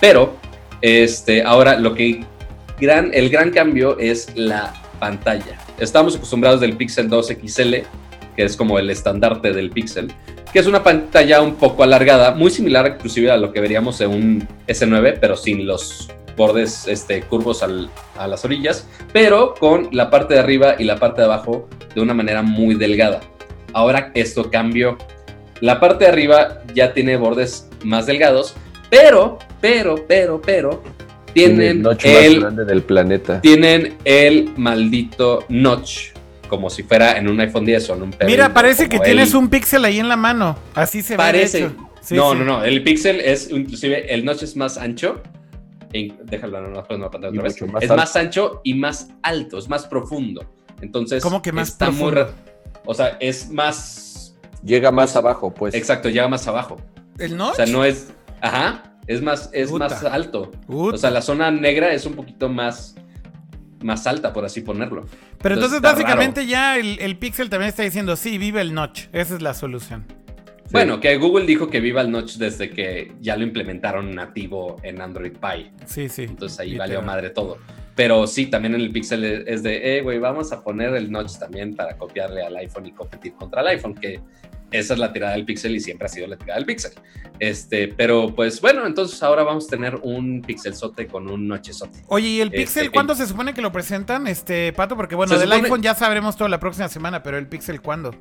Pero, 0.00 0.34
este, 0.80 1.42
ahora 1.42 1.78
lo 1.78 1.94
que 1.94 2.24
gran, 2.80 3.10
el 3.14 3.30
gran 3.30 3.50
cambio 3.50 3.98
es 3.98 4.28
la 4.34 4.74
pantalla. 4.98 5.58
Estamos 5.78 6.16
acostumbrados 6.16 6.60
del 6.60 6.76
Pixel 6.76 7.08
2 7.08 7.28
XL, 7.44 7.74
que 8.36 8.44
es 8.44 8.56
como 8.56 8.78
el 8.78 8.90
estandarte 8.90 9.52
del 9.52 9.70
Pixel, 9.70 10.12
que 10.52 10.58
es 10.58 10.66
una 10.66 10.82
pantalla 10.82 11.40
un 11.40 11.54
poco 11.56 11.82
alargada, 11.82 12.32
muy 12.32 12.50
similar 12.50 12.94
inclusive 12.96 13.30
a 13.30 13.36
lo 13.36 13.52
que 13.52 13.60
veríamos 13.60 14.00
en 14.00 14.10
un 14.10 14.48
S9, 14.68 15.18
pero 15.20 15.36
sin 15.36 15.66
los 15.66 16.08
bordes 16.36 16.86
este, 16.88 17.22
curvos 17.22 17.62
al- 17.62 17.90
a 18.18 18.26
las 18.26 18.44
orillas, 18.44 18.86
pero 19.12 19.54
con 19.54 19.88
la 19.92 20.10
parte 20.10 20.34
de 20.34 20.40
arriba 20.40 20.74
y 20.78 20.84
la 20.84 20.96
parte 20.98 21.20
de 21.20 21.26
abajo 21.26 21.68
de 21.94 22.00
una 22.00 22.14
manera 22.14 22.42
muy 22.42 22.74
delgada. 22.74 23.20
Ahora 23.72 24.10
esto 24.14 24.50
cambió. 24.50 24.98
La 25.60 25.78
parte 25.80 26.04
de 26.04 26.10
arriba 26.10 26.62
ya 26.74 26.92
tiene 26.92 27.16
bordes 27.16 27.68
más 27.84 28.06
delgados, 28.06 28.54
pero, 28.90 29.38
pero, 29.72 30.04
pero, 30.06 30.40
pero, 30.42 30.82
Tiene 31.32 31.52
el 31.52 31.56
tienen 31.58 31.82
notch 31.82 32.04
más 32.04 32.14
el, 32.14 32.40
grande 32.40 32.64
del 32.66 32.82
planeta. 32.82 33.40
tienen 33.40 33.96
el 34.04 34.52
maldito 34.56 35.44
notch, 35.48 36.10
como 36.48 36.68
si 36.68 36.82
fuera 36.82 37.16
en 37.18 37.28
un 37.28 37.40
iPhone 37.40 37.64
10 37.64 37.88
o 37.90 37.94
en 37.94 38.02
un 38.02 38.12
P20, 38.12 38.26
Mira, 38.26 38.52
parece 38.52 38.88
que 38.90 38.98
tienes 39.00 39.30
el- 39.30 39.36
un 39.36 39.48
píxel 39.48 39.84
ahí 39.86 39.98
en 39.98 40.08
la 40.08 40.16
mano. 40.16 40.56
Así 40.74 41.00
se 41.02 41.16
ve. 41.16 41.22
de 41.22 41.28
Parece. 41.30 41.70
Sí, 42.02 42.14
no, 42.14 42.32
sí. 42.32 42.38
no, 42.38 42.44
no, 42.44 42.62
el 42.64 42.82
Pixel 42.84 43.18
es 43.20 43.50
inclusive, 43.50 44.12
el 44.14 44.26
notch 44.26 44.42
es 44.42 44.54
más 44.56 44.76
ancho. 44.76 45.22
e- 45.94 46.12
déjalo, 46.24 46.60
no, 46.60 46.68
no, 46.68 46.98
no, 46.98 47.10
pantalla 47.10 47.32
Y 47.34 47.38
otra 47.38 47.42
vez. 47.50 47.62
más 47.72 47.82
es 47.82 47.90
alto. 47.90 47.96
más 48.02 48.16
ancho 48.16 48.60
y 48.64 48.74
más 48.74 49.08
alto, 49.22 49.56
es 49.58 49.68
más 49.70 49.86
profundo. 49.86 50.44
Entonces, 50.82 51.22
¿Cómo 51.22 51.40
que 51.40 51.52
más 51.52 51.68
está 51.68 51.90
muy 51.90 52.10
profundo? 52.12 52.34
ra- 52.44 52.80
o 52.84 52.92
sea, 52.92 53.16
es 53.20 53.48
más, 53.50 54.36
Llega 54.62 54.90
más 54.90 55.16
abajo, 55.16 55.54
pues. 55.54 55.74
exacto, 55.74 56.08
llega 56.10 56.28
más 56.28 56.46
abajo. 56.48 56.76
¿El 57.18 57.32
O 57.34 57.36
notch? 57.36 57.56
sea, 57.56 57.66
no 57.66 57.84
es, 57.84 58.08
ajá, 58.42 58.93
es 59.06 59.22
más, 59.22 59.50
es 59.52 59.70
más 59.72 60.04
alto. 60.04 60.50
O 60.68 60.96
sea, 60.96 61.10
la 61.10 61.22
zona 61.22 61.50
negra 61.50 61.92
es 61.92 62.06
un 62.06 62.14
poquito 62.14 62.48
más, 62.48 62.96
más 63.82 64.06
alta, 64.06 64.32
por 64.32 64.44
así 64.44 64.60
ponerlo. 64.60 65.06
Pero 65.42 65.56
entonces, 65.56 65.80
básicamente 65.80 66.46
ya 66.46 66.78
el, 66.78 66.98
el 67.00 67.16
Pixel 67.18 67.50
también 67.50 67.68
está 67.68 67.82
diciendo, 67.82 68.16
sí, 68.16 68.38
vive 68.38 68.60
el 68.60 68.72
notch. 68.74 69.06
Esa 69.12 69.34
es 69.34 69.42
la 69.42 69.54
solución. 69.54 70.06
Bueno, 70.70 70.98
que 70.98 71.16
Google 71.18 71.46
dijo 71.46 71.68
que 71.68 71.80
viva 71.80 72.00
el 72.00 72.10
notch 72.10 72.36
desde 72.36 72.70
que 72.70 73.12
ya 73.20 73.36
lo 73.36 73.44
implementaron 73.44 74.14
nativo 74.14 74.76
en 74.82 75.00
Android 75.00 75.32
Pie. 75.32 75.70
Sí, 75.84 76.08
sí. 76.08 76.22
Entonces 76.22 76.58
ahí 76.58 76.70
Literal. 76.70 76.88
valió 76.88 77.02
madre 77.02 77.30
todo. 77.30 77.58
Pero 77.94 78.26
sí, 78.26 78.46
también 78.46 78.74
en 78.74 78.80
el 78.80 78.90
Pixel 78.90 79.24
es 79.24 79.62
de, 79.62 79.98
eh, 79.98 80.02
güey, 80.02 80.18
vamos 80.18 80.50
a 80.52 80.64
poner 80.64 80.94
el 80.94 81.12
notch 81.12 81.38
también 81.38 81.76
para 81.76 81.96
copiarle 81.96 82.42
al 82.42 82.56
iPhone 82.56 82.86
y 82.86 82.92
competir 82.92 83.34
contra 83.34 83.60
el 83.60 83.68
iPhone, 83.68 83.94
que 83.94 84.20
esa 84.70 84.94
es 84.94 84.98
la 85.00 85.12
tirada 85.12 85.34
del 85.34 85.44
Pixel 85.44 85.74
y 85.76 85.80
siempre 85.80 86.06
ha 86.06 86.08
sido 86.08 86.26
la 86.26 86.36
tirada 86.36 86.56
del 86.58 86.66
Pixel. 86.66 86.92
Este, 87.40 87.88
pero 87.88 88.34
pues 88.34 88.60
bueno, 88.60 88.86
entonces 88.86 89.22
ahora 89.22 89.42
vamos 89.42 89.66
a 89.66 89.70
tener 89.70 89.96
un 90.02 90.40
Pixel 90.42 90.74
sote 90.74 91.06
con 91.06 91.28
un 91.28 91.46
nochezote. 91.48 92.02
Oye, 92.08 92.28
¿y 92.28 92.40
el 92.40 92.48
Este, 92.48 92.58
Pixel 92.58 92.84
el- 92.86 92.90
cuándo 92.92 93.14
se 93.14 93.26
supone 93.26 93.54
que 93.54 93.60
lo 93.62 93.72
presentan, 93.72 94.26
este, 94.26 94.72
Pato? 94.72 94.96
Porque 94.96 95.14
bueno, 95.14 95.32
Se 95.34 95.38
del 95.40 95.48
supone- 95.50 95.62
iPhone 95.64 95.82
ya 95.82 95.94
sabremos 95.94 96.36
todo 96.36 96.48
la 96.48 96.60
próxima 96.60 96.88
semana, 96.88 97.22
pero 97.22 97.38
el 97.38 97.46
Pixel 97.48 97.80
¿cuándo? 97.80 98.12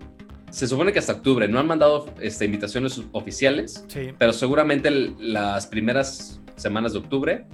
se 0.49 0.67
supone 0.67 0.93
que 0.93 0.99
hasta 0.99 1.13
octubre. 1.13 1.47
No 1.47 1.59
han 1.59 1.65
mandado 1.65 2.05
este, 2.21 2.45
invitaciones 2.45 3.01
oficiales, 3.11 3.85
Sí. 3.87 4.11
pero 4.19 4.33
seguramente 4.33 4.87
el- 4.87 5.15
las 5.33 5.65
primeras 5.65 6.39
semanas 6.55 6.93
de 6.93 6.99
octubre 6.99 7.45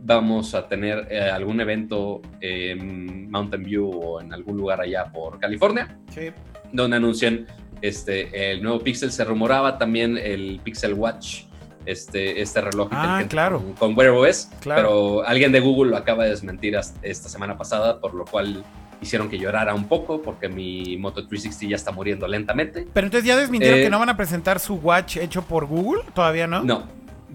vamos 0.00 0.54
a 0.54 0.68
tener 0.68 1.08
eh, 1.10 1.18
algún 1.30 1.60
evento 1.60 2.22
en 2.40 3.28
Mountain 3.30 3.62
View 3.64 3.90
o 3.90 4.20
en 4.20 4.32
algún 4.32 4.56
lugar 4.56 4.80
allá 4.80 5.06
por 5.12 5.40
California, 5.40 5.98
Sí. 6.10 6.30
donde 6.72 6.96
anuncien 6.96 7.46
este, 7.88 8.52
el 8.52 8.62
nuevo 8.62 8.80
Pixel. 8.80 9.12
Se 9.12 9.24
rumoraba 9.24 9.78
también 9.78 10.16
el 10.18 10.60
Pixel 10.64 10.94
Watch, 10.94 11.42
este, 11.86 12.40
este 12.40 12.60
reloj 12.60 12.88
Ah, 12.92 13.22
claro. 13.28 13.58
con, 13.60 13.72
con 13.74 13.98
Wear 13.98 14.10
OS, 14.12 14.48
Claro. 14.60 14.80
pero 14.82 15.26
alguien 15.26 15.52
de 15.52 15.60
Google 15.60 15.90
lo 15.90 15.96
acaba 15.96 16.24
de 16.24 16.30
desmentir 16.30 16.76
esta 17.02 17.28
semana 17.28 17.56
pasada, 17.58 18.00
por 18.00 18.14
lo 18.14 18.24
cual 18.24 18.64
hicieron 19.02 19.28
que 19.28 19.38
llorara 19.38 19.74
un 19.74 19.86
poco 19.86 20.22
porque 20.22 20.48
mi 20.48 20.96
Moto 20.96 21.26
360 21.26 21.70
ya 21.70 21.76
está 21.76 21.92
muriendo 21.92 22.26
lentamente. 22.26 22.86
Pero 22.92 23.06
entonces 23.06 23.26
ya 23.28 23.36
desmintieron 23.36 23.80
Eh, 23.80 23.82
que 23.82 23.90
no 23.90 23.98
van 23.98 24.08
a 24.08 24.16
presentar 24.16 24.58
su 24.60 24.76
watch 24.76 25.18
hecho 25.18 25.42
por 25.42 25.66
Google, 25.66 26.02
todavía 26.14 26.46
no. 26.46 26.62
No, 26.62 26.84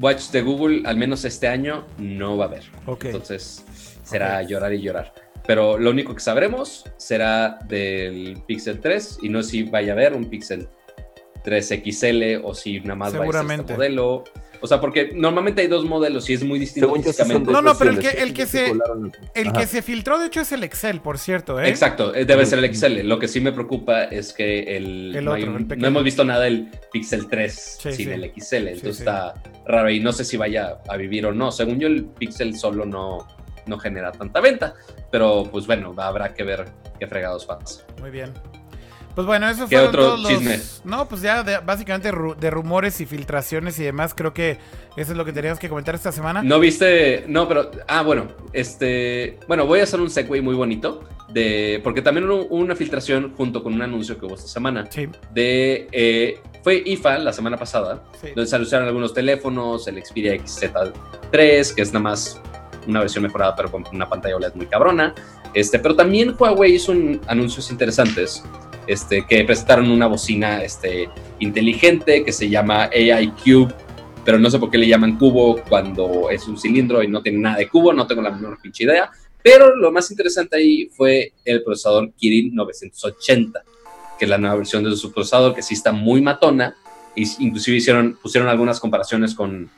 Watch 0.02 0.30
de 0.32 0.41
Google, 0.41 0.82
al 0.86 0.95
menos 0.97 1.26
este 1.26 1.47
año, 1.47 1.86
no 2.00 2.38
va 2.38 2.45
a 2.45 2.47
haber. 2.47 2.64
Entonces 3.04 3.64
será 4.04 4.41
llorar 4.41 4.74
y 4.74 4.82
llorar. 4.82 5.14
Pero 5.50 5.80
lo 5.80 5.89
único 5.89 6.14
que 6.14 6.20
sabremos 6.20 6.86
será 6.97 7.58
del 7.68 8.38
Pixel 8.45 8.80
3 8.80 9.18
y 9.24 9.30
no 9.30 9.41
si 9.41 9.64
vaya 9.64 9.93
a 9.93 9.95
haber 9.95 10.14
un 10.14 10.26
Pixel 10.30 10.68
3 11.43 11.68
XL 11.84 12.41
o 12.43 12.54
si 12.54 12.80
nada 12.82 12.93
más 12.93 13.06
va 13.08 13.08
a 13.08 13.12
ser 13.14 13.20
Seguramente. 13.22 13.62
este 13.64 13.74
modelo. 13.74 14.24
O 14.62 14.68
sea, 14.68 14.80
porque 14.80 15.10
normalmente 15.16 15.64
hay 15.64 15.68
dos 15.68 15.86
modelos 15.86 16.30
y 16.30 16.34
es 16.34 16.43
muy 16.43 16.60
distinto 16.60 16.93
físicamente. 16.93 17.52
No, 17.52 17.64
no, 17.64 17.76
pero 17.80 17.89
el 17.89 17.97
que- 17.97 18.10
el 18.22 18.32
que 18.32 18.45
se- 18.45 18.72
El 19.34 19.52
que 19.52 19.66
se 19.66 19.82
filtró, 19.82 20.20
de 20.20 20.28
hecho, 20.28 20.41
es 20.41 20.52
el 20.52 20.64
Excel, 20.64 21.02
por 21.02 21.18
cierto, 21.18 21.60
¿eh? 21.60 21.68
Exacto, 21.68 22.14
eh, 22.14 22.26
debe 22.26 22.45
ser 22.45 22.60
el 22.60 22.66
XL. 22.66 23.02
Lo 23.08 23.18
que 23.18 23.28
sí 23.28 23.39
me 23.41 23.52
preocupa 23.52 24.04
es 24.04 24.34
que 24.34 24.78
el, 24.78 25.16
El 25.16 25.26
no, 25.26 25.32
otro, 25.32 25.34
hay- 25.50 25.56
el 25.58 25.66
pequeño. 25.66 25.82
no 25.82 25.88
hemos 25.88 26.04
visto 26.04 26.24
nada 26.26 26.43
del 26.43 26.70
Pixel 26.91 27.28
3 27.28 27.78
Sí, 27.82 27.91
sin 27.93 28.06
sí. 28.06 28.12
el 28.12 28.24
XL, 28.26 28.68
entonces 28.68 28.97
Sí, 28.97 29.04
sí. 29.04 29.10
está 29.10 29.34
raro 29.66 29.89
y 29.89 30.00
no 30.00 30.12
sé 30.14 30.24
si 30.26 30.38
vaya 30.38 30.78
a 30.88 30.95
vivir 30.95 31.26
o 31.26 31.34
no. 31.34 31.52
Según 31.52 31.80
yo, 31.80 31.88
el 31.88 32.06
Pixel 32.06 32.56
solo 32.56 32.86
no, 32.86 33.26
no 33.66 33.78
genera 33.80 34.12
tanta 34.12 34.39
venta, 34.41 34.74
pero 35.12 35.43
pues 35.51 35.66
bueno, 35.68 35.93
habrá 35.97 36.34
que 36.34 36.43
ver 36.43 36.66
qué 36.99 37.07
fregados 37.07 37.45
pasa. 37.45 37.84
Muy 37.99 38.10
bien. 38.12 38.34
Pues 39.16 39.26
bueno, 39.28 39.49
eso 39.49 39.68
¿Qué 39.68 39.76
fue 39.78 39.88
otro 39.88 40.03
todos 40.03 40.20
los... 40.22 40.32
chisme? 40.32 40.60
No, 40.86 41.10
pues 41.10 41.22
ya 41.22 41.43
de- 41.43 41.57
básicamente 41.60 42.12
ru- 42.14 42.36
de 42.38 42.49
rumores 42.51 43.01
y 43.01 43.05
filtraciones 43.05 43.78
y 43.80 43.84
demás, 43.84 44.14
creo 44.16 44.34
que 44.34 44.60
eso 44.95 45.12
es 45.12 45.18
lo 45.18 45.26
que 45.26 45.34
teníamos 45.34 45.60
que 45.60 45.68
comentar 45.68 45.93
esta 45.95 46.12
semana. 46.14 46.41
¿No 46.41 46.57
viste? 46.60 47.26
No, 47.28 47.45
pero. 47.47 47.70
Ah, 47.88 48.01
bueno. 48.03 48.28
Este. 48.53 49.38
Bueno, 49.47 49.66
voy 49.66 49.82
a 49.82 49.84
hacer 49.84 49.99
un 49.99 50.10
segue 50.10 50.41
muy 50.41 50.55
bonito. 50.55 51.03
De, 51.28 51.82
porque 51.84 52.01
también 52.01 52.30
hubo 52.30 52.45
una 52.45 52.76
filtración 52.76 53.34
junto 53.36 53.62
con 53.62 53.74
un 53.74 53.82
anuncio 53.82 54.18
que 54.18 54.26
hubo 54.26 54.36
esta 54.36 54.47
semana. 54.47 54.86
Sí, 54.89 55.10
De. 55.34 55.88
eh, 55.91 56.39
fue 56.64 56.82
IFA 56.86 57.18
la 57.20 57.34
semana 57.34 57.57
pasada. 57.57 58.03
sí. 58.22 58.28
donde 58.28 58.47
se 58.47 58.55
anunciaron 58.55 58.88
algunos 58.88 59.14
teléfonos, 59.14 59.86
el 59.88 60.01
Xperia 60.03 60.34
XZ3, 60.36 61.74
que 61.76 61.82
es 61.82 61.93
nada 61.93 62.03
más 62.03 62.39
una 62.90 63.02
versión 63.02 63.24
mejorada, 63.24 63.56
pero 63.56 63.72
con 63.72 63.84
una 63.92 64.10
pantalla 64.10 64.36
OLED 64.36 64.56
muy 64.56 64.66
cabrona. 64.66 65.14
Este, 65.54 65.80
pero 65.80 65.96
también 65.96 66.36
Huawei 66.38 66.76
hizo 66.76 66.92
un, 66.92 67.22
anuncios 67.28 67.72
interesantes, 67.72 68.44
este, 68.88 69.26
que 69.26 69.44
presentaron 69.44 69.90
una 69.90 70.08
bocina 70.08 70.64
este, 70.64 71.10
inteligente 71.40 72.24
que 72.24 72.32
se 72.32 72.50
llama 72.50 72.90
AI 72.94 73.34
Cube, 73.44 73.74
pero 74.26 74.38
no 74.38 74.50
sé 74.50 74.60
por 74.60 74.70
qué 74.70 74.78
le 74.78 74.88
llaman 74.88 75.18
cubo 75.18 75.62
cuando 75.68 76.30
es 76.30 76.48
un 76.48 76.58
cilindro 76.58 77.02
y 77.02 77.08
no 77.08 77.22
tiene 77.22 77.40
nada 77.40 77.58
de 77.58 77.70
cubo, 77.70 77.94
no 77.94 78.06
tengo 78.06 78.22
la 78.22 78.32
menor 78.32 78.60
pinche 78.62 78.84
idea. 78.84 79.10
Pero 79.42 79.76
lo 79.76 79.92
más 79.92 80.12
interesante 80.12 80.58
ahí 80.58 80.90
fue 80.96 81.34
el 81.46 81.64
procesador 81.64 82.12
Kirin 82.14 82.54
980, 82.54 83.64
que 84.18 84.26
es 84.26 84.30
la 84.30 84.38
nueva 84.38 84.56
versión 84.58 84.84
de 84.84 84.96
su 84.96 85.12
procesador, 85.12 85.56
que 85.56 85.62
sí 85.62 85.74
está 85.74 85.92
muy 85.92 86.22
matona, 86.22 86.76
y 87.16 87.24
inclusive 87.44 87.78
hicieron, 87.78 88.18
pusieron 88.22 88.50
algunas 88.50 88.80
comparaciones 88.80 89.34
con 89.34 89.70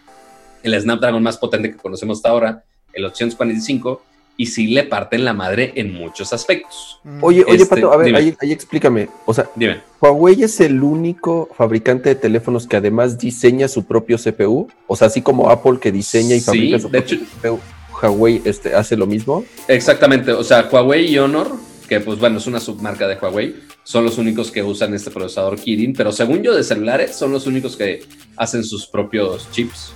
el 0.64 0.82
Snapdragon 0.82 1.22
más 1.22 1.38
potente 1.38 1.72
que 1.72 1.78
conocemos 1.78 2.18
hasta 2.18 2.30
ahora, 2.30 2.64
el 2.94 3.06
845, 3.06 4.02
y 4.38 4.48
sí 4.48 4.68
le 4.68 4.84
parten 4.84 5.24
la 5.24 5.34
madre 5.34 5.72
en 5.76 5.94
muchos 5.94 6.34
aspectos. 6.34 7.00
Mm. 7.04 7.24
Oye, 7.24 7.44
oye, 7.48 7.62
Este, 7.62 7.76
Pato, 7.76 7.94
a 7.94 7.98
ver, 7.98 8.16
ahí, 8.16 8.36
ahí 8.42 8.52
explícame. 8.52 9.08
O 9.26 9.34
sea, 9.34 9.48
Dime. 9.56 9.82
Huawei 10.00 10.42
es 10.44 10.60
el 10.62 10.82
único 10.82 11.50
fabricante 11.56 12.10
de 12.10 12.16
teléfonos 12.16 12.66
que 12.66 12.78
además 12.78 13.20
diseña 13.20 13.68
su 13.68 13.84
propio 13.86 14.18
CPU. 14.18 14.68
O 14.88 14.96
sea, 14.96 15.08
así 15.08 15.22
como 15.22 15.50
Apple 15.52 15.78
que 15.80 15.92
diseña 15.92 16.36
y 16.36 16.40
Sí, 16.40 16.46
fabrica 16.46 16.80
su 16.80 16.90
propio 16.90 17.18
hecho- 17.18 17.26
CPU, 17.42 17.60
Huawei 18.02 18.42
este, 18.46 18.74
hace 18.74 18.98
lo 18.98 19.06
mismo. 19.06 19.44
Exactamente, 19.68 20.32
o 20.32 20.44
sea, 20.44 20.68
Huawei 20.72 21.06
y 21.14 21.20
Honor, 21.20 21.52
que 21.88 22.00
pues 22.00 22.18
bueno, 22.18 22.40
es 22.40 22.48
una 22.48 22.60
submarca 22.60 23.08
de 23.08 23.18
Huawei, 23.18 23.56
son 23.84 24.06
los 24.06 24.18
únicos 24.18 24.50
que 24.52 24.64
usan 24.64 24.94
este 24.96 25.12
procesador 25.12 25.60
Kirin, 25.60 25.94
pero 25.94 26.12
según 26.12 26.42
yo 26.42 26.56
de 26.56 26.64
celulares, 26.64 27.16
son 27.16 27.32
los 27.32 27.46
únicos 27.46 27.76
que 27.78 28.04
hacen 28.38 28.64
sus 28.64 28.88
propios 28.88 29.48
chips. 29.52 29.94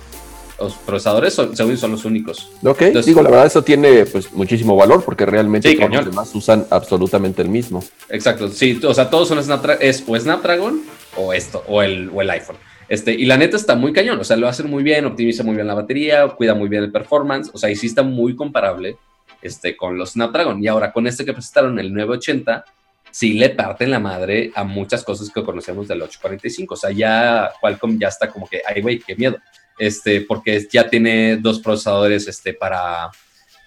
Los 0.58 0.74
procesadores, 0.74 1.34
son, 1.34 1.54
según 1.54 1.76
son 1.76 1.90
los 1.92 2.04
únicos. 2.06 2.50
Ok, 2.64 2.80
Entonces- 2.82 3.06
digo, 3.06 3.22
la 3.22 3.28
verdad 3.30 3.46
eso 3.46 3.62
tiene 3.62 4.06
pues 4.06 4.32
muchísimo 4.32 4.74
valor 4.74 5.04
porque 5.04 5.26
realmente 5.26 5.70
Sí, 5.70 5.76
todos 5.76 5.90
los 5.92 6.06
demás 6.06 6.34
usan 6.34 6.66
absolutamente 6.70 7.42
el 7.42 7.48
mismo. 7.50 7.84
Exacto, 8.08 8.48
sí, 8.48 8.80
o 8.82 8.94
sea, 8.94 9.10
todos 9.10 9.28
son 9.28 9.38
Snapdra- 9.38 9.76
es 9.80 10.02
o 10.06 10.18
Snapdragon 10.18 10.82
o 11.16 11.32
esto, 11.34 11.62
o 11.68 11.82
el, 11.82 12.10
o 12.14 12.22
el 12.22 12.30
iPhone. 12.30 12.56
Este, 12.88 13.12
y 13.12 13.26
la 13.26 13.36
neta 13.36 13.56
está 13.56 13.74
muy 13.74 13.92
cañón, 13.92 14.18
o 14.20 14.24
sea, 14.24 14.36
lo 14.36 14.48
hacen 14.48 14.70
muy 14.70 14.82
bien, 14.82 15.04
optimiza 15.04 15.42
muy 15.42 15.56
bien 15.56 15.66
la 15.66 15.74
batería, 15.74 16.26
cuida 16.28 16.54
muy 16.54 16.68
bien 16.68 16.84
el 16.84 16.92
performance, 16.92 17.50
o 17.52 17.58
sea, 17.58 17.68
y 17.68 17.76
sí 17.76 17.88
está 17.88 18.02
muy 18.02 18.34
comparable 18.36 18.96
este, 19.42 19.76
con 19.76 19.98
los 19.98 20.12
Snapdragon. 20.12 20.62
Y 20.62 20.68
ahora 20.68 20.92
con 20.92 21.06
este 21.06 21.24
que 21.24 21.32
presentaron, 21.32 21.78
el 21.78 21.92
980, 21.92 22.64
sí 23.10 23.34
le 23.34 23.50
parten 23.50 23.90
la 23.90 23.98
madre 23.98 24.52
a 24.54 24.64
muchas 24.64 25.02
cosas 25.04 25.30
que 25.30 25.42
conocemos 25.42 25.86
del 25.88 26.00
845. 26.02 26.74
O 26.74 26.76
sea, 26.76 26.90
ya 26.92 27.50
Qualcomm 27.60 27.98
ya 27.98 28.08
está 28.08 28.30
como 28.30 28.46
que, 28.48 28.62
ay, 28.66 28.80
güey, 28.82 28.98
qué 29.00 29.14
miedo. 29.16 29.36
Este, 29.78 30.22
porque 30.22 30.66
ya 30.72 30.88
tiene 30.88 31.36
dos 31.36 31.60
procesadores 31.60 32.26
este, 32.28 32.54
para 32.54 33.10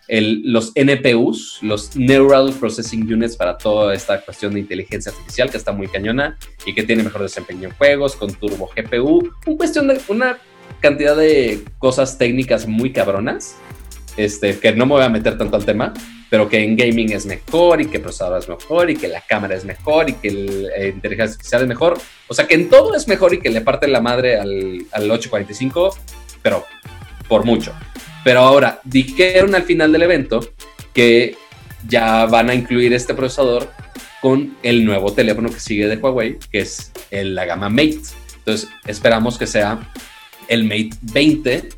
el- 0.07 0.41
los 0.51 0.71
NPUs, 0.73 1.59
los 1.61 1.95
Neural 1.95 2.51
Processing 2.59 3.11
Units, 3.13 3.35
para 3.35 3.57
toda 3.57 3.93
esta 3.93 4.19
cuestión 4.21 4.53
de 4.55 4.59
inteligencia 4.61 5.11
artificial 5.11 5.51
que 5.51 5.57
está 5.57 5.71
muy 5.71 5.87
cañona 5.87 6.37
y 6.65 6.73
que 6.73 6.81
tiene 6.83 7.03
mejor 7.03 7.21
desempeño 7.21 7.69
en 7.69 7.75
juegos, 7.75 8.15
con 8.15 8.33
turbo 8.33 8.69
GPU, 8.75 9.29
un 9.45 9.57
cuestión 9.57 9.87
de 9.87 10.01
una 10.07 10.39
cantidad 10.81 11.15
de 11.15 11.63
cosas 11.77 12.17
técnicas 12.17 12.65
muy 12.67 12.91
cabronas, 12.91 13.55
este, 14.17 14.57
que 14.57 14.71
no 14.73 14.85
me 14.87 14.93
voy 14.93 15.03
a 15.03 15.09
meter 15.09 15.37
tanto 15.37 15.55
al 15.57 15.65
tema, 15.65 15.93
pero 16.29 16.47
que 16.47 16.63
en 16.63 16.75
gaming 16.75 17.11
es 17.11 17.25
mejor 17.25 17.81
y 17.81 17.87
que 17.87 17.97
el 17.97 18.03
procesador 18.03 18.39
es 18.39 18.47
mejor 18.47 18.89
y 18.89 18.95
que 18.95 19.07
la 19.07 19.21
cámara 19.21 19.55
es 19.55 19.65
mejor 19.65 20.09
y 20.09 20.13
que 20.13 20.31
la 20.31 20.87
inteligencia 20.87 21.33
artificial 21.33 21.61
es 21.63 21.67
mejor. 21.67 21.99
O 22.27 22.33
sea, 22.33 22.47
que 22.47 22.55
en 22.55 22.69
todo 22.69 22.95
es 22.95 23.07
mejor 23.07 23.33
y 23.33 23.39
que 23.39 23.49
le 23.49 23.61
parte 23.61 23.87
la 23.87 24.01
madre 24.01 24.37
al, 24.37 24.85
al 24.91 25.11
845, 25.11 25.97
pero 26.41 26.65
por 27.27 27.45
mucho. 27.45 27.73
Pero 28.23 28.41
ahora, 28.41 28.79
dijeron 28.83 29.55
al 29.55 29.63
final 29.63 29.91
del 29.91 30.03
evento 30.03 30.39
que 30.93 31.35
ya 31.87 32.25
van 32.25 32.49
a 32.49 32.53
incluir 32.53 32.93
este 32.93 33.13
procesador 33.13 33.69
con 34.21 34.57
el 34.63 34.85
nuevo 34.85 35.13
teléfono 35.13 35.49
que 35.49 35.59
sigue 35.59 35.87
de 35.87 35.95
Huawei, 35.95 36.37
que 36.51 36.59
es 36.59 36.91
el, 37.09 37.35
la 37.35 37.45
gama 37.45 37.69
Mate. 37.69 38.01
Entonces, 38.37 38.69
esperamos 38.85 39.37
que 39.37 39.47
sea 39.47 39.79
el 40.47 40.63
Mate 40.63 40.91
20, 41.01 41.69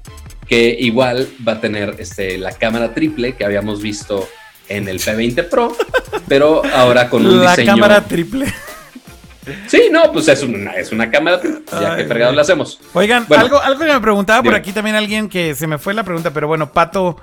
que 0.48 0.76
igual 0.80 1.28
va 1.48 1.54
a 1.54 1.62
tener 1.62 1.96
este, 2.00 2.38
la 2.38 2.52
cámara 2.52 2.94
triple 2.94 3.34
que 3.34 3.46
habíamos 3.46 3.82
visto 3.82 4.28
en 4.78 4.88
el 4.88 5.00
P20 5.00 5.50
Pro, 5.50 5.76
pero 6.28 6.62
ahora 6.74 7.10
con 7.10 7.26
un 7.26 7.44
La 7.44 7.52
diseño... 7.52 7.74
cámara 7.74 8.02
triple. 8.06 8.52
Sí, 9.68 9.90
no, 9.92 10.12
pues 10.12 10.28
es 10.28 10.44
una, 10.44 10.74
es 10.74 10.92
una 10.92 11.10
cámara, 11.10 11.40
ya 11.72 11.96
que 11.98 12.06
fregados 12.06 12.36
la 12.36 12.44
hacemos. 12.44 12.80
Oigan, 12.94 13.26
Bueno. 13.28 13.44
algo, 13.44 13.60
algo 13.60 13.80
que 13.86 13.92
me 13.92 14.00
preguntaba 14.00 14.44
por 14.44 14.54
aquí 14.54 14.72
también 14.72 14.96
alguien 14.96 15.30
que 15.30 15.56
se 15.56 15.66
me 15.68 15.78
fue 15.80 15.94
la 15.96 16.04
pregunta, 16.04 16.32
pero 16.32 16.48
bueno, 16.48 16.72
Pato, 16.72 17.18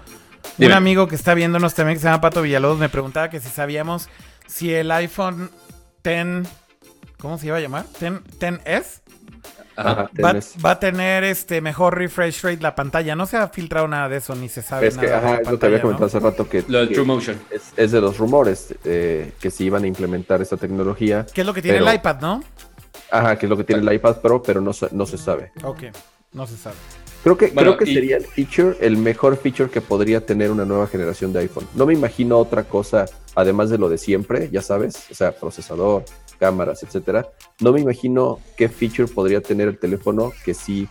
un 0.58 0.72
amigo 0.72 1.06
que 1.06 1.14
está 1.14 1.34
viéndonos 1.34 1.74
también, 1.74 1.96
que 1.96 2.00
se 2.00 2.06
llama 2.08 2.20
Pato 2.20 2.42
Villalobos, 2.42 2.78
me 2.78 2.88
preguntaba 2.88 3.30
que 3.30 3.38
si 3.40 3.48
sabíamos 3.48 4.08
si 4.46 4.74
el 4.74 4.90
iPhone 4.90 5.50
10, 6.02 6.48
¿cómo 7.18 7.38
se 7.38 7.46
iba 7.46 7.56
a 7.56 7.60
llamar? 7.60 7.84
10, 8.00 8.12
10S 8.40 8.84
Ajá. 9.78 10.10
Va, 10.64 10.70
a 10.72 10.80
tener 10.80 11.24
este 11.24 11.60
mejor 11.60 11.96
refresh 11.96 12.42
rate 12.42 12.60
la 12.60 12.74
pantalla. 12.74 13.14
No 13.14 13.26
se 13.26 13.36
ha 13.36 13.48
filtrado 13.48 13.86
nada 13.88 14.08
de 14.08 14.16
eso, 14.16 14.34
ni 14.34 14.48
se 14.48 14.60
sabe 14.62 14.88
Es 14.88 14.98
que, 14.98 15.06
nada 15.06 15.20
de 15.20 15.26
ajá, 15.26 15.34
la 15.36 15.40
eso 15.50 15.58
te 15.58 15.66
había 15.66 15.80
comentado 15.80 16.04
¿no? 16.04 16.06
hace 16.08 16.18
rato 16.20 16.48
que, 16.48 16.64
Lo 16.66 16.80
de 16.80 16.88
que 16.88 16.94
True 16.94 17.06
Motion. 17.06 17.38
es, 17.50 17.62
es 17.76 17.92
de 17.92 18.00
los 18.00 18.18
rumores 18.18 18.74
eh, 18.84 19.32
que 19.40 19.50
si 19.50 19.64
iban 19.64 19.84
a 19.84 19.86
implementar 19.86 20.42
esta 20.42 20.56
tecnología. 20.56 21.26
¿Qué 21.32 21.42
es 21.42 21.46
lo 21.46 21.54
que 21.54 21.62
tiene 21.62 21.78
Pero- 21.78 21.90
el 21.90 21.96
iPad, 21.96 22.20
no? 22.20 22.42
Ajá, 23.10 23.38
que 23.38 23.46
es 23.46 23.50
lo 23.50 23.56
que 23.56 23.64
tiene 23.64 23.82
el 23.82 23.92
iPad 23.94 24.16
Pro, 24.16 24.42
pero 24.42 24.60
no, 24.60 24.72
se- 24.72 24.88
no 24.92 25.06
se 25.06 25.16
sabe. 25.16 25.52
Ok, 25.62 25.84
no 26.32 26.46
se 26.46 26.56
sabe. 26.56 26.76
Creo 27.22 27.36
que, 27.36 27.46
Bueno, 27.48 27.76
creo 27.76 27.84
que 27.84 27.90
y- 27.90 27.94
sería 27.94 28.16
el 28.16 28.24
feature, 28.26 28.76
el 28.80 28.96
mejor 28.96 29.36
feature 29.36 29.70
que 29.70 29.80
podría 29.80 30.24
tener 30.24 30.50
una 30.50 30.64
nueva 30.64 30.86
generación 30.86 31.32
de 31.32 31.40
iPhone. 31.40 31.66
No 31.74 31.86
me 31.86 31.94
imagino 31.94 32.36
otra 32.38 32.64
cosa, 32.64 33.06
además 33.34 33.70
de 33.70 33.78
lo 33.78 33.88
de 33.88 33.98
siempre, 33.98 34.48
ya 34.52 34.62
sabes, 34.62 35.06
o 35.10 35.14
sea, 35.14 35.32
procesador, 35.32 36.04
cámaras, 36.38 36.82
etcétera. 36.82 37.28
No 37.60 37.72
me 37.72 37.80
imagino 37.80 38.40
qué 38.56 38.68
feature 38.68 39.08
podría 39.08 39.40
tener 39.40 39.68
el 39.68 39.78
teléfono 39.78 40.32
que 40.44 40.54
sí 40.54 40.88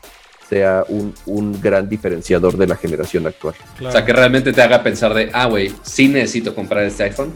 sea 0.50 0.86
un, 0.88 1.14
un 1.26 1.60
gran 1.62 1.90
diferenciador 1.90 2.56
de 2.58 2.68
la 2.68 2.76
generación 2.76 3.28
actual. 3.28 3.54
Claro. 3.78 3.90
O 3.90 3.92
sea, 3.92 4.06
que 4.06 4.14
realmente 4.14 4.54
te 4.54 4.62
haga 4.62 4.82
pensar 4.84 5.14
de, 5.14 5.30
ah, 5.34 5.46
güey, 5.48 5.74
sí 5.84 6.08
necesito 6.08 6.56
comprar 6.56 6.84
este 6.86 7.04
iPhone. 7.04 7.34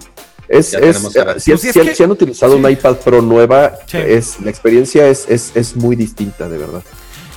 Es, 0.47 0.73
eh, 0.73 0.93
si, 0.93 1.01
Pues 1.01 1.15
es 1.37 1.43
si 1.73 1.79
han- 1.79 1.87
que- 1.87 1.95
si 1.95 2.03
han 2.03 2.11
utilizado 2.11 2.57
un 2.57 2.69
iPad 2.69 2.97
Pro 2.97 3.21
nueva, 3.21 3.73
Sí. 3.85 3.97
es, 3.97 4.39
la 4.41 4.49
experiencia 4.49 5.07
es, 5.07 5.25
es, 5.29 5.55
es 5.55 5.75
muy 5.75 5.95
distinta, 5.95 6.47
de 6.49 6.57
verdad. 6.57 6.83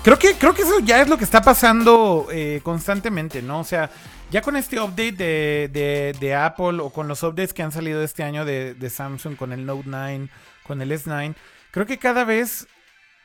Creo 0.03 0.18
que, 0.18 0.35
creo 0.35 0.53
que 0.55 0.62
eso 0.62 0.81
ya 0.85 1.01
es 1.01 1.09
lo 1.09 1.16
que 1.16 1.25
está 1.25 1.41
pasando 1.43 2.27
eh, 2.31 2.61
constantemente, 2.62 3.41
¿no? 3.41 3.61
O 3.61 3.64
sea, 3.64 3.91
ya 4.31 4.43
con 4.43 4.55
este 4.57 4.79
update 4.81 5.12
de, 5.12 5.70
de- 5.72 6.14
de 6.20 6.35
Apple 6.35 6.79
o 6.81 6.91
con 6.91 7.09
los 7.09 7.22
updates 7.22 7.53
que 7.55 7.62
han 7.62 7.72
salido 7.72 8.03
este 8.03 8.22
año 8.22 8.45
de, 8.45 8.75
de 8.75 8.91
Samsung, 8.91 9.37
con 9.37 9.53
el 9.53 9.64
Note 9.64 9.85
9, 9.87 10.29
con 10.67 10.83
el 10.83 10.91
S9, 10.91 11.35
creo 11.71 11.87
que 11.87 11.99
cada 11.99 12.25
vez 12.25 12.67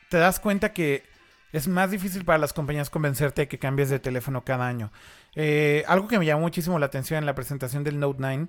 te 0.09 0.17
das 0.17 0.39
cuenta 0.39 0.73
que 0.73 1.03
es 1.51 1.67
más 1.67 1.91
difícil 1.91 2.25
para 2.25 2.37
las 2.37 2.53
compañías 2.53 2.89
convencerte 2.89 3.43
de 3.43 3.47
que 3.47 3.57
cambies 3.57 3.89
de 3.89 3.99
teléfono 3.99 4.43
cada 4.43 4.67
año. 4.67 4.91
Eh, 5.35 5.83
algo 5.87 6.07
que 6.07 6.19
me 6.19 6.25
llamó 6.25 6.41
muchísimo 6.41 6.77
la 6.79 6.85
atención 6.87 7.19
en 7.19 7.25
la 7.25 7.35
presentación 7.35 7.83
del 7.83 7.99
Note 7.99 8.17
9, 8.19 8.47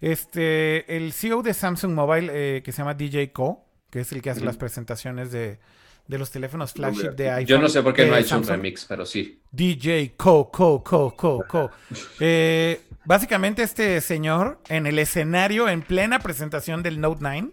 este, 0.00 0.96
el 0.96 1.12
CEO 1.12 1.42
de 1.42 1.54
Samsung 1.54 1.92
Mobile, 1.92 2.30
eh, 2.32 2.62
que 2.62 2.72
se 2.72 2.78
llama 2.78 2.94
DJ 2.94 3.32
Co, 3.32 3.64
que 3.90 4.00
es 4.00 4.10
el 4.12 4.22
que 4.22 4.30
hace 4.30 4.40
las 4.40 4.56
presentaciones 4.56 5.30
de, 5.30 5.60
de 6.08 6.18
los 6.18 6.30
teléfonos 6.30 6.72
flagship 6.72 7.10
de 7.10 7.30
iPhone. 7.30 7.46
Yo 7.46 7.58
no 7.60 7.68
sé 7.68 7.82
por 7.82 7.94
qué 7.94 8.06
no 8.06 8.14
ha 8.14 8.20
hecho 8.20 8.36
un 8.36 8.44
remix, 8.46 8.84
pero 8.84 9.06
sí. 9.06 9.40
DJ 9.50 10.14
Co, 10.16 10.50
Co, 10.50 10.82
Co, 10.82 11.14
Co, 11.16 11.44
Co. 11.46 11.70
Eh, 12.18 12.80
básicamente 13.04 13.62
este 13.62 14.00
señor 14.00 14.60
en 14.68 14.86
el 14.86 14.98
escenario, 14.98 15.68
en 15.68 15.82
plena 15.82 16.18
presentación 16.18 16.82
del 16.82 17.00
Note 17.00 17.18
9, 17.20 17.50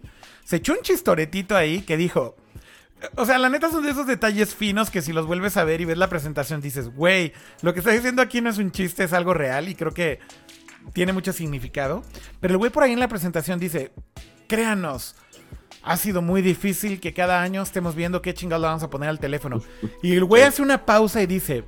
se 0.50 0.56
echó 0.56 0.72
un 0.72 0.80
chistoretito 0.80 1.56
ahí 1.56 1.82
que 1.82 1.96
dijo... 1.96 2.34
O 3.14 3.24
sea, 3.24 3.38
la 3.38 3.48
neta 3.48 3.70
son 3.70 3.84
de 3.84 3.92
esos 3.92 4.08
detalles 4.08 4.52
finos 4.52 4.90
que 4.90 5.00
si 5.00 5.12
los 5.12 5.24
vuelves 5.24 5.56
a 5.56 5.62
ver 5.62 5.80
y 5.80 5.84
ves 5.84 5.96
la 5.96 6.08
presentación 6.08 6.60
dices, 6.60 6.92
güey, 6.92 7.32
lo 7.62 7.72
que 7.72 7.78
está 7.78 7.92
diciendo 7.92 8.20
aquí 8.20 8.40
no 8.40 8.50
es 8.50 8.58
un 8.58 8.72
chiste, 8.72 9.04
es 9.04 9.12
algo 9.12 9.32
real 9.32 9.68
y 9.68 9.76
creo 9.76 9.92
que 9.92 10.18
tiene 10.92 11.12
mucho 11.12 11.32
significado. 11.32 12.02
Pero 12.40 12.54
el 12.54 12.58
güey 12.58 12.72
por 12.72 12.82
ahí 12.82 12.92
en 12.92 12.98
la 12.98 13.06
presentación 13.06 13.60
dice, 13.60 13.92
créanos, 14.48 15.14
ha 15.84 15.96
sido 15.96 16.20
muy 16.20 16.42
difícil 16.42 16.98
que 16.98 17.14
cada 17.14 17.40
año 17.40 17.62
estemos 17.62 17.94
viendo 17.94 18.20
qué 18.20 18.34
chingados 18.34 18.62
le 18.62 18.66
vamos 18.66 18.82
a 18.82 18.90
poner 18.90 19.08
al 19.08 19.20
teléfono. 19.20 19.62
Y 20.02 20.16
el 20.16 20.24
güey 20.24 20.42
hace 20.42 20.62
una 20.62 20.84
pausa 20.84 21.22
y 21.22 21.26
dice, 21.26 21.64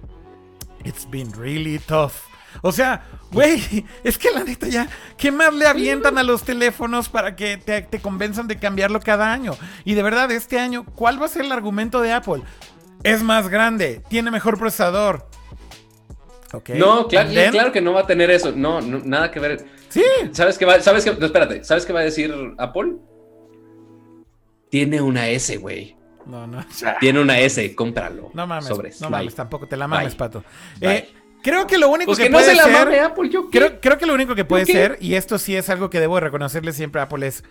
It's 0.85 1.09
been 1.09 1.33
really 1.35 1.79
tough. 1.79 2.15
O 2.63 2.73
sea, 2.73 3.07
güey, 3.33 3.85
es 4.05 4.19
que 4.19 4.31
la 4.31 4.45
neta 4.45 4.69
ya, 4.69 4.89
¿qué 5.17 5.33
más 5.33 5.53
le 5.55 5.67
avientan 5.67 6.19
a 6.19 6.23
los 6.23 6.43
teléfonos 6.43 7.09
para 7.09 7.35
que 7.37 7.57
te, 7.57 7.83
te 7.83 8.01
convenzan 8.01 8.49
de 8.49 8.59
cambiarlo 8.59 9.01
cada 9.01 9.33
año? 9.33 9.57
Y 9.85 9.95
de 9.95 10.03
verdad, 10.03 10.31
este 10.31 10.59
año, 10.59 10.85
¿cuál 10.85 11.21
va 11.21 11.27
a 11.27 11.29
ser 11.29 11.43
el 11.43 11.53
argumento 11.53 12.01
de 12.01 12.13
Apple? 12.13 12.43
Es 13.03 13.23
más 13.23 13.49
grande, 13.49 14.03
tiene 14.09 14.31
mejor 14.31 14.59
procesador. 14.59 15.27
Ok. 16.53 16.71
No, 16.71 17.09
claro, 17.09 17.31
claro 17.51 17.73
que 17.73 17.81
no 17.81 17.93
va 17.95 18.01
a 18.01 18.07
tener 18.07 18.31
eso. 18.31 18.53
No, 18.55 18.81
no, 18.81 19.01
nada 19.05 19.31
que 19.31 19.41
ver. 19.41 19.65
Sí. 19.89 20.05
¿Sabes 20.33 20.59
qué 20.59 20.65
va? 20.67 20.81
¿Sabes 20.81 21.05
qué? 21.05 21.15
No, 21.15 21.27
espérate. 21.27 21.65
¿Sabes 21.65 21.87
qué 21.87 21.93
va 21.93 22.01
a 22.01 22.05
decir 22.05 22.35
Apple? 22.59 22.97
Tiene 24.71 25.01
una 25.03 25.29
S, 25.29 25.57
güey. 25.57 25.97
No, 26.27 26.47
no. 26.47 26.65
Tiene 27.01 27.21
una 27.21 27.39
S, 27.41 27.75
cómpralo. 27.75 28.31
No 28.35 28.47
mames, 28.47 28.67
Sobres. 28.67 29.01
no 29.01 29.09
bye. 29.09 29.19
mames, 29.19 29.35
tampoco 29.35 29.67
te 29.67 29.77
la 29.77 29.89
mames, 29.89 30.11
Bye. 30.13 30.17
pato. 30.19 30.45
Bye. 30.79 30.91
Eh, 30.97 31.15
creo 31.43 31.67
que 31.67 31.79
lo 31.79 31.89
único 31.89 32.07
Pues 32.07 32.19
que, 32.19 32.25
que 32.25 32.31
no 32.31 32.39
puede 32.39 32.51
se 32.51 32.57
la 32.57 32.65
ser, 32.65 32.73
mame 32.73 33.01
Apple, 33.01 33.29
yo 33.31 33.51
qué? 33.51 33.59
creo, 33.59 33.81
creo 33.81 33.99
que 33.99 34.07
lo 34.07 34.15
único 34.15 34.35
que 34.35 34.45
puede 34.45 34.67
ser, 34.67 34.99
y 35.01 35.15
esto 35.15 35.39
sí 35.39 35.57
es 35.57 35.69
algo 35.71 35.91
que 35.91 36.01
debo 36.01 36.15
de 36.17 36.21
reconocerle 36.23 36.73
siempre 36.73 37.01
a 37.01 37.05
Apple, 37.05 37.27
es 37.27 37.45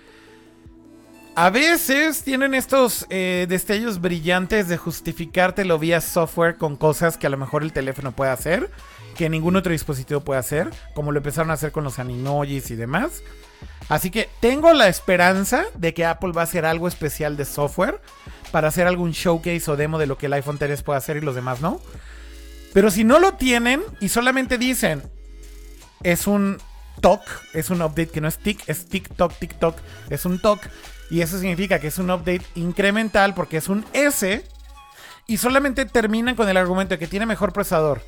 a 1.33 1.49
veces 1.49 2.23
tienen 2.23 2.53
estos 2.53 3.05
eh, 3.09 3.45
destellos 3.47 4.01
brillantes 4.01 4.67
de 4.67 4.75
justificártelo 4.77 5.79
vía 5.79 6.01
software 6.01 6.57
con 6.57 6.75
cosas 6.75 7.17
que 7.17 7.25
a 7.25 7.29
lo 7.29 7.37
mejor 7.37 7.63
el 7.63 7.71
teléfono 7.71 8.11
puede 8.11 8.31
hacer, 8.31 8.69
que 9.15 9.29
ningún 9.29 9.55
otro 9.55 9.71
dispositivo 9.71 10.19
puede 10.21 10.41
hacer, 10.41 10.69
como 10.93 11.11
lo 11.13 11.19
empezaron 11.19 11.49
a 11.49 11.53
hacer 11.53 11.71
con 11.71 11.85
los 11.85 11.99
animojis 11.99 12.69
y 12.71 12.75
demás. 12.75 13.23
Así 13.87 14.11
que 14.11 14.29
tengo 14.41 14.73
la 14.73 14.89
esperanza 14.89 15.65
de 15.75 15.93
que 15.93 16.05
Apple 16.05 16.31
va 16.35 16.41
a 16.41 16.43
hacer 16.43 16.65
algo 16.65 16.87
especial 16.87 17.37
de 17.37 17.45
software 17.45 18.01
para 18.51 18.67
hacer 18.67 18.85
algún 18.87 19.11
showcase 19.11 19.71
o 19.71 19.77
demo 19.77 19.99
de 19.99 20.07
lo 20.07 20.17
que 20.17 20.25
el 20.25 20.33
iPhone 20.33 20.57
3 20.57 20.83
puede 20.83 20.97
hacer 20.97 21.15
y 21.17 21.21
los 21.21 21.35
demás 21.35 21.61
no. 21.61 21.79
Pero 22.74 22.89
si 22.91 23.03
no 23.03 23.19
lo 23.19 23.34
tienen 23.34 23.82
y 23.99 24.09
solamente 24.09 24.57
dicen 24.57 25.03
es 26.03 26.26
un 26.28 26.57
TOC, 27.01 27.22
es 27.53 27.69
un 27.69 27.82
update 27.82 28.09
que 28.09 28.22
no 28.22 28.28
es 28.28 28.38
TIC, 28.38 28.63
es 28.67 28.88
TikTok, 28.88 29.34
TikTok, 29.38 29.78
es 30.09 30.26
un 30.26 30.39
TOC. 30.39 30.59
Y 31.09 31.22
eso 31.22 31.38
significa 31.38 31.80
que 31.80 31.88
es 31.88 31.97
un 31.97 32.09
update 32.09 32.45
incremental 32.55 33.34
porque 33.34 33.57
es 33.57 33.67
un 33.67 33.86
S. 33.93 34.43
Y 35.28 35.38
solamente 35.38 35.86
terminan 35.86 36.36
con 36.36 36.47
el 36.49 36.57
argumento 36.57 36.95
de 36.95 36.99
que 36.99 37.07
tiene 37.07 37.26
mejor 37.26 37.53
procesador 37.53 38.01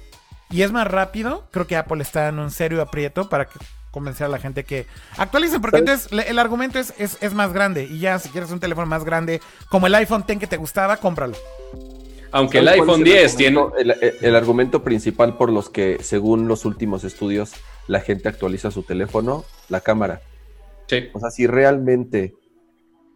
y 0.49 0.61
es 0.61 0.72
más 0.72 0.88
rápido. 0.88 1.47
Creo 1.51 1.68
que 1.68 1.76
Apple 1.78 2.01
está 2.01 2.28
en 2.28 2.39
un 2.39 2.51
serio 2.51 2.82
aprieto 2.82 3.30
para 3.30 3.45
que- 3.45 3.59
convencer 3.91 4.26
a 4.26 4.30
la 4.30 4.39
gente 4.39 4.64
que 4.64 4.88
actualicen. 5.18 5.61
Porque 5.61 5.78
entonces 5.78 6.09
el 6.11 6.39
argumento 6.39 6.80
es, 6.80 6.93
es, 6.97 7.18
es 7.22 7.34
más 7.34 7.53
grande. 7.53 7.84
Y 7.84 7.99
ya, 7.99 8.18
si 8.20 8.30
quieres 8.30 8.49
un 8.51 8.59
teléfono 8.59 8.88
más 8.88 9.03
grande, 9.03 9.41
como 9.70 9.88
el 9.88 9.95
iPhone 9.95 10.24
10 10.28 10.39
que 10.39 10.47
te 10.47 10.57
gustaba, 10.57 10.97
cómpralo. 10.97 11.36
Aunque 12.34 12.57
el 12.57 12.65
¿Sabes 12.65 12.79
cuál 12.79 12.89
iPhone 12.89 13.07
es 13.07 13.13
el 13.13 13.19
10 13.19 13.36
tiene. 13.38 13.61
El, 14.21 14.36
argumento 14.36 14.84
principal 14.84 15.38
por 15.38 15.51
los 15.51 15.69
que, 15.69 15.99
según 16.01 16.47
los 16.47 16.65
últimos 16.65 17.03
estudios, 17.03 17.53
la 17.88 17.99
gente 17.99 18.27
actualiza 18.27 18.71
su 18.71 18.81
teléfono, 18.81 19.45
la 19.69 19.81
cámara. 19.81 20.21
Sí. 20.88 21.09
O 21.13 21.19
sea, 21.19 21.29
si 21.29 21.45
realmente 21.45 22.34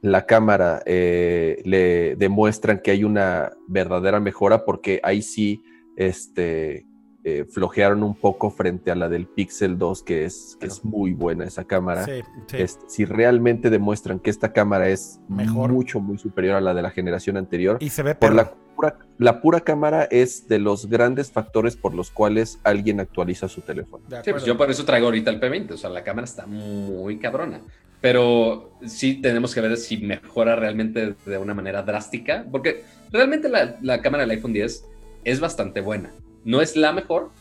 la 0.04 0.28
cámara 0.28 0.84
eh, 0.86 1.62
le 1.66 2.16
demuestran 2.16 2.80
que 2.80 2.92
hay 2.92 3.04
una 3.04 3.52
verdadera 3.68 4.20
mejora, 4.20 4.64
porque 4.64 5.00
ahí 5.04 5.24
sí 5.24 5.64
este, 5.96 6.86
eh, 7.24 7.46
flojearon 7.50 8.04
un 8.04 8.14
poco 8.14 8.52
frente 8.52 8.92
a 8.92 8.96
la 8.96 9.10
del 9.10 9.26
Pixel 9.26 9.80
2, 9.80 10.04
que 10.04 10.26
es, 10.26 10.58
que 10.60 10.68
es 10.68 10.86
muy 10.86 11.14
buena 11.14 11.46
esa 11.46 11.64
cámara. 11.64 12.06
Sí, 12.06 12.22
sí. 12.46 12.58
Este, 12.58 12.86
si 12.88 13.06
realmente 13.06 13.72
demuestran 13.72 14.20
que 14.20 14.30
esta 14.30 14.54
cámara 14.54 14.90
es 14.90 15.20
Mejor. 15.28 15.72
mucho, 15.72 16.00
muy 16.00 16.20
superior 16.20 16.56
a 16.56 16.62
la 16.62 16.76
de 16.76 16.84
la 16.84 16.92
generación 16.92 17.36
anterior, 17.36 17.78
Y 17.80 17.90
se 17.90 18.04
ve 18.04 18.14
por 18.14 18.36
la 18.36 18.54
pura, 18.78 18.96
la 19.18 19.42
pura 19.42 19.60
cámara 19.62 20.04
es 20.04 20.48
de 20.48 20.60
los 20.60 20.88
grandes 20.88 21.32
factores 21.32 21.76
por 21.76 21.94
los 21.94 22.12
cuales 22.12 22.60
alguien 22.64 23.00
actualiza 23.00 23.50
su 23.50 23.62
teléfono. 23.62 24.04
Sí, 24.24 24.32
pues 24.32 24.46
yo 24.46 24.56
por 24.56 24.70
eso 24.70 24.86
traigo 24.86 25.08
ahorita 25.08 25.32
el 25.32 25.42
P20. 25.42 25.72
O 25.72 25.78
sea, 25.78 25.90
la 25.90 26.04
cámara 26.04 26.26
está 26.26 26.46
muy 26.46 27.18
cabrona. 27.18 27.62
Pero 28.00 28.72
sí 28.86 29.16
tenemos 29.16 29.56
que 29.56 29.62
ver 29.62 29.76
si 29.76 29.98
mejora 29.98 30.56
realmente 30.56 31.16
de 31.26 31.38
una 31.38 31.54
manera 31.54 31.82
drástica. 31.82 32.46
Porque 32.50 32.84
realmente 33.12 33.50
la, 33.50 33.78
la 33.82 34.02
cámara 34.02 34.24
del 34.24 34.32
iPhone 34.32 34.54
10 34.54 34.86
es 35.24 35.40
bastante 35.40 35.82
buena. 35.82 36.12
No 36.46 36.62
es 36.62 36.76
la 36.76 36.94
mejor, 36.94 37.32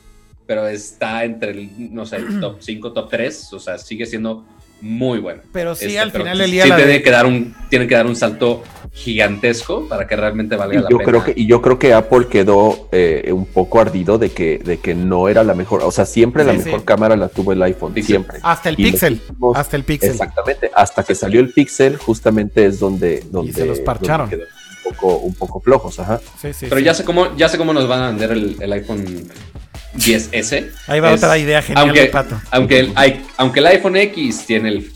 pero 0.46 0.66
está 0.66 1.24
entre 1.24 1.50
el, 1.50 1.94
no 1.94 2.06
sé, 2.06 2.16
el 2.16 2.40
top 2.40 2.56
5, 2.60 2.92
top 2.92 3.10
3. 3.10 3.52
O 3.52 3.60
sea, 3.60 3.78
sigue 3.78 4.06
siendo 4.06 4.46
muy 4.80 5.18
buena. 5.20 5.40
Pero 5.52 5.74
sí, 5.74 5.86
Este, 5.86 5.98
al 5.98 6.12
pero 6.12 6.24
final 6.24 6.38
del 6.38 6.50
día 6.50 6.62
sí 6.64 6.68
la 6.68 6.76
tiene, 6.76 6.92
de- 6.92 7.02
que 7.02 7.10
dar 7.10 7.26
un, 7.26 7.54
tiene 7.70 7.86
que 7.86 7.94
dar 7.94 8.06
un 8.06 8.14
salto 8.16 8.62
gigantesco 8.92 9.86
para 9.88 10.06
que 10.06 10.16
realmente 10.16 10.56
valga 10.56 10.74
Y 10.78 10.82
la 10.82 10.88
yo, 10.90 10.98
pena. 10.98 11.10
creo 11.10 11.24
que, 11.24 11.32
y 11.36 11.46
yo 11.46 11.62
creo 11.62 11.78
que 11.78 11.92
Apple 11.94 12.26
quedó 12.30 12.88
eh, 12.92 13.30
un 13.32 13.46
poco 13.46 13.80
ardido 13.80 14.18
de 14.18 14.30
que, 14.30 14.58
de 14.58 14.78
que 14.78 14.94
no 14.94 15.28
era 15.28 15.44
la 15.44 15.54
mejor. 15.54 15.82
O 15.82 15.90
sea, 15.90 16.04
siempre 16.06 16.44
la 16.44 16.52
Sí, 16.52 16.58
mejor 16.64 16.84
cámara 16.84 17.16
la 17.16 17.28
tuvo 17.28 17.52
el 17.52 17.62
iPhone, 17.62 17.92
Pixel. 17.94 18.06
siempre. 18.16 18.38
Hasta 18.42 18.68
el 18.70 18.74
Y 18.80 18.90
Pixel. 18.90 19.20
Hasta 19.54 19.76
el 19.76 19.84
Pixel. 19.84 20.10
Exactamente, 20.10 20.70
hasta 20.74 21.02
que 21.04 21.14
salió 21.14 21.40
el 21.40 21.52
Pixel, 21.52 21.96
justamente 21.96 22.66
es 22.66 22.78
donde, 22.78 23.22
donde 23.30 23.52
se 23.52 23.66
los 23.66 23.80
parcharon. 23.80 24.28
un 24.32 24.92
poco, 24.94 25.16
un 25.18 25.34
poco 25.34 25.60
flojos, 25.60 25.98
ajá. 25.98 26.20
Sí, 26.40 26.52
sí, 26.52 26.66
Pero 26.68 26.78
sí. 26.78 26.84
ya 26.84 26.94
sé 26.94 27.04
cómo, 27.04 27.36
ya 27.36 27.48
sé 27.48 27.58
cómo 27.58 27.72
nos 27.72 27.86
van 27.88 28.02
a 28.02 28.08
vender 28.08 28.30
el, 28.32 28.56
el 28.60 28.72
iPhone 28.72 29.28
10S. 29.96 30.70
Ahí 30.86 31.00
va 31.00 31.12
Es- 31.12 31.22
otra 31.22 31.38
idea 31.38 31.62
genial 31.62 31.84
aunque, 31.86 32.00
de 32.02 32.06
Pato. 32.06 32.40
Aunque 32.50 32.78
el, 32.80 32.86
i- 32.90 33.20
aunque 33.36 33.60
el 33.60 33.66
iPhone 33.66 33.96
X 33.96 34.44
tiene 34.46 34.68
el, 34.70 34.90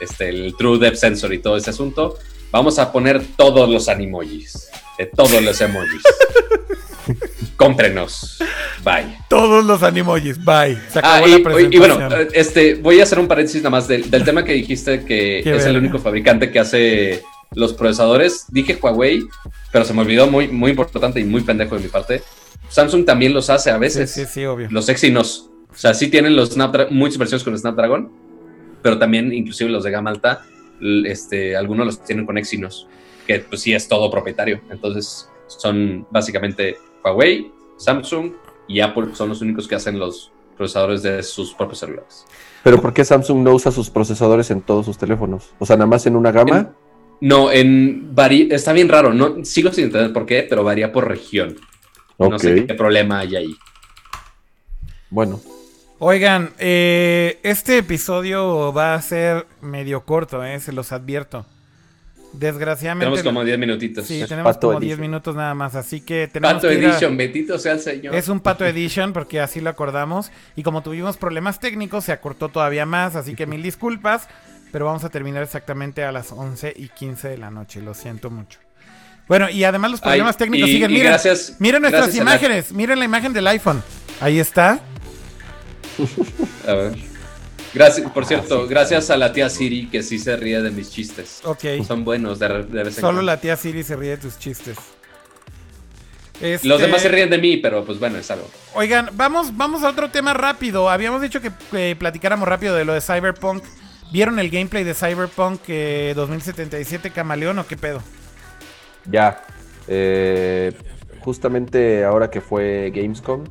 este, 0.00 0.28
el 0.28 0.54
True 0.56 0.78
Depth 0.78 0.96
Sensor 0.96 1.32
y 1.34 1.38
todo 1.38 1.56
ese 1.56 1.70
asunto, 1.70 2.18
vamos 2.50 2.78
a 2.78 2.92
poner 2.92 3.22
todos 3.36 3.68
los 3.68 3.88
animojis. 3.88 4.68
De 4.98 5.06
todos 5.06 5.42
los 5.42 5.60
emojis. 5.60 6.02
Cómprenos. 7.56 8.38
Bye. 8.84 9.16
Todos 9.28 9.64
los 9.64 9.82
animojis. 9.82 10.42
Bye. 10.44 10.78
Se 10.92 11.00
Ah, 11.02 11.22
y, 11.26 11.42
la 11.42 11.60
y 11.70 11.78
bueno, 11.78 12.08
este, 12.32 12.74
voy 12.74 13.00
a 13.00 13.04
hacer 13.04 13.18
un 13.18 13.28
paréntesis 13.28 13.62
nada 13.62 13.70
más 13.70 13.88
del, 13.88 14.10
del 14.10 14.24
tema 14.24 14.44
que 14.44 14.52
dijiste 14.52 15.00
que 15.04 15.40
Qué 15.44 15.56
es 15.56 15.64
el 15.64 15.76
único 15.76 15.98
fabricante 15.98 16.50
que 16.50 16.58
hace 16.58 17.22
los 17.54 17.72
procesadores. 17.74 18.46
Dije 18.48 18.78
Huawei, 18.80 19.22
pero 19.70 19.84
se 19.84 19.92
me 19.94 20.00
olvidó 20.02 20.26
muy, 20.26 20.48
muy 20.48 20.70
importante 20.70 21.20
y 21.20 21.24
muy 21.24 21.42
pendejo 21.42 21.76
de 21.76 21.82
mi 21.82 21.88
parte. 21.88 22.22
Samsung 22.72 23.04
también 23.04 23.34
los 23.34 23.50
hace 23.50 23.70
a 23.70 23.76
veces. 23.76 24.10
sí, 24.10 24.24
sí, 24.24 24.44
obvio. 24.46 24.68
Los 24.70 24.88
Exynos. 24.88 25.50
O 25.70 25.76
sea, 25.76 25.92
sí 25.92 26.08
tienen 26.08 26.34
los 26.34 26.50
Snapdragon, 26.50 26.96
muchas 26.96 27.18
versiones 27.18 27.44
con 27.44 27.56
Snapdragon, 27.56 28.10
pero 28.82 28.98
también 28.98 29.32
inclusive 29.32 29.70
los 29.70 29.84
de 29.84 29.90
gama 29.90 30.10
alta, 30.10 30.44
este, 31.04 31.56
algunos 31.56 31.86
los 31.86 32.04
tienen 32.04 32.26
con 32.26 32.36
Exynos, 32.38 32.86
que 33.26 33.40
pues 33.40 33.60
sí 33.60 33.74
es 33.74 33.88
todo 33.88 34.10
propietario. 34.10 34.60
Entonces 34.70 35.28
son 35.46 36.06
básicamente 36.10 36.76
Huawei, 37.04 37.50
Samsung 37.78 38.32
y 38.68 38.80
Apple 38.80 39.14
son 39.14 39.28
los 39.28 39.42
únicos 39.42 39.68
que 39.68 39.74
hacen 39.74 39.98
los 39.98 40.30
procesadores 40.56 41.02
de 41.02 41.22
sus 41.22 41.54
propios 41.54 41.80
celulares. 41.80 42.24
Pero 42.64 42.80
¿por 42.80 42.94
qué 42.94 43.04
Samsung 43.04 43.38
no 43.42 43.52
usa 43.52 43.70
sus 43.72 43.90
procesadores 43.90 44.50
en 44.50 44.62
todos 44.62 44.86
sus 44.86 44.96
teléfonos? 44.96 45.52
O 45.58 45.66
sea, 45.66 45.76
nada 45.76 45.86
más 45.86 46.06
en 46.06 46.16
una 46.16 46.32
gama. 46.32 46.74
No, 47.20 47.52
en 47.52 48.14
está 48.50 48.72
bien 48.72 48.88
raro, 48.88 49.12
no 49.12 49.44
sigo 49.44 49.72
sin 49.72 49.84
entender 49.84 50.12
por 50.12 50.26
qué, 50.26 50.46
pero 50.48 50.64
varía 50.64 50.92
por 50.92 51.08
región. 51.08 51.56
No 52.18 52.26
ok, 52.26 52.38
sé 52.38 52.66
qué 52.66 52.74
problema 52.74 53.20
hay 53.20 53.36
ahí. 53.36 53.56
bueno. 55.10 55.40
Oigan, 55.98 56.50
eh, 56.58 57.38
este 57.44 57.78
episodio 57.78 58.72
va 58.72 58.94
a 58.94 59.02
ser 59.02 59.46
medio 59.60 60.04
corto, 60.04 60.42
eh, 60.44 60.58
se 60.58 60.72
los 60.72 60.90
advierto. 60.90 61.46
Desgraciadamente. 62.32 63.04
Tenemos 63.04 63.22
como 63.22 63.44
10 63.44 63.58
minutitos. 63.58 64.06
Sí, 64.06 64.24
tenemos 64.26 64.54
Pato 64.54 64.68
como 64.68 64.80
10 64.80 64.92
Edition. 64.94 65.00
minutos 65.10 65.36
nada 65.36 65.54
más, 65.54 65.74
así 65.76 66.00
que 66.00 66.26
tenemos 66.28 66.54
Pato 66.54 66.68
que 66.68 66.74
ir 66.74 66.86
a- 66.86 66.90
Edition, 66.90 67.16
Betito 67.16 67.58
sea 67.58 67.72
el 67.74 67.80
señor. 67.80 68.14
Es 68.14 68.28
un 68.28 68.40
Pato 68.40 68.64
Edition 68.64 69.12
porque 69.12 69.40
así 69.40 69.60
lo 69.60 69.70
acordamos. 69.70 70.32
Y 70.56 70.62
como 70.64 70.82
tuvimos 70.82 71.18
problemas 71.18 71.60
técnicos, 71.60 72.04
se 72.04 72.12
acortó 72.12 72.48
todavía 72.48 72.86
más. 72.86 73.14
Así 73.16 73.34
que 73.36 73.46
mil 73.46 73.62
disculpas. 73.62 74.28
Pero 74.72 74.86
vamos 74.86 75.04
a 75.04 75.10
terminar 75.10 75.42
exactamente 75.42 76.02
a 76.02 76.10
las 76.10 76.32
11 76.32 76.72
y 76.74 76.88
15 76.88 77.28
de 77.28 77.36
la 77.38 77.50
noche. 77.50 77.82
Lo 77.82 77.92
siento 77.92 78.30
mucho. 78.30 78.58
Bueno, 79.28 79.48
y 79.48 79.64
además 79.64 79.90
los 79.92 80.00
problemas 80.00 80.34
Ay, 80.34 80.38
técnicos 80.38 80.68
y- 80.68 80.72
siguen. 80.72 80.90
y 80.90 80.94
Miren, 80.94 81.08
gracias- 81.12 81.56
miren 81.58 81.82
nuestras 81.82 82.04
gracias 82.06 82.20
a 82.20 82.24
la- 82.24 82.30
imágenes. 82.32 82.72
Miren 82.72 82.98
la 82.98 83.04
imagen 83.04 83.32
del 83.32 83.46
iPhone. 83.46 83.82
Ahí 84.20 84.38
está. 84.38 84.80
A 86.66 86.72
ver. 86.74 86.92
Gracias, 87.74 88.10
por 88.10 88.26
cierto, 88.26 88.66
gracias 88.68 89.08
a 89.10 89.16
la 89.16 89.32
tía 89.32 89.48
Siri 89.48 89.88
que 89.88 90.02
sí 90.02 90.18
se 90.18 90.36
ríe 90.36 90.60
de 90.60 90.70
mis 90.70 90.90
chistes. 90.90 91.40
Ok. 91.44 91.64
Son 91.86 92.04
buenos 92.04 92.38
de, 92.38 92.48
de 92.48 92.62
vez 92.84 92.88
en 92.88 92.92
Solo 92.94 93.02
cuando. 93.06 93.22
la 93.22 93.40
tía 93.40 93.56
Siri 93.56 93.82
se 93.82 93.96
ríe 93.96 94.10
de 94.10 94.16
tus 94.18 94.38
chistes. 94.38 94.76
Este, 96.40 96.66
Los 96.66 96.80
demás 96.80 97.00
se 97.00 97.08
ríen 97.08 97.30
de 97.30 97.38
mí, 97.38 97.56
pero 97.58 97.84
pues 97.84 97.98
bueno, 97.98 98.18
es 98.18 98.30
algo. 98.30 98.50
Oigan, 98.74 99.10
vamos, 99.14 99.56
vamos 99.56 99.84
a 99.84 99.88
otro 99.88 100.10
tema 100.10 100.34
rápido. 100.34 100.90
Habíamos 100.90 101.22
dicho 101.22 101.40
que, 101.40 101.50
que 101.70 101.96
platicáramos 101.96 102.46
rápido 102.48 102.74
de 102.74 102.84
lo 102.84 102.92
de 102.94 103.00
Cyberpunk. 103.00 103.62
¿Vieron 104.12 104.38
el 104.38 104.50
gameplay 104.50 104.84
de 104.84 104.92
Cyberpunk 104.92 105.60
eh, 105.68 106.12
2077 106.16 107.10
Camaleón 107.10 107.58
o 107.60 107.66
qué 107.66 107.76
pedo? 107.76 108.02
Ya. 109.10 109.42
eh, 109.88 110.72
justamente 111.20 112.04
ahora 112.04 112.30
que 112.30 112.40
fue 112.40 112.90
Gamescom, 112.94 113.44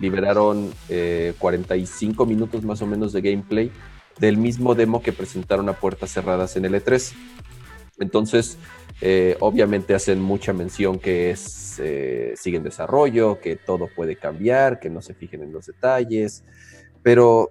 liberaron 0.00 0.72
eh, 0.88 1.34
45 1.38 2.26
minutos 2.26 2.64
más 2.64 2.82
o 2.82 2.86
menos 2.86 3.12
de 3.12 3.20
gameplay 3.20 3.70
del 4.18 4.36
mismo 4.36 4.74
demo 4.74 5.02
que 5.02 5.12
presentaron 5.12 5.68
a 5.68 5.74
puertas 5.74 6.10
cerradas 6.10 6.56
en 6.56 6.64
el 6.64 6.74
E3. 6.74 7.12
Entonces, 7.98 8.58
eh, 9.00 9.36
obviamente 9.40 9.94
hacen 9.94 10.20
mucha 10.20 10.52
mención 10.52 10.98
que 10.98 11.30
es, 11.30 11.78
eh, 11.78 12.34
sigue 12.36 12.56
en 12.56 12.64
desarrollo, 12.64 13.40
que 13.40 13.56
todo 13.56 13.88
puede 13.94 14.16
cambiar, 14.16 14.80
que 14.80 14.90
no 14.90 15.02
se 15.02 15.14
fijen 15.14 15.42
en 15.42 15.52
los 15.52 15.66
detalles, 15.66 16.44
pero 17.02 17.50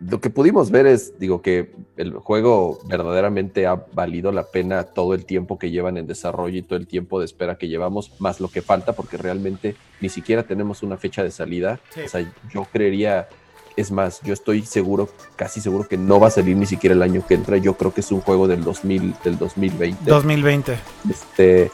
lo 0.00 0.20
que 0.20 0.28
pudimos 0.28 0.70
ver 0.70 0.86
es, 0.86 1.18
digo, 1.18 1.40
que 1.40 1.72
el 1.96 2.12
juego 2.14 2.78
verdaderamente 2.84 3.66
ha 3.66 3.86
valido 3.92 4.30
la 4.30 4.44
pena 4.44 4.84
todo 4.84 5.14
el 5.14 5.24
tiempo 5.24 5.58
que 5.58 5.70
llevan 5.70 5.96
en 5.96 6.06
desarrollo 6.06 6.58
y 6.58 6.62
todo 6.62 6.78
el 6.78 6.86
tiempo 6.86 7.18
de 7.18 7.24
espera 7.24 7.56
que 7.56 7.68
llevamos, 7.68 8.12
más 8.20 8.40
lo 8.40 8.48
que 8.48 8.60
falta, 8.60 8.92
porque 8.92 9.16
realmente 9.16 9.74
ni 10.00 10.10
siquiera 10.10 10.42
tenemos 10.42 10.82
una 10.82 10.98
fecha 10.98 11.22
de 11.22 11.30
salida. 11.30 11.80
Sí. 11.94 12.00
O 12.02 12.08
sea, 12.08 12.32
yo 12.52 12.66
creería, 12.70 13.28
es 13.74 13.90
más, 13.90 14.20
yo 14.22 14.34
estoy 14.34 14.62
seguro, 14.62 15.08
casi 15.34 15.62
seguro 15.62 15.88
que 15.88 15.96
no 15.96 16.20
va 16.20 16.28
a 16.28 16.30
salir 16.30 16.56
ni 16.56 16.66
siquiera 16.66 16.94
el 16.94 17.02
año 17.02 17.26
que 17.26 17.32
entra. 17.32 17.56
Yo 17.56 17.74
creo 17.74 17.94
que 17.94 18.02
es 18.02 18.12
un 18.12 18.20
juego 18.20 18.46
del 18.48 18.62
2000, 18.64 19.14
del 19.24 19.38
2020. 19.38 20.10
2020. 20.10 20.78
Este, 21.08 21.70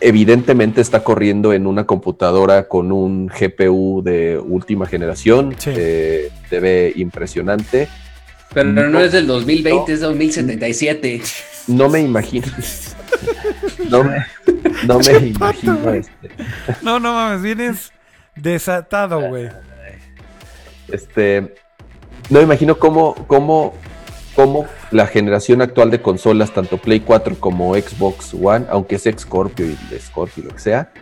evidentemente 0.00 0.80
está 0.80 1.02
corriendo 1.02 1.52
en 1.52 1.66
una 1.66 1.84
computadora 1.86 2.68
con 2.68 2.92
un 2.92 3.26
GPU 3.28 4.02
de 4.04 4.38
última 4.38 4.86
generación. 4.86 5.54
Sí. 5.58 5.70
eh, 5.74 6.30
se 6.48 6.60
ve 6.60 6.92
impresionante. 6.96 7.88
Pero 8.52 8.70
no, 8.72 8.88
No. 8.88 9.00
es 9.00 9.12
del 9.12 9.26
2020, 9.26 9.92
es 9.92 10.00
2077. 10.00 11.22
No 11.68 11.88
me 11.88 12.00
imagino. 12.00 12.46
No 13.90 14.04
me, 14.04 14.24
no 14.86 14.98
me 15.00 15.12
imagino. 15.28 15.92
este, 15.92 16.30
No, 16.82 16.98
no 17.00 17.12
mames, 17.12 17.42
vienes 17.42 17.92
desatado, 18.36 19.20
güey. 19.28 19.48
este, 20.88 21.54
no 22.30 22.38
me 22.38 22.44
imagino 22.44 22.78
cómo, 22.78 23.14
cómo, 23.26 23.74
cómo 24.34 24.66
la 24.90 25.06
generación 25.06 25.62
actual 25.62 25.90
de 25.90 26.00
consolas, 26.02 26.52
tanto 26.52 26.78
Play 26.78 27.00
4 27.00 27.36
como 27.40 27.74
Xbox 27.74 28.34
One, 28.34 28.66
aunque 28.70 28.96
es 28.96 29.04
Scorpio 29.18 29.66
y 29.66 29.76
Scorpio, 30.00 30.44
lo 30.44 30.50
que 30.50 30.60
sea, 30.60 30.92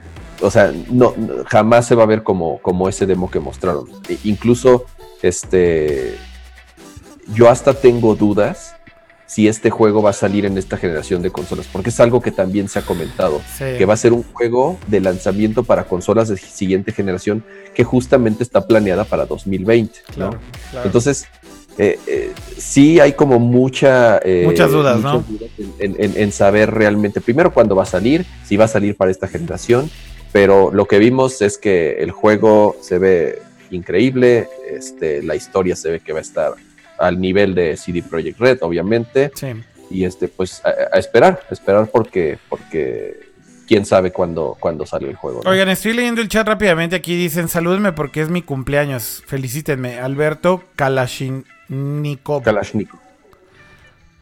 o 0.40 0.50
sea, 0.50 0.72
no, 0.90 1.14
jamás 1.46 1.86
se 1.86 1.94
va 1.94 2.04
a 2.04 2.06
ver 2.06 2.22
como, 2.22 2.58
como 2.62 2.88
ese 2.88 3.06
demo 3.06 3.30
que 3.30 3.40
mostraron. 3.40 3.86
E- 4.08 4.18
incluso, 4.24 4.84
este, 5.22 6.14
yo 7.34 7.48
hasta 7.48 7.74
tengo 7.74 8.14
dudas 8.14 8.74
si 9.26 9.46
este 9.46 9.68
juego 9.68 10.00
va 10.00 10.10
a 10.10 10.14
salir 10.14 10.46
en 10.46 10.56
esta 10.56 10.78
generación 10.78 11.20
de 11.20 11.30
consolas, 11.30 11.66
porque 11.70 11.90
es 11.90 12.00
algo 12.00 12.22
que 12.22 12.30
también 12.30 12.66
se 12.70 12.78
ha 12.78 12.82
comentado, 12.82 13.42
Sí. 13.58 13.64
que 13.76 13.84
va 13.84 13.92
a 13.92 13.96
ser 13.98 14.14
un 14.14 14.22
juego 14.22 14.78
de 14.86 15.00
lanzamiento 15.00 15.64
para 15.64 15.84
consolas 15.84 16.28
de 16.28 16.38
siguiente 16.38 16.92
generación 16.92 17.44
que 17.74 17.84
justamente 17.84 18.42
está 18.42 18.66
planeada 18.66 19.04
para 19.04 19.26
2020, 19.26 19.98
¿no? 20.16 20.30
Claro. 20.70 20.86
Entonces, 20.86 21.26
eh, 21.78 21.98
eh, 22.06 22.32
sí 22.56 23.00
hay 23.00 23.12
como 23.12 23.38
mucha... 23.38 24.18
eh, 24.24 24.42
Muchas 24.44 24.70
dudas, 24.72 25.00
¿no? 25.00 25.24
dudas 25.28 25.48
en, 25.58 25.94
en- 25.94 26.04
en- 26.04 26.16
en 26.20 26.32
saber 26.32 26.70
realmente, 26.72 27.20
primero, 27.20 27.52
cuándo 27.52 27.74
va 27.76 27.84
a 27.84 27.86
salir, 27.86 28.26
si 28.44 28.56
va 28.56 28.64
a 28.64 28.68
salir 28.68 28.96
para 28.96 29.10
esta 29.10 29.28
generación, 29.28 29.88
pero 30.32 30.70
lo 30.72 30.86
que 30.86 30.98
vimos 30.98 31.40
es 31.40 31.56
que 31.56 31.98
el 32.02 32.10
juego 32.10 32.76
se 32.80 32.98
ve 32.98 33.38
increíble, 33.70 34.48
este, 34.70 35.22
la 35.22 35.36
historia 35.36 35.76
se 35.76 35.90
ve 35.90 36.00
que 36.00 36.12
va 36.12 36.18
a 36.18 36.22
estar 36.22 36.52
al 36.98 37.20
nivel 37.20 37.54
de 37.54 37.76
CD 37.76 38.02
Projekt 38.02 38.40
Red, 38.40 38.58
obviamente, 38.62 39.30
Sí. 39.34 39.48
y 39.90 40.04
este, 40.04 40.26
pues 40.28 40.60
a, 40.64 40.96
a 40.96 40.98
esperar, 40.98 41.40
a 41.48 41.54
esperar 41.54 41.88
porque, 41.92 42.38
porque 42.48 43.27
quién 43.68 43.84
sabe 43.86 44.10
cuándo, 44.10 44.56
cuándo 44.58 44.84
sale 44.86 45.08
el 45.10 45.14
juego. 45.16 45.42
¿no? 45.44 45.50
Oigan, 45.50 45.68
estoy 45.68 45.92
leyendo 45.92 46.20
el 46.20 46.28
chat 46.28 46.46
rápidamente. 46.48 46.96
Aquí 46.96 47.14
dicen, 47.14 47.48
salúdenme 47.48 47.92
porque 47.92 48.22
es 48.22 48.30
mi 48.30 48.42
cumpleaños. 48.42 49.22
Felicítenme. 49.26 50.00
Alberto 50.00 50.64
Kalashnikov. 50.74 52.42
Kalashnikov. 52.42 52.98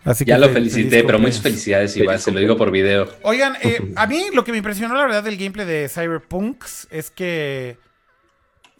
Así 0.04 0.24
Ya 0.24 0.34
que 0.36 0.40
lo 0.40 0.46
fe- 0.48 0.52
felicité, 0.54 1.02
pero 1.04 1.18
muchas 1.18 1.40
felicidades 1.40 1.96
igual, 1.96 2.14
Feliz 2.16 2.24
se 2.24 2.30
lo 2.32 2.38
digo 2.40 2.56
por 2.56 2.70
video. 2.70 3.08
Oigan, 3.22 3.56
eh, 3.62 3.92
a 3.96 4.06
mí 4.06 4.26
lo 4.34 4.44
que 4.44 4.52
me 4.52 4.58
impresionó 4.58 4.94
la 4.94 5.02
verdad 5.04 5.24
del 5.24 5.36
gameplay 5.36 5.66
de 5.66 5.88
Cyberpunks 5.88 6.86
es 6.90 7.10
que 7.10 7.76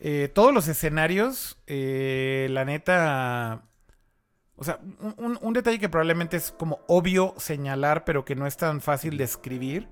eh, 0.01 0.31
todos 0.33 0.53
los 0.55 0.69
escenarios, 0.69 1.57
eh, 1.67 2.47
la 2.51 2.65
neta... 2.65 3.63
O 4.59 4.65
sea, 4.65 4.79
un, 5.01 5.15
un- 5.19 5.39
un 5.43 5.53
detalle 5.53 5.79
que 5.79 5.89
probablemente 5.89 6.37
es 6.39 6.51
como 6.57 6.79
obvio 6.87 7.35
señalar, 7.39 8.05
pero 8.05 8.25
que 8.25 8.35
no 8.37 8.47
es 8.47 8.57
tan 8.57 8.81
fácil 8.81 9.19
de 9.19 9.25
escribir, 9.25 9.89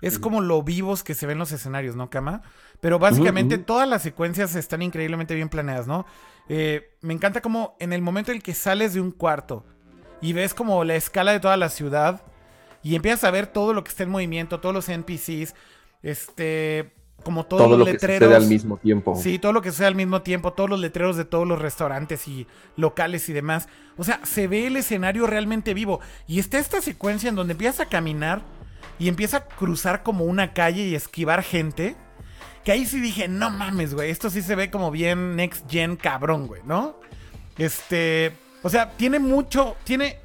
es 0.00 0.18
como 0.18 0.40
lo 0.40 0.62
vivos 0.62 1.02
que 1.02 1.14
se 1.14 1.26
ven 1.26 1.38
los 1.38 1.52
escenarios, 1.52 1.96
¿no, 1.96 2.10
Kama? 2.10 2.42
Pero 2.80 2.98
básicamente 2.98 3.58
todas 3.58 3.88
las 3.88 4.02
secuencias 4.02 4.54
están 4.54 4.82
increíblemente 4.82 5.34
bien 5.34 5.48
planeadas, 5.48 5.86
¿no? 5.86 6.06
Eh, 6.48 6.96
me 7.00 7.14
encanta 7.14 7.40
como 7.40 7.76
en 7.80 7.92
el 7.92 8.00
momento 8.02 8.30
en 8.30 8.36
el 8.36 8.42
que 8.42 8.54
sales 8.54 8.94
de 8.94 9.00
un 9.00 9.10
cuarto 9.10 9.64
y 10.20 10.32
ves 10.32 10.54
como 10.54 10.84
la 10.84 10.94
escala 10.94 11.32
de 11.32 11.40
toda 11.40 11.56
la 11.56 11.68
ciudad 11.68 12.22
y 12.82 12.94
empiezas 12.94 13.24
a 13.24 13.30
ver 13.30 13.46
todo 13.48 13.72
lo 13.74 13.82
que 13.84 13.90
está 13.90 14.04
en 14.04 14.10
movimiento, 14.10 14.60
todos 14.60 14.74
los 14.74 14.88
NPCs, 14.88 15.54
este, 16.02 16.92
como 17.24 17.44
todos 17.46 17.62
Todo 17.64 17.70
los 17.70 17.80
lo 17.80 17.84
que 17.86 17.92
letreros. 17.92 18.28
sucede 18.28 18.36
al 18.36 18.48
mismo 18.48 18.76
tiempo. 18.76 19.16
Sí, 19.16 19.38
todo 19.38 19.52
lo 19.52 19.60
que 19.62 19.70
sucede 19.70 19.88
al 19.88 19.94
mismo 19.96 20.22
tiempo, 20.22 20.52
todos 20.52 20.70
los 20.70 20.78
letreros 20.80 21.16
de 21.16 21.24
todos 21.24 21.46
los 21.46 21.60
restaurantes 21.60 22.28
y 22.28 22.46
locales 22.76 23.28
y 23.28 23.32
demás. 23.32 23.68
O 23.96 24.04
sea, 24.04 24.20
se 24.24 24.46
ve 24.46 24.68
el 24.68 24.76
escenario 24.76 25.26
realmente 25.26 25.74
vivo. 25.74 26.00
Y 26.28 26.38
está 26.38 26.58
esta 26.58 26.80
secuencia 26.80 27.28
en 27.28 27.34
donde 27.34 27.52
empiezas 27.52 27.80
a 27.80 27.88
caminar 27.88 28.42
y 28.98 29.08
empieza 29.08 29.38
a 29.38 29.44
cruzar 29.44 30.02
como 30.02 30.24
una 30.24 30.52
calle 30.52 30.82
y 30.82 30.94
esquivar 30.94 31.42
gente. 31.42 31.96
Que 32.64 32.72
ahí 32.72 32.86
sí 32.86 33.00
dije, 33.00 33.28
no 33.28 33.50
mames, 33.50 33.94
güey, 33.94 34.10
esto 34.10 34.28
sí 34.30 34.42
se 34.42 34.54
ve 34.54 34.70
como 34.70 34.90
bien 34.90 35.36
next 35.36 35.70
gen 35.70 35.96
cabrón, 35.96 36.46
güey, 36.46 36.62
¿no? 36.64 37.00
Este, 37.56 38.36
o 38.62 38.68
sea, 38.68 38.90
tiene 38.92 39.18
mucho, 39.18 39.76
tiene 39.84 40.18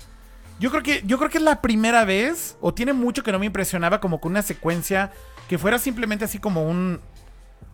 yo 0.59 0.69
creo 0.69 0.83
que 0.83 1.01
yo 1.05 1.17
creo 1.17 1.29
que 1.29 1.39
es 1.39 1.43
la 1.43 1.61
primera 1.61 2.05
vez 2.05 2.57
o 2.61 2.73
tiene 2.73 2.93
mucho 2.93 3.23
que 3.23 3.31
no 3.31 3.39
me 3.39 3.45
impresionaba 3.45 3.99
como 3.99 4.21
con 4.21 4.31
una 4.31 4.41
secuencia 4.41 5.11
que 5.49 5.57
fuera 5.57 5.79
simplemente 5.79 6.25
así 6.25 6.39
como 6.39 6.67
un 6.69 6.99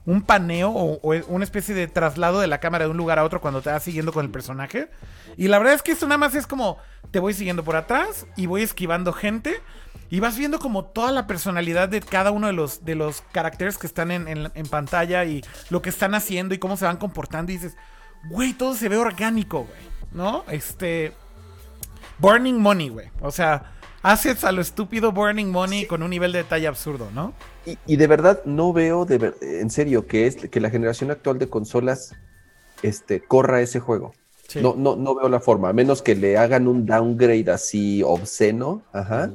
un 0.05 0.21
paneo 0.23 0.71
o, 0.71 0.99
o 1.01 1.25
una 1.27 1.43
especie 1.43 1.75
de 1.75 1.87
traslado 1.87 2.39
de 2.39 2.47
la 2.47 2.59
cámara 2.59 2.85
de 2.85 2.91
un 2.91 2.97
lugar 2.97 3.19
a 3.19 3.23
otro 3.23 3.41
cuando 3.41 3.61
te 3.61 3.69
vas 3.69 3.83
siguiendo 3.83 4.11
con 4.11 4.25
el 4.25 4.31
personaje. 4.31 4.89
Y 5.37 5.49
la 5.49 5.59
verdad 5.59 5.75
es 5.75 5.83
que 5.83 5.91
esto 5.91 6.07
nada 6.07 6.17
más 6.17 6.33
es 6.33 6.47
como 6.47 6.77
te 7.11 7.19
voy 7.19 7.33
siguiendo 7.33 7.63
por 7.63 7.75
atrás 7.75 8.25
y 8.35 8.47
voy 8.47 8.63
esquivando 8.63 9.13
gente 9.13 9.61
y 10.09 10.19
vas 10.19 10.37
viendo 10.37 10.59
como 10.59 10.85
toda 10.85 11.11
la 11.11 11.27
personalidad 11.27 11.89
de 11.89 12.01
cada 12.01 12.31
uno 12.31 12.47
de 12.47 12.53
los, 12.53 12.83
de 12.85 12.95
los 12.95 13.21
caracteres 13.31 13.77
que 13.77 13.87
están 13.87 14.11
en, 14.11 14.27
en- 14.27 14.51
en 14.53 14.67
pantalla 14.67 15.25
y 15.25 15.43
lo 15.69 15.81
que 15.81 15.89
están 15.89 16.15
haciendo 16.15 16.53
y 16.55 16.59
cómo 16.59 16.77
se 16.77 16.85
van 16.85 16.97
comportando 16.97 17.51
y 17.51 17.55
dices, 17.57 17.77
güey, 18.29 18.53
todo 18.53 18.73
se 18.75 18.89
ve 18.89 18.97
orgánico, 18.97 19.59
güey, 19.65 19.81
¿no? 20.11 20.43
Este... 20.49 21.13
Burning 22.19 22.55
Money, 22.59 22.89
güey. 22.89 23.07
O 23.21 23.31
sea, 23.31 23.71
haces 24.01 24.43
a 24.43 24.51
lo 24.51 24.61
estúpido 24.61 25.11
Burning 25.11 25.47
Money 25.51 25.85
con 25.85 26.03
un 26.03 26.09
nivel 26.09 26.31
de 26.31 26.39
detalle 26.39 26.67
absurdo, 26.67 27.09
¿no? 27.13 27.33
Y, 27.65 27.77
y 27.85 27.95
de 27.95 28.07
verdad 28.07 28.41
no 28.45 28.73
veo, 28.73 29.05
de 29.05 29.17
ver- 29.17 29.35
en 29.41 29.69
serio, 29.69 30.05
que, 30.07 30.27
es, 30.27 30.35
que 30.35 30.59
la 30.59 30.69
generación 30.69 31.11
actual 31.11 31.39
de 31.39 31.49
consolas 31.49 32.13
este, 32.81 33.21
corra 33.21 33.61
ese 33.61 33.79
juego. 33.79 34.13
Sí. 34.47 34.59
No, 34.61 34.73
no, 34.75 34.95
no 34.95 35.15
veo 35.15 35.29
la 35.29 35.39
forma, 35.39 35.69
a 35.69 35.73
menos 35.73 36.01
que 36.01 36.15
le 36.15 36.37
hagan 36.37 36.67
un 36.67 36.85
downgrade 36.85 37.51
así 37.51 38.01
obsceno, 38.03 38.81
ajá. 38.91 39.31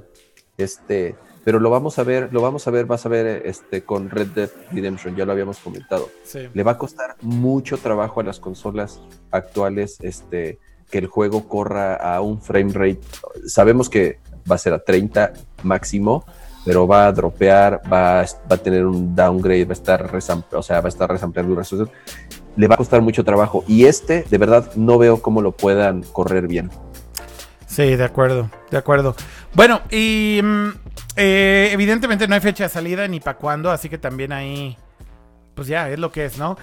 Este, 0.57 1.16
pero 1.44 1.61
lo 1.61 1.68
vamos 1.70 1.98
a 1.98 2.05
ver, 2.05 2.32
lo 2.32 2.40
vamos 2.40 2.66
a 2.66 2.70
ver, 2.70 2.86
vas 2.86 3.05
a 3.05 3.09
ver 3.11 3.42
este, 3.44 3.82
con 3.82 4.09
Red 4.09 4.28
Dead 4.28 4.50
Redemption, 4.72 5.14
ya 5.14 5.26
lo 5.26 5.32
habíamos 5.32 5.59
comentado. 5.59 6.09
Le 6.52 6.62
va 6.62 6.72
a 6.72 6.78
costar 6.78 7.16
mucho 7.20 7.76
trabajo 7.76 8.20
a 8.20 8.24
las 8.24 8.40
consolas 8.40 9.00
actuales 9.30 9.98
este, 10.00 10.59
que 10.90 10.98
el 10.98 11.07
juego 11.07 11.46
corra 11.48 11.96
a 11.96 12.22
un 12.22 12.40
frame 12.40 12.72
rate. 12.72 13.00
Sabemos 13.46 13.90
que 13.90 14.20
va 14.50 14.55
a 14.55 14.59
ser 14.59 14.72
a 14.72 14.78
30 14.78 15.34
máximo, 15.62 16.24
pero 16.64 16.86
va 16.86 17.07
a 17.07 17.12
dropear, 17.12 17.82
va, 17.92 18.22
va 18.22 18.57
a 18.57 18.57
tener 18.57 18.86
un 18.86 19.14
downgrade, 19.14 19.66
va 19.66 19.70
a 19.70 19.74
estar 19.74 20.11
o 20.52 20.62
sea, 20.62 20.80
va 20.80 20.86
a 20.86 20.88
estar 20.88 21.11
resampleando 21.11 21.55
resolución. 21.55 21.94
Le 22.57 22.68
va 22.68 22.76
a 22.76 22.78
costar 22.78 23.02
mucho 23.02 23.22
trabajo. 23.22 23.64
Y 23.68 23.84
este, 23.84 24.24
de 24.30 24.38
verdad, 24.38 24.70
no 24.76 24.96
veo 24.96 25.20
cómo 25.20 25.42
lo 25.42 25.52
puedan 25.52 26.02
correr 26.05 26.46
bien. 26.46 26.70
Sí, 27.66 27.96
de 27.96 28.05
acuerdo, 28.05 28.50
de 28.70 28.78
acuerdo. 28.78 29.16
Bueno, 29.55 29.82
y 29.90 30.40
mm, 30.42 30.68
eh, 31.16 31.68
evidentemente 31.72 32.26
no 32.26 32.34
hay 32.34 32.40
fecha 32.40 32.64
de 32.64 32.70
salida 32.70 33.07
ni 33.07 33.20
para 33.20 33.38
cuándo, 33.38 33.70
así 33.70 33.88
que 33.88 33.98
también 33.98 34.32
ahí, 34.32 34.76
pues 35.55 35.68
ya, 35.68 35.88
es 35.90 35.98
lo 35.98 36.11
que 36.11 36.24
es, 36.24 36.38
¿no? 36.38 36.57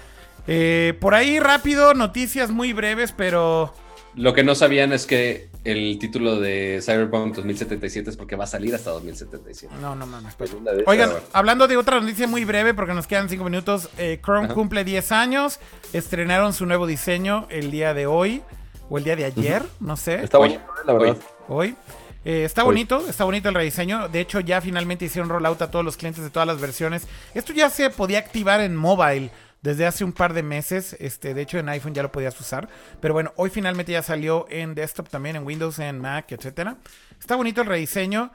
Eh, 0.47 0.97
por 0.99 1.15
ahí 1.15 1.39
rápido, 1.39 1.93
noticias 1.93 2.51
muy 2.51 2.73
breves, 2.73 3.13
pero... 3.13 3.73
Lo 4.15 4.33
que 4.33 4.43
no 4.43 4.55
sabían 4.55 4.91
es 4.91 5.05
que 5.05 5.49
el 5.63 5.97
título 5.99 6.37
de 6.39 6.81
Cyberpunk 6.81 7.35
2077 7.35 8.09
es 8.09 8.17
porque 8.17 8.35
va 8.35 8.43
a 8.43 8.47
salir 8.47 8.75
hasta 8.75 8.89
2077. 8.91 9.73
No, 9.79 9.95
no 9.95 10.05
mames. 10.05 10.35
Pues. 10.35 10.53
Oigan, 10.85 11.11
hablando 11.31 11.67
de 11.67 11.77
otra 11.77 12.01
noticia 12.01 12.27
muy 12.27 12.43
breve, 12.43 12.73
porque 12.73 12.93
nos 12.93 13.07
quedan 13.07 13.29
5 13.29 13.41
minutos, 13.41 13.87
eh, 13.97 14.19
Chrome 14.21 14.49
cumple 14.49 14.83
10 14.83 15.13
años, 15.13 15.59
estrenaron 15.93 16.51
su 16.51 16.65
nuevo 16.65 16.87
diseño 16.87 17.47
el 17.49 17.71
día 17.71 17.93
de 17.93 18.05
hoy, 18.05 18.41
o 18.89 18.97
el 18.97 19.05
día 19.05 19.15
de 19.15 19.23
ayer, 19.23 19.63
no 19.79 19.95
sé. 19.95 20.15
Está 20.15 20.39
bonito, 20.39 20.61
la 20.85 20.91
verdad. 20.91 21.17
Hoy. 21.47 21.75
Eh, 22.23 22.43
está 22.45 22.63
bonito, 22.63 23.07
está 23.07 23.23
bonito 23.23 23.49
el 23.49 23.55
rediseño. 23.55 24.07
De 24.09 24.19
hecho, 24.19 24.39
ya 24.39 24.61
finalmente 24.61 25.05
hicieron 25.05 25.29
rollout 25.29 25.61
a 25.61 25.71
todos 25.71 25.83
los 25.83 25.97
clientes 25.97 26.23
de 26.23 26.29
todas 26.29 26.47
las 26.47 26.61
versiones. 26.61 27.07
Esto 27.33 27.53
ya 27.53 27.69
se 27.69 27.89
podía 27.89 28.19
activar 28.19 28.61
en 28.61 28.75
mobile 28.75 29.31
desde 29.61 29.85
hace 29.85 30.03
un 30.03 30.13
par 30.13 30.33
de 30.33 30.43
meses. 30.43 30.95
Este, 30.99 31.33
de 31.33 31.41
hecho, 31.41 31.57
en 31.57 31.69
iPhone 31.69 31.93
ya 31.93 32.03
lo 32.03 32.11
podías 32.11 32.39
usar. 32.39 32.69
Pero 32.99 33.13
bueno, 33.13 33.33
hoy 33.37 33.49
finalmente 33.49 33.91
ya 33.91 34.03
salió 34.03 34.45
en 34.49 34.75
desktop 34.75 35.09
también, 35.09 35.35
en 35.35 35.45
Windows, 35.45 35.79
en 35.79 35.99
Mac, 35.99 36.31
etcétera. 36.31 36.77
Está 37.19 37.35
bonito 37.35 37.61
el 37.61 37.67
rediseño. 37.67 38.31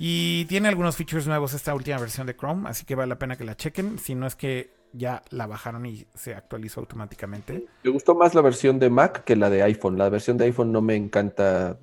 Y 0.00 0.44
tiene 0.44 0.68
algunos 0.68 0.96
features 0.96 1.26
nuevos 1.26 1.54
esta 1.54 1.74
última 1.74 1.98
versión 1.98 2.26
de 2.26 2.36
Chrome. 2.36 2.68
Así 2.68 2.84
que 2.84 2.94
vale 2.94 3.08
la 3.08 3.18
pena 3.18 3.36
que 3.36 3.44
la 3.44 3.56
chequen. 3.56 3.98
Si 3.98 4.14
no 4.14 4.26
es 4.26 4.36
que 4.36 4.78
ya 4.92 5.22
la 5.30 5.46
bajaron 5.46 5.84
y 5.84 6.06
se 6.14 6.34
actualizó 6.34 6.80
automáticamente. 6.80 7.66
Me 7.82 7.90
gustó 7.90 8.14
más 8.14 8.34
la 8.34 8.40
versión 8.40 8.78
de 8.78 8.88
Mac 8.90 9.24
que 9.24 9.36
la 9.36 9.50
de 9.50 9.62
iPhone. 9.62 9.98
La 9.98 10.08
versión 10.08 10.38
de 10.38 10.46
iPhone 10.46 10.72
no 10.72 10.80
me 10.80 10.94
encanta 10.94 11.78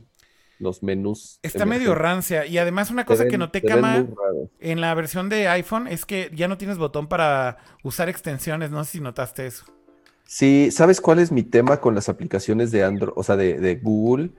los 0.60 0.84
menús. 0.84 1.40
Está 1.44 1.66
medio 1.66 1.96
rancia. 1.96 2.46
Y 2.46 2.58
además 2.58 2.92
una 2.92 3.06
cosa 3.06 3.28
que 3.28 3.38
noté, 3.38 3.62
Cama, 3.62 4.06
en 4.60 4.82
la 4.82 4.94
versión 4.94 5.30
de 5.30 5.48
iPhone 5.48 5.88
es 5.88 6.06
que 6.06 6.32
ya 6.34 6.48
no 6.48 6.58
tienes 6.58 6.78
botón 6.78 7.08
para 7.08 7.58
usar 7.84 8.10
extensiones. 8.10 8.72
No 8.72 8.84
sé 8.84 8.94
si 8.94 9.00
notaste 9.02 9.46
eso. 9.46 9.66
Sí, 10.28 10.70
¿sabes 10.72 11.02
cuál 11.02 11.20
es 11.20 11.32
mi 11.32 11.44
tema 11.44 11.80
con 11.80 11.94
las 11.94 12.10
aplicaciones 12.10 12.72
de 12.72 12.84
Android, 12.84 13.14
o 13.16 13.24
sea, 13.24 13.36
de, 13.36 13.80
Google? 13.82 14.32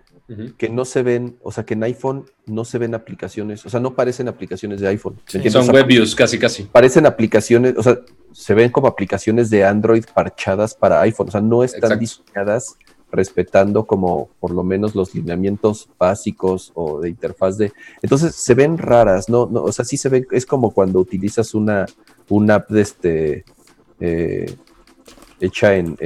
Que 0.58 0.68
no 0.68 0.84
se 0.84 1.04
ven, 1.04 1.36
o 1.40 1.52
sea, 1.52 1.64
que 1.64 1.74
en 1.74 1.84
iPhone 1.84 2.26
no 2.46 2.64
se 2.64 2.78
ven 2.78 2.96
aplicaciones, 2.96 3.64
o 3.64 3.70
sea, 3.70 3.78
no 3.78 3.94
parecen 3.94 4.26
aplicaciones 4.26 4.80
de 4.80 4.88
iPhone. 4.88 5.20
son 5.48 5.68
web 5.68 5.86
views, 5.86 6.16
casi, 6.16 6.36
casi. 6.36 6.64
Parecen 6.64 7.06
aplicaciones, 7.06 7.74
o 7.76 7.82
sea, 7.84 8.00
se 8.32 8.54
ven 8.54 8.72
como 8.72 8.88
aplicaciones 8.88 9.50
de 9.50 9.64
Android 9.64 10.04
parchadas 10.12 10.74
para 10.74 11.00
iPhone, 11.02 11.28
o 11.28 11.30
sea, 11.30 11.40
no 11.40 11.62
están 11.62 11.96
diseñadas 12.00 12.76
respetando 13.16 13.86
como 13.86 14.28
por 14.38 14.52
lo 14.52 14.62
menos 14.62 14.94
los 14.94 15.14
lineamientos 15.14 15.88
básicos 15.98 16.70
o 16.74 17.00
de 17.00 17.08
interfaz 17.08 17.58
de... 17.58 17.72
Entonces 18.02 18.34
se 18.34 18.54
ven 18.54 18.78
raras, 18.78 19.28
¿no? 19.28 19.46
no 19.46 19.64
o 19.64 19.72
sea, 19.72 19.84
sí 19.84 19.96
se 19.96 20.08
ven, 20.08 20.26
es 20.30 20.46
como 20.46 20.70
cuando 20.70 21.00
utilizas 21.00 21.54
una, 21.54 21.86
una 22.28 22.56
app 22.56 22.70
de 22.70 22.80
este, 22.80 23.44
eh, 24.00 24.54
hecha 25.40 25.74
en, 25.74 25.96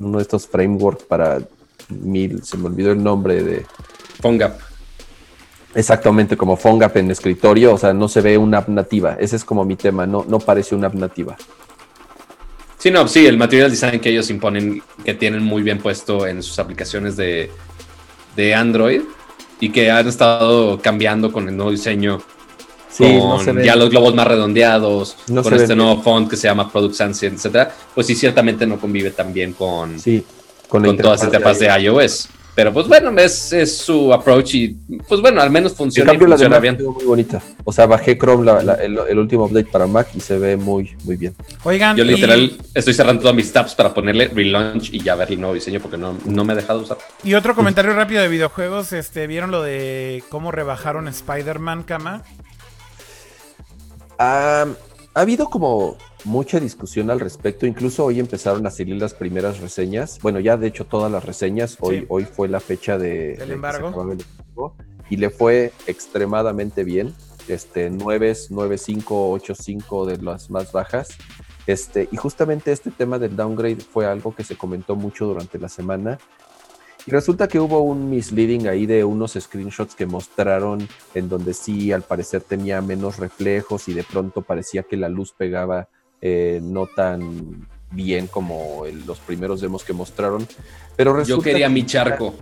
uno 0.00 0.18
de 0.18 0.22
estos 0.22 0.46
frameworks 0.46 1.04
para 1.04 1.40
mil, 1.88 2.42
se 2.42 2.56
me 2.56 2.66
olvidó 2.66 2.92
el 2.92 3.02
nombre 3.02 3.42
de... 3.42 3.66
PhoneGap. 4.20 4.60
Exactamente, 5.74 6.36
como 6.36 6.56
PhoneGap 6.56 6.96
en 6.96 7.10
escritorio, 7.10 7.74
o 7.74 7.78
sea, 7.78 7.92
no 7.92 8.08
se 8.08 8.20
ve 8.20 8.38
una 8.38 8.58
app 8.58 8.68
nativa. 8.68 9.16
Ese 9.20 9.36
es 9.36 9.44
como 9.44 9.64
mi 9.64 9.76
tema, 9.76 10.06
no, 10.06 10.24
no 10.26 10.38
parece 10.38 10.74
una 10.74 10.88
app 10.88 10.94
nativa. 10.94 11.36
Sí, 12.78 12.92
no, 12.92 13.08
sí, 13.08 13.26
el 13.26 13.36
material 13.36 13.70
design 13.70 13.98
que 13.98 14.10
ellos 14.10 14.30
imponen, 14.30 14.82
que 15.04 15.14
tienen 15.14 15.42
muy 15.42 15.62
bien 15.62 15.78
puesto 15.78 16.26
en 16.26 16.42
sus 16.42 16.58
aplicaciones 16.58 17.16
de, 17.16 17.50
Android 18.54 19.02
y 19.58 19.70
que 19.70 19.90
han 19.90 20.06
estado 20.06 20.78
cambiando 20.80 21.32
con 21.32 21.48
el 21.48 21.56
nuevo 21.56 21.72
diseño. 21.72 22.22
con 22.96 23.62
ya 23.62 23.74
los 23.74 23.90
globos 23.90 24.14
más 24.14 24.28
redondeados, 24.28 25.16
con 25.26 25.54
este 25.54 25.74
nuevo 25.74 26.00
font 26.02 26.30
que 26.30 26.36
se 26.36 26.46
llama 26.46 26.70
Product 26.70 26.94
Sense, 26.94 27.26
etcétera, 27.26 27.74
pues 27.92 28.06
sí, 28.06 28.14
ciertamente 28.14 28.64
no 28.64 28.78
convive 28.78 29.10
tan 29.10 29.32
bien 29.32 29.54
con, 29.54 29.98
sí, 29.98 30.24
con, 30.68 30.84
con 30.84 30.96
todas 30.96 31.20
las 31.20 31.28
etapas 31.28 31.58
de 31.58 31.66
iOS. 31.66 32.28
Pero 32.58 32.72
pues 32.72 32.88
bueno, 32.88 33.12
es, 33.20 33.52
es, 33.52 33.78
su 33.78 34.12
approach 34.12 34.54
y 34.56 34.76
pues 35.06 35.20
bueno, 35.20 35.40
al 35.40 35.48
menos 35.48 35.74
funciona, 35.74 36.12
y 36.12 36.18
funciona 36.18 36.58
bien. 36.58 36.76
muy 36.82 37.04
bonita. 37.04 37.40
O 37.62 37.72
sea, 37.72 37.86
bajé 37.86 38.18
Chrome 38.18 38.50
el, 38.82 39.16
último 39.16 39.44
update 39.44 39.70
para 39.70 39.86
Mac 39.86 40.08
y 40.16 40.18
se 40.18 40.40
ve 40.40 40.56
muy, 40.56 40.96
muy 41.04 41.14
bien. 41.14 41.36
Oigan, 41.62 41.96
yo 41.96 42.02
literal 42.02 42.58
estoy 42.74 42.94
cerrando 42.94 43.22
todas 43.22 43.36
mis 43.36 43.52
tabs 43.52 43.76
para 43.76 43.94
ponerle 43.94 44.26
relaunch 44.26 44.92
y 44.92 45.00
ya 45.00 45.14
ver 45.14 45.30
el 45.30 45.38
nuevo 45.38 45.54
diseño 45.54 45.78
porque 45.78 45.98
no, 45.98 46.18
no 46.24 46.44
me 46.44 46.54
he 46.54 46.56
dejado 46.56 46.80
usar. 46.80 46.98
Y 47.22 47.34
otro 47.34 47.54
comentario 47.54 47.92
rápido 47.92 48.22
de 48.22 48.28
videojuegos, 48.28 48.92
este, 48.92 49.28
¿vieron 49.28 49.52
lo 49.52 49.62
de 49.62 50.24
cómo 50.28 50.50
rebajaron 50.50 51.06
Spider-Man, 51.06 51.84
Cama? 51.84 52.24
ha 54.18 54.66
habido 55.14 55.46
como 55.46 55.96
mucha 56.24 56.60
discusión 56.60 57.10
al 57.10 57.20
respecto. 57.20 57.66
Incluso 57.66 58.04
hoy 58.04 58.20
empezaron 58.20 58.66
a 58.66 58.70
salir 58.70 58.96
las 58.96 59.14
primeras 59.14 59.60
reseñas. 59.60 60.18
Bueno, 60.22 60.40
ya 60.40 60.56
de 60.56 60.66
hecho 60.66 60.84
todas 60.84 61.10
las 61.10 61.24
reseñas. 61.24 61.76
Hoy, 61.80 62.06
hoy 62.08 62.24
fue 62.24 62.48
la 62.48 62.60
fecha 62.60 62.98
de, 62.98 63.34
¿El 63.34 63.52
embargo? 63.52 64.16
y 65.10 65.16
le 65.16 65.30
fue 65.30 65.72
extremadamente 65.86 66.84
bien. 66.84 67.14
Este, 67.48 67.88
9, 67.88 68.36
9, 68.50 68.78
5, 68.78 69.30
8, 69.30 69.54
5 69.54 70.06
de 70.06 70.16
las 70.18 70.50
más 70.50 70.72
bajas. 70.72 71.08
Este, 71.66 72.08
y 72.10 72.16
justamente 72.16 72.72
este 72.72 72.90
tema 72.90 73.18
del 73.18 73.36
downgrade 73.36 73.76
fue 73.76 74.06
algo 74.06 74.34
que 74.34 74.44
se 74.44 74.56
comentó 74.56 74.96
mucho 74.96 75.26
durante 75.26 75.58
la 75.58 75.68
semana. 75.68 76.18
Y 77.06 77.10
resulta 77.10 77.48
que 77.48 77.58
hubo 77.58 77.80
un 77.80 78.10
misleading 78.10 78.66
ahí 78.68 78.84
de 78.84 79.04
unos 79.04 79.32
screenshots 79.32 79.94
que 79.94 80.04
mostraron 80.04 80.86
en 81.14 81.28
donde 81.28 81.54
sí, 81.54 81.90
al 81.92 82.02
parecer 82.02 82.42
tenía 82.42 82.82
menos 82.82 83.18
reflejos 83.18 83.88
y 83.88 83.94
de 83.94 84.02
pronto 84.02 84.42
parecía 84.42 84.82
que 84.82 84.96
la 84.98 85.08
luz 85.08 85.32
pegaba 85.32 85.88
eh, 86.20 86.60
no 86.62 86.86
tan 86.86 87.66
bien 87.90 88.26
como 88.26 88.84
los 89.06 89.18
primeros 89.20 89.60
demos 89.60 89.84
que 89.84 89.92
mostraron. 89.92 90.46
Pero 90.96 91.22
Yo 91.24 91.40
quería 91.40 91.68
mi 91.68 91.86
charco. 91.86 92.34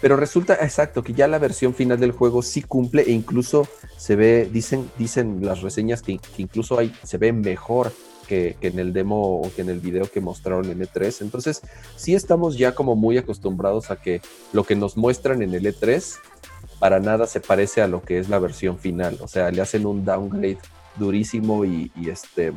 pero 0.00 0.16
resulta, 0.16 0.54
exacto, 0.54 1.02
que 1.02 1.12
ya 1.12 1.28
la 1.28 1.38
versión 1.38 1.74
final 1.74 1.98
del 2.00 2.12
juego 2.12 2.42
sí 2.42 2.62
cumple 2.62 3.02
e 3.02 3.12
incluso 3.12 3.66
se 3.96 4.16
ve, 4.16 4.48
dicen, 4.50 4.90
dicen 4.98 5.38
las 5.42 5.62
reseñas 5.62 6.02
que, 6.02 6.18
incluso 6.38 6.78
hay, 6.78 6.92
se 7.02 7.18
ve 7.18 7.32
mejor 7.32 7.92
que, 8.26 8.56
en 8.60 8.78
el 8.78 8.92
demo 8.92 9.40
o 9.40 9.52
que 9.54 9.62
en 9.62 9.68
el 9.68 9.80
video 9.80 10.10
que 10.10 10.20
mostraron 10.20 10.70
en 10.70 10.80
E3. 10.80 11.22
Entonces, 11.22 11.62
sí 11.96 12.14
estamos 12.14 12.56
ya 12.56 12.74
como 12.74 12.96
muy 12.96 13.18
acostumbrados 13.18 13.90
a 13.90 13.96
que 13.96 14.22
lo 14.52 14.64
que 14.64 14.74
nos 14.74 14.96
muestran 14.96 15.42
en 15.42 15.54
el 15.54 15.64
E3 15.64 16.16
para 16.78 16.98
nada 16.98 17.26
se 17.26 17.40
parece 17.40 17.82
a 17.82 17.86
lo 17.86 18.02
que 18.02 18.18
es 18.18 18.28
la 18.28 18.38
versión 18.38 18.78
final. 18.78 19.18
O 19.20 19.28
sea, 19.28 19.50
le 19.50 19.60
hacen 19.60 19.86
un 19.86 20.04
downgrade 20.04 20.58
durísimo 20.98 21.64
y 21.64 21.90
este 22.08 22.52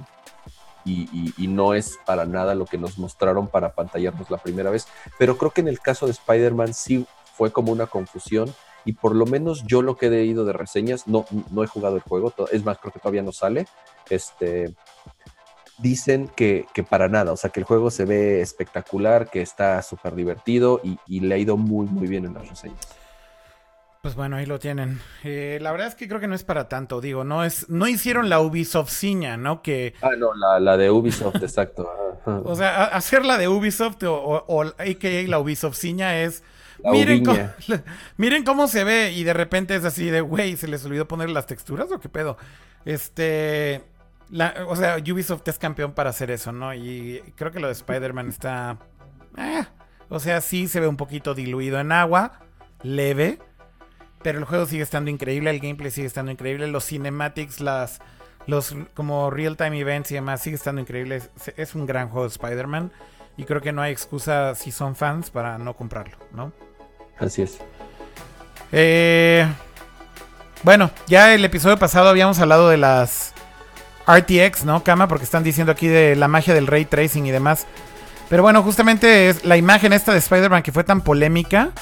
y, 0.86 1.47
no 1.47 1.73
es 1.73 1.99
para 2.05 2.25
nada 2.25 2.55
lo 2.55 2.65
que 2.65 2.77
nos 2.77 2.97
mostraron 2.97 3.47
para 3.47 3.73
pantallarnos 3.73 4.29
la 4.29 4.38
primera 4.38 4.69
vez. 4.69 4.88
Pero 5.17 5.38
creo 5.38 5.51
que 5.51 5.61
en 5.61 5.67
el 5.67 5.79
caso 5.79 6.05
de 6.05 6.11
Spider-Man 6.11 6.73
sí 6.73 7.05
fue 7.36 7.51
como 7.51 7.71
una 7.71 7.88
confusión 7.88 8.53
y 8.86 8.93
por 8.93 9.15
lo 9.15 9.25
menos 9.25 9.63
yo 9.65 9.81
lo 9.81 9.97
que 9.97 10.07
he 10.07 10.09
leído 10.09 10.45
de 10.45 10.53
reseñas, 10.53 11.07
no, 11.07 11.25
no 11.51 11.63
he 11.63 11.67
jugado 11.67 11.95
el 11.95 12.01
juego, 12.03 12.33
es 12.51 12.63
más, 12.63 12.77
creo 12.77 12.93
que 12.93 12.99
todavía 12.99 13.23
no 13.23 13.31
sale, 13.31 13.67
este, 14.09 14.75
dicen 15.79 16.29
que, 16.36 16.67
para 16.88 17.09
nada, 17.09 17.31
o 17.31 17.38
sea, 17.38 17.49
que 17.49 17.59
el 17.59 17.65
juego 17.65 17.89
se 17.89 18.05
ve 18.05 18.41
espectacular, 18.41 19.29
que 19.29 19.41
está 19.41 19.81
súper 19.81 20.13
divertido 20.13 20.81
y, 20.83 20.99
y 21.07 21.21
le 21.21 21.36
ha 21.36 21.38
ido 21.39 21.57
muy, 21.57 21.88
muy 21.88 22.07
bien 22.07 22.25
en 22.25 22.36
las 22.36 22.47
reseñas. 22.47 22.88
Pues 24.05 24.13
bueno, 24.13 24.35
ahí 24.35 24.45
lo 24.45 24.59
tienen. 24.59 25.01
Eh, 25.23 25.57
la 25.63 25.71
verdad 25.71 25.87
es 25.87 25.95
que 25.95 26.07
creo 26.07 26.19
que 26.19 26.27
no 26.27 26.35
es 26.35 26.43
para 26.43 26.69
tanto, 26.69 27.01
digo, 27.01 27.23
no 27.23 27.43
es, 27.43 27.67
no 27.71 27.87
hicieron 27.87 28.29
la 28.29 28.39
Ubisoft 28.39 28.91
ciña, 28.91 29.35
¿no? 29.35 29.63
Que. 29.63 29.95
Ah, 30.03 30.11
no, 30.15 30.31
la, 30.59 30.77
de 30.77 30.91
Ubisoft, 30.91 31.37
exacto. 31.41 31.89
o 32.25 32.55
sea, 32.55 32.83
hacer 32.83 33.25
la 33.25 33.39
de 33.39 33.47
Ubisoft 33.47 34.03
o, 34.03 34.45
o, 34.47 34.61
AKA 34.61 35.23
la 35.25 35.39
Ubisoft 35.39 35.75
ciña 35.75 36.21
es. 36.21 36.43
miren 36.83 37.25
cómo, 37.25 37.49
miren 38.17 38.43
cómo 38.43 38.67
se 38.67 38.83
ve 38.83 39.11
y 39.11 39.23
de 39.23 39.33
repente 39.33 39.75
es 39.75 39.83
así 39.83 40.11
de, 40.11 40.21
güey, 40.21 40.55
¿se 40.55 40.67
les 40.67 40.85
olvidó 40.85 41.07
poner 41.07 41.31
las 41.31 41.47
texturas 41.47 41.91
o 41.91 41.99
qué 41.99 42.07
pedo? 42.07 42.37
Este. 42.85 43.81
o 44.67 44.75
sea, 44.75 44.97
Ubisoft 44.97 45.47
es 45.47 45.57
campeón 45.57 45.93
para 45.93 46.11
hacer 46.11 46.29
eso, 46.29 46.51
¿no? 46.51 46.75
Y 46.75 47.23
creo 47.35 47.51
que 47.51 47.59
lo 47.59 47.65
de 47.65 47.73
Spider-Man 47.73 48.27
está. 48.27 48.77
Eh, 49.35 49.63
o 50.09 50.19
sea, 50.19 50.41
sí 50.41 50.67
se 50.67 50.79
ve 50.79 50.87
un 50.87 50.95
poquito 50.95 51.33
diluido 51.33 51.79
en 51.79 51.91
agua, 51.91 52.41
leve 52.83 53.39
Pero 54.26 54.39
el 54.39 54.45
juego 54.45 54.65
sigue 54.65 54.82
estando 54.82 55.11
increíble, 55.11 55.51
el 55.51 55.59
gameplay 55.59 55.91
sigue 55.91 56.07
estando 56.07 56.32
increíble, 56.32 56.65
los 56.65 56.84
cinematics, 56.88 57.61
las 57.61 57.99
los 58.47 58.76
como 58.95 59.30
real 59.30 59.55
time 59.55 59.80
events 59.80 60.09
y 60.09 60.15
demás 60.15 60.41
sigue 60.41 60.55
estando 60.55 60.82
increíble. 60.82 61.17
Es, 61.17 61.30
es 61.55 61.76
un 61.76 61.86
gran 61.86 62.09
juego 62.09 62.28
de 62.28 62.32
Spider-Man 62.32 62.91
y 63.38 63.43
creo 63.43 63.61
que 63.61 63.71
no 63.71 63.84
hay 63.84 63.91
excusa 63.91 64.55
si 64.55 64.71
son 64.71 64.95
fans 64.95 65.30
para 65.30 65.59
no 65.59 65.76
comprarlo, 65.76 66.17
¿no? 66.32 66.51
Así 67.19 67.43
es. 67.43 67.59
Eh, 68.71 69.45
bueno, 70.63 70.89
ya 71.05 71.36
el 71.36 71.45
episodio 71.45 71.78
pasado 71.78 72.09
habíamos 72.09 72.39
hablado 72.39 72.67
de 72.69 72.78
las 72.78 73.32
RTX, 74.07 74.65
¿no, 74.65 74.84
Kama? 74.84 75.07
Porque 75.07 75.26
están 75.26 75.43
diciendo 75.43 75.71
aquí 75.71 75.86
de 75.86 76.15
la 76.15 76.28
magia 76.28 76.55
del 76.55 76.65
ray 76.65 76.86
tracing 76.86 77.28
y 77.28 77.32
demás. 77.32 77.67
Pero 78.28 78.41
bueno, 78.41 78.63
justamente 78.63 79.30
es 79.30 79.45
la 79.45 79.55
imagen 79.55 79.93
esta 79.93 80.13
de 80.13 80.17
Spider-Man 80.17 80.63
que 80.63 80.71
fue 80.71 80.84
tan 80.84 81.01
polémica. 81.01 81.73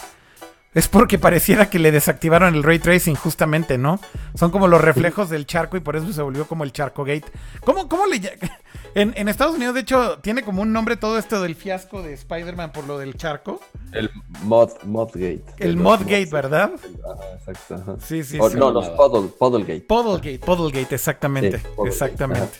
Es 0.74 0.88
porque 0.88 1.20
pareciera 1.20 1.70
que 1.70 1.78
le 1.78 1.92
desactivaron 1.92 2.56
el 2.56 2.64
ray 2.64 2.80
tracing, 2.80 3.14
justamente, 3.16 3.78
¿no? 3.78 4.00
Son 4.34 4.50
como 4.50 4.68
los 4.68 4.82
reflejos 4.82 5.30
del 5.30 5.46
charco 5.46 5.78
y 5.78 5.82
por 5.82 5.96
eso 5.96 6.12
se 6.12 6.22
volvió 6.24 6.48
como 6.48 6.64
el 6.64 6.72
charco 6.72 7.04
gate. 7.04 7.26
¿Cómo, 7.64 7.88
cómo 7.88 8.08
le 8.08 8.20
en, 8.96 9.14
en 9.16 9.28
Estados 9.28 9.56
Unidos, 9.56 9.76
de 9.76 9.82
hecho, 9.82 10.18
tiene 10.20 10.42
como 10.44 10.64
un 10.64 10.74
nombre 10.74 10.98
todo 10.98 11.20
esto 11.20 11.42
del 11.42 11.56
fiasco 11.56 12.02
de 12.02 12.14
Spider-Man 12.14 12.72
por 12.72 12.86
lo 12.88 12.98
del 12.98 13.16
charco. 13.16 13.62
El 13.92 14.10
mod, 14.42 14.72
Modgate. 14.84 15.44
El 15.60 15.78
Modgate, 15.78 16.30
¿verdad? 16.32 16.72
Ajá, 16.74 17.34
exacto. 17.38 17.76
ajá. 17.76 17.96
Sí, 18.04 18.24
sí, 18.24 18.40
O- 18.42 18.50
sí. 18.50 18.58
no, 18.58 18.72
los 18.72 18.90
Puddle, 18.90 19.30
Puddlegate. 19.38 19.82
Puddlegate, 19.82 20.40
Puddlegate, 20.40 20.96
exactamente. 20.96 21.58
Sí, 21.60 21.64
Puddlegate, 21.76 21.90
exactamente. 21.90 22.58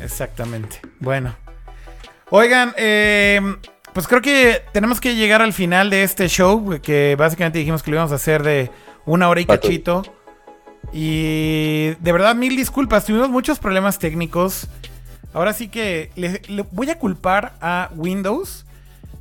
Exactamente. 0.00 0.80
Bueno. 0.98 1.36
Oigan, 2.30 2.74
eh, 2.76 3.40
pues 3.92 4.08
creo 4.08 4.22
que 4.22 4.62
tenemos 4.72 5.00
que 5.00 5.14
llegar 5.14 5.42
al 5.42 5.52
final 5.52 5.90
de 5.90 6.02
este 6.02 6.28
show, 6.28 6.80
que 6.82 7.16
básicamente 7.16 7.58
dijimos 7.58 7.82
que 7.82 7.90
lo 7.90 7.96
íbamos 7.96 8.12
a 8.12 8.16
hacer 8.16 8.42
de 8.42 8.70
una 9.04 9.28
hora 9.28 9.40
y 9.40 9.46
cachito. 9.46 10.02
Y 10.92 11.90
de 12.00 12.12
verdad, 12.12 12.34
mil 12.34 12.56
disculpas, 12.56 13.04
tuvimos 13.04 13.28
muchos 13.28 13.58
problemas 13.58 13.98
técnicos. 13.98 14.66
Ahora 15.34 15.52
sí 15.52 15.68
que 15.68 16.10
le, 16.16 16.42
le 16.48 16.62
voy 16.72 16.90
a 16.90 16.98
culpar 16.98 17.54
a 17.60 17.90
Windows 17.94 18.66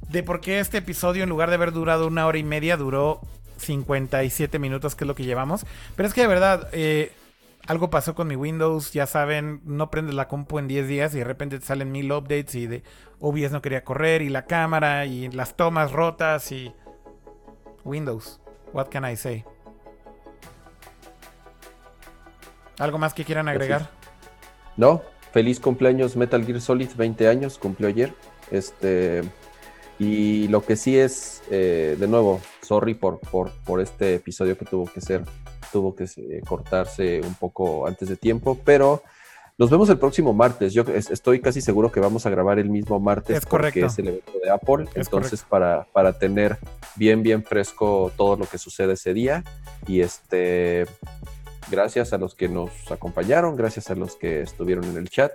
de 0.09 0.23
por 0.23 0.41
qué 0.41 0.59
este 0.59 0.79
episodio, 0.79 1.23
en 1.23 1.29
lugar 1.29 1.49
de 1.49 1.55
haber 1.55 1.71
durado 1.71 2.07
una 2.07 2.25
hora 2.25 2.37
y 2.37 2.43
media, 2.43 2.77
duró 2.77 3.21
57 3.57 4.59
minutos, 4.59 4.95
que 4.95 5.03
es 5.03 5.07
lo 5.07 5.15
que 5.15 5.23
llevamos. 5.23 5.65
Pero 5.95 6.07
es 6.07 6.13
que 6.13 6.21
de 6.21 6.27
verdad, 6.27 6.67
eh, 6.73 7.13
algo 7.67 7.89
pasó 7.89 8.15
con 8.15 8.27
mi 8.27 8.35
Windows, 8.35 8.91
ya 8.93 9.05
saben, 9.05 9.61
no 9.65 9.91
prendes 9.91 10.15
la 10.15 10.27
compu 10.27 10.59
en 10.59 10.67
10 10.67 10.87
días 10.87 11.15
y 11.15 11.19
de 11.19 11.23
repente 11.23 11.59
te 11.59 11.65
salen 11.65 11.91
mil 11.91 12.11
updates 12.11 12.55
y 12.55 12.67
de 12.67 12.83
OBS 13.19 13.51
no 13.51 13.61
quería 13.61 13.83
correr 13.83 14.21
y 14.21 14.29
la 14.29 14.45
cámara 14.45 15.05
y 15.05 15.29
las 15.29 15.55
tomas 15.55 15.91
rotas 15.91 16.51
y... 16.51 16.73
Windows, 17.83 18.39
what 18.73 18.89
can 18.89 19.09
I 19.09 19.15
say? 19.15 19.43
¿Algo 22.77 22.97
más 22.97 23.13
que 23.13 23.23
quieran 23.23 23.47
agregar? 23.47 23.89
No, 24.77 25.01
feliz 25.31 25.59
cumpleaños 25.59 26.15
Metal 26.15 26.43
Gear 26.45 26.61
Solid, 26.61 26.89
20 26.95 27.27
años, 27.27 27.57
cumplió 27.57 27.89
ayer. 27.89 28.13
Este, 28.49 29.21
y 29.99 30.47
lo 30.47 30.65
que 30.65 30.75
sí 30.75 30.97
es, 30.97 31.43
eh, 31.51 31.95
de 31.99 32.07
nuevo, 32.07 32.41
sorry 32.61 32.95
por, 32.95 33.19
por, 33.19 33.51
por 33.65 33.81
este 33.81 34.15
episodio 34.15 34.57
que 34.57 34.65
tuvo 34.65 34.85
que 34.91 35.01
ser, 35.01 35.23
tuvo 35.71 35.95
que 35.95 36.03
eh, 36.05 36.41
cortarse 36.47 37.21
un 37.21 37.35
poco 37.35 37.87
antes 37.87 38.09
de 38.09 38.15
tiempo, 38.17 38.57
pero 38.65 39.01
nos 39.57 39.69
vemos 39.69 39.89
el 39.89 39.99
próximo 39.99 40.33
martes. 40.33 40.73
Yo 40.73 40.81
es- 40.83 41.11
estoy 41.11 41.39
casi 41.39 41.61
seguro 41.61 41.91
que 41.91 41.99
vamos 41.99 42.25
a 42.25 42.29
grabar 42.29 42.57
el 42.59 42.69
mismo 42.69 42.99
martes 42.99 43.37
Es 43.37 43.45
correcto. 43.45 43.79
porque 43.81 43.85
es 43.87 43.99
el 43.99 44.07
evento 44.07 44.31
de 44.43 44.49
Apple. 44.49 44.85
Es 44.95 45.07
Entonces, 45.07 45.43
para, 45.43 45.85
para 45.93 46.13
tener 46.17 46.57
bien, 46.95 47.21
bien 47.23 47.43
fresco 47.43 48.11
todo 48.17 48.37
lo 48.37 48.45
que 48.45 48.57
sucede 48.57 48.93
ese 48.93 49.13
día. 49.13 49.43
Y 49.87 50.01
este, 50.01 50.85
gracias 51.69 52.11
a 52.13 52.17
los 52.17 52.33
que 52.33 52.47
nos 52.49 52.71
acompañaron, 52.91 53.55
gracias 53.55 53.89
a 53.91 53.95
los 53.95 54.15
que 54.15 54.41
estuvieron 54.41 54.83
en 54.85 54.97
el 54.97 55.09
chat. 55.09 55.31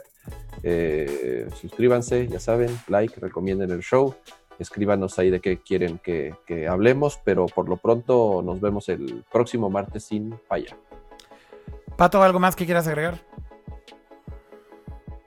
Eh, 0.64 1.48
suscríbanse, 1.60 2.26
ya 2.26 2.40
saben, 2.40 2.70
like, 2.88 3.20
recomienden 3.20 3.70
el 3.70 3.80
show. 3.80 4.14
Escríbanos 4.58 5.18
ahí 5.18 5.30
de 5.30 5.40
qué 5.40 5.58
quieren 5.58 5.98
que, 5.98 6.34
que 6.46 6.68
hablemos, 6.68 7.20
pero 7.24 7.46
por 7.46 7.68
lo 7.68 7.76
pronto 7.76 8.42
nos 8.44 8.60
vemos 8.60 8.88
el 8.88 9.24
próximo 9.30 9.70
martes 9.70 10.04
sin 10.04 10.38
falla. 10.48 10.76
Pato, 11.96 12.22
¿algo 12.22 12.38
más 12.38 12.56
que 12.56 12.66
quieras 12.66 12.86
agregar? 12.86 13.20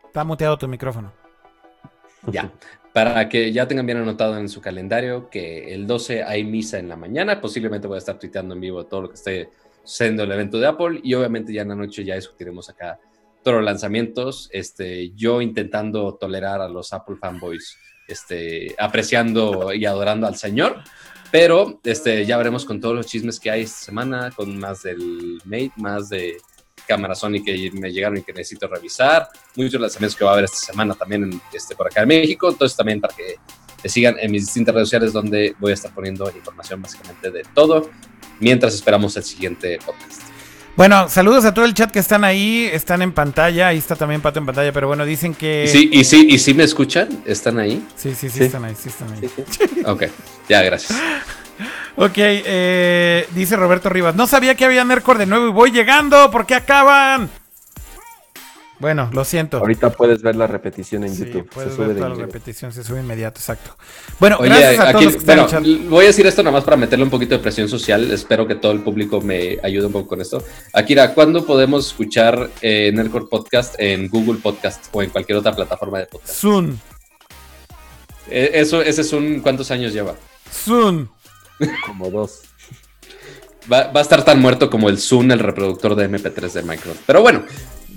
Está 0.05 0.23
muteado 0.23 0.57
tu 0.57 0.67
micrófono. 0.67 1.13
Ya, 2.31 2.51
para 2.93 3.29
que 3.29 3.53
ya 3.53 3.67
tengan 3.67 3.85
bien 3.85 3.99
anotado 3.99 4.37
en 4.37 4.49
su 4.49 4.59
calendario 4.59 5.29
que 5.29 5.73
el 5.73 5.87
12 5.87 6.23
hay 6.23 6.43
misa 6.43 6.77
en 6.77 6.89
la 6.89 6.97
mañana, 6.97 7.39
posiblemente 7.39 7.87
voy 7.87 7.95
a 7.95 7.99
estar 7.99 8.19
tuiteando 8.19 8.55
en 8.55 8.61
vivo 8.61 8.85
todo 8.85 9.03
lo 9.03 9.09
que 9.09 9.15
esté 9.15 9.49
sucediendo 9.83 10.23
en 10.23 10.29
el 10.29 10.35
evento 10.35 10.59
de 10.59 10.67
Apple 10.67 10.99
y 11.01 11.13
obviamente 11.13 11.53
ya 11.53 11.61
en 11.61 11.69
la 11.69 11.75
noche 11.75 12.03
ya 12.03 12.15
discutiremos 12.15 12.69
acá 12.69 12.99
todos 13.41 13.57
los 13.57 13.65
lanzamientos, 13.65 14.49
este, 14.51 15.11
yo 15.11 15.41
intentando 15.41 16.15
tolerar 16.15 16.61
a 16.61 16.67
los 16.67 16.91
Apple 16.91 17.15
fanboys, 17.15 17.77
este, 18.09 18.75
apreciando 18.77 19.73
y 19.73 19.85
adorando 19.85 20.27
al 20.27 20.35
señor, 20.35 20.83
pero 21.31 21.79
este, 21.83 22.25
ya 22.25 22.37
veremos 22.37 22.65
con 22.65 22.81
todos 22.81 22.95
los 22.95 23.05
chismes 23.05 23.39
que 23.39 23.51
hay 23.51 23.61
esta 23.61 23.85
semana, 23.85 24.31
con 24.31 24.57
más 24.57 24.83
del 24.83 25.41
Mate, 25.45 25.73
más 25.77 26.09
de 26.09 26.37
cámara 26.87 27.13
Sony 27.13 27.43
que 27.45 27.69
me 27.73 27.91
llegaron 27.91 28.17
y 28.17 28.23
que 28.23 28.33
necesito 28.33 28.67
revisar, 28.67 29.29
muchos 29.55 29.79
lanzamientos 29.79 30.17
que 30.17 30.25
va 30.25 30.31
a 30.31 30.33
haber 30.33 30.45
esta 30.45 30.57
semana 30.57 30.95
también 30.95 31.23
en, 31.23 31.41
este, 31.53 31.75
por 31.75 31.87
acá 31.87 32.01
en 32.01 32.07
México, 32.07 32.49
entonces 32.49 32.75
también 32.75 32.99
para 32.99 33.15
que 33.15 33.35
me 33.83 33.89
sigan 33.89 34.17
en 34.19 34.31
mis 34.31 34.45
distintas 34.45 34.73
redes 34.73 34.87
sociales 34.87 35.13
donde 35.13 35.55
voy 35.59 35.71
a 35.71 35.75
estar 35.75 35.93
poniendo 35.93 36.29
información 36.35 36.81
básicamente 36.81 37.29
de 37.29 37.43
todo, 37.53 37.89
mientras 38.39 38.73
esperamos 38.73 39.15
el 39.17 39.23
siguiente 39.23 39.77
podcast. 39.85 40.28
Bueno, 40.79 41.09
saludos 41.09 41.43
a 41.43 41.53
todo 41.53 41.65
el 41.65 41.73
chat 41.73 41.91
que 41.91 41.99
están 41.99 42.23
ahí, 42.23 42.69
están 42.71 43.01
en 43.01 43.11
pantalla, 43.11 43.67
ahí 43.67 43.77
está 43.77 43.97
también 43.97 44.21
Pato 44.21 44.39
en 44.39 44.45
pantalla, 44.45 44.71
pero 44.71 44.87
bueno, 44.87 45.03
dicen 45.03 45.35
que... 45.35 45.65
¿Y 45.65 45.67
sí, 45.67 45.89
y 45.91 46.05
sí, 46.05 46.25
y 46.29 46.39
sí 46.39 46.53
me 46.53 46.63
escuchan? 46.63 47.09
¿Están 47.25 47.59
ahí? 47.59 47.85
sí, 47.97 48.15
sí, 48.15 48.29
sí, 48.29 48.37
Sí. 48.37 48.43
están 48.45 48.63
ahí, 48.63 48.75
sí 48.81 48.87
están 48.87 49.11
ahí. 49.11 49.29
Sí, 49.35 49.43
sí. 49.75 49.81
Ok, 49.85 50.03
ya, 50.47 50.61
gracias. 50.61 50.97
Ok, 51.97 52.13
eh, 52.15 53.27
dice 53.35 53.57
Roberto 53.57 53.89
Rivas, 53.89 54.15
no 54.15 54.25
sabía 54.25 54.55
que 54.55 54.63
había 54.63 54.85
Nercor 54.85 55.17
de 55.17 55.25
nuevo 55.25 55.47
y 55.47 55.51
voy 55.51 55.71
llegando, 55.71 56.31
¿por 56.31 56.45
qué 56.45 56.55
acaban? 56.55 57.29
Bueno, 58.79 59.09
lo 59.11 59.25
siento. 59.25 59.57
Ahorita 59.57 59.89
puedes 59.91 60.21
ver 60.21 60.35
la 60.37 60.47
repetición 60.47 61.03
en 61.03 61.13
Sí, 61.13 61.25
YouTube. 61.25 61.49
puedes 61.49 61.71
Se 61.71 61.75
sube 61.75 61.87
ver 61.87 61.95
de 61.95 61.99
toda 61.99 62.09
la 62.09 62.15
inmediato. 62.15 62.33
repetición, 62.33 62.71
se 62.71 62.83
sube 62.83 62.99
inmediato, 63.01 63.39
exacto. 63.39 63.75
Bueno, 64.19 64.37
Oye, 64.39 64.49
gracias 64.49 64.79
a 64.79 64.83
aquí, 64.83 64.91
todos 64.91 65.03
los 65.05 65.13
que 65.13 65.19
están 65.19 65.63
bueno, 65.63 65.89
voy 65.89 66.03
a 66.05 66.07
decir 66.07 66.25
esto 66.27 66.43
nada 66.43 66.53
más 66.55 66.63
para 66.63 66.77
meterle 66.77 67.03
un 67.03 67.11
poquito 67.11 67.35
de 67.35 67.39
presión 67.41 67.67
social. 67.67 68.09
Espero 68.11 68.47
que 68.47 68.55
todo 68.55 68.71
el 68.71 68.79
público 68.81 69.19
me 69.19 69.57
ayude 69.63 69.87
un 69.87 69.91
poco 69.91 70.07
con 70.07 70.21
esto. 70.21 70.41
Akira, 70.73 71.13
¿cuándo 71.13 71.45
podemos 71.45 71.87
escuchar 71.87 72.49
eh, 72.61 72.91
Nerdcore 72.93 73.25
Podcast 73.29 73.75
en 73.79 74.07
Google 74.07 74.39
Podcast 74.41 74.85
o 74.93 75.03
en 75.03 75.09
cualquier 75.09 75.37
otra 75.39 75.53
plataforma 75.53 75.99
de 75.99 76.05
podcast? 76.05 76.33
Soon, 76.39 76.79
Eh, 78.29 78.51
eso, 78.53 78.81
ese 78.81 79.01
es 79.01 79.11
un. 79.11 79.41
¿Cuántos 79.41 79.71
años 79.71 79.91
lleva? 79.91 80.15
soon. 80.51 81.09
Como 81.85 82.09
dos. 82.09 82.43
Va, 83.71 83.91
va 83.91 83.99
a 83.99 84.03
estar 84.03 84.23
tan 84.23 84.39
muerto 84.39 84.69
como 84.69 84.87
el 84.89 84.97
Zoom, 84.97 85.31
el 85.31 85.39
reproductor 85.39 85.95
de 85.95 86.09
MP3 86.09 86.51
de 86.53 86.63
Microsoft. 86.63 87.01
Pero 87.05 87.21
bueno, 87.21 87.43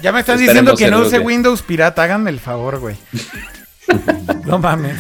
Ya 0.03 0.11
me 0.11 0.21
están 0.21 0.41
Esperemos 0.41 0.73
diciendo 0.73 0.77
que 0.77 0.91
no 0.91 1.07
use. 1.07 1.21
Windows 1.21 1.63
pirata, 1.63 2.03
háganme 2.03 2.31
el 2.31 2.41
favor, 2.41 2.81
güey. 2.81 2.97
no 4.45 4.59
mames. 4.59 4.99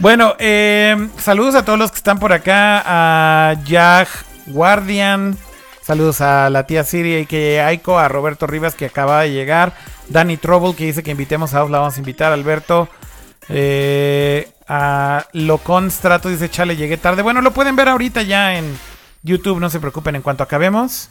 Bueno, 0.00 0.34
eh, 0.40 1.08
saludos 1.18 1.54
a 1.54 1.64
todos 1.64 1.78
los 1.78 1.92
que 1.92 1.98
están 1.98 2.18
por 2.18 2.32
acá. 2.32 2.82
A 2.84 3.54
Jack 3.64 4.08
Guardian. 4.46 5.38
Saludos 5.82 6.20
a 6.20 6.50
la 6.50 6.66
tía 6.66 6.82
Siri 6.82 7.16
y 7.18 7.26
que 7.26 7.60
Aiko, 7.60 7.98
a 7.98 8.08
Roberto 8.08 8.48
Rivas 8.48 8.74
que 8.74 8.86
acaba 8.86 9.22
de 9.22 9.30
llegar. 9.30 9.72
Danny 10.08 10.36
Trouble 10.36 10.74
que 10.74 10.84
dice 10.86 11.04
que 11.04 11.12
invitemos 11.12 11.54
a 11.54 11.62
Off, 11.62 11.70
la 11.70 11.78
vamos 11.78 11.96
a 11.96 12.00
invitar. 12.00 12.32
Alberto. 12.32 12.88
Eh, 13.48 14.50
a 14.66 15.26
Locon 15.32 15.90
Strato 15.90 16.28
dice, 16.28 16.50
chale, 16.50 16.76
llegué 16.76 16.96
tarde. 16.96 17.22
Bueno, 17.22 17.40
lo 17.40 17.52
pueden 17.52 17.76
ver 17.76 17.88
ahorita 17.88 18.22
ya 18.22 18.56
en 18.56 18.76
YouTube, 19.22 19.60
no 19.60 19.70
se 19.70 19.78
preocupen 19.78 20.16
en 20.16 20.22
cuanto 20.22 20.42
acabemos. 20.42 21.08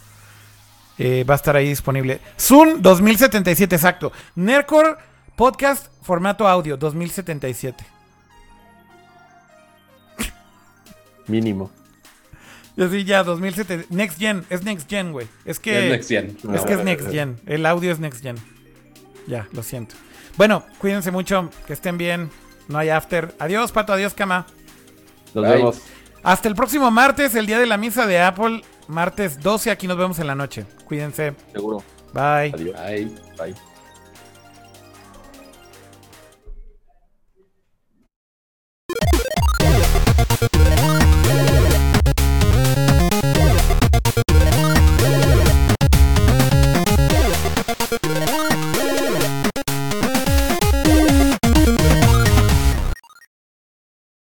Eh, 0.99 1.23
va 1.23 1.33
a 1.33 1.37
estar 1.37 1.55
ahí 1.55 1.69
disponible. 1.69 2.19
Zoom 2.37 2.81
2077, 2.81 3.73
exacto. 3.75 4.11
Nercor 4.35 4.97
Podcast 5.37 5.87
formato 6.01 6.45
audio 6.45 6.75
2077. 6.75 7.85
Mínimo. 11.27 11.71
Yo 12.75 12.89
sí, 12.89 13.05
ya 13.05 13.23
2007. 13.23 13.85
Next 13.89 14.19
Gen, 14.19 14.45
es 14.49 14.63
Next 14.63 14.89
Gen, 14.89 15.13
güey. 15.13 15.27
Es 15.45 15.59
que 15.59 15.85
es 15.85 15.91
Next 15.91 16.09
Gen. 16.09 16.37
es 16.53 16.61
que 16.65 16.73
es 16.73 16.83
Next 16.83 17.09
Gen. 17.09 17.39
El 17.45 17.65
audio 17.65 17.93
es 17.93 17.99
Next 17.99 18.21
Gen. 18.21 18.35
Ya, 19.25 19.47
lo 19.53 19.63
siento. 19.63 19.95
Bueno, 20.35 20.65
cuídense 20.79 21.11
mucho, 21.11 21.49
que 21.65 21.73
estén 21.73 21.97
bien. 21.97 22.29
No 22.67 22.77
hay 22.77 22.89
after. 22.89 23.33
Adiós, 23.39 23.71
Pato, 23.71 23.93
adiós, 23.93 24.13
Cama. 24.13 24.45
Nos 25.33 25.45
Bye. 25.45 25.55
vemos. 25.55 25.81
Hasta 26.23 26.49
el 26.49 26.55
próximo 26.55 26.91
martes, 26.91 27.35
el 27.35 27.45
día 27.45 27.59
de 27.59 27.65
la 27.65 27.77
misa 27.77 28.05
de 28.05 28.19
Apple. 28.19 28.61
Martes 28.89 29.39
12, 29.39 29.69
aquí 29.69 29.87
nos 29.87 29.97
vemos 29.97 30.17
en 30.17 30.25
la 30.25 30.33
noche. 30.33 30.65
Cuídense. 30.85 31.35
Seguro. 31.53 31.83
Bye. 32.11 32.51
Adiós. 32.53 32.75
Bye. 32.75 33.15
Bye. 33.37 33.55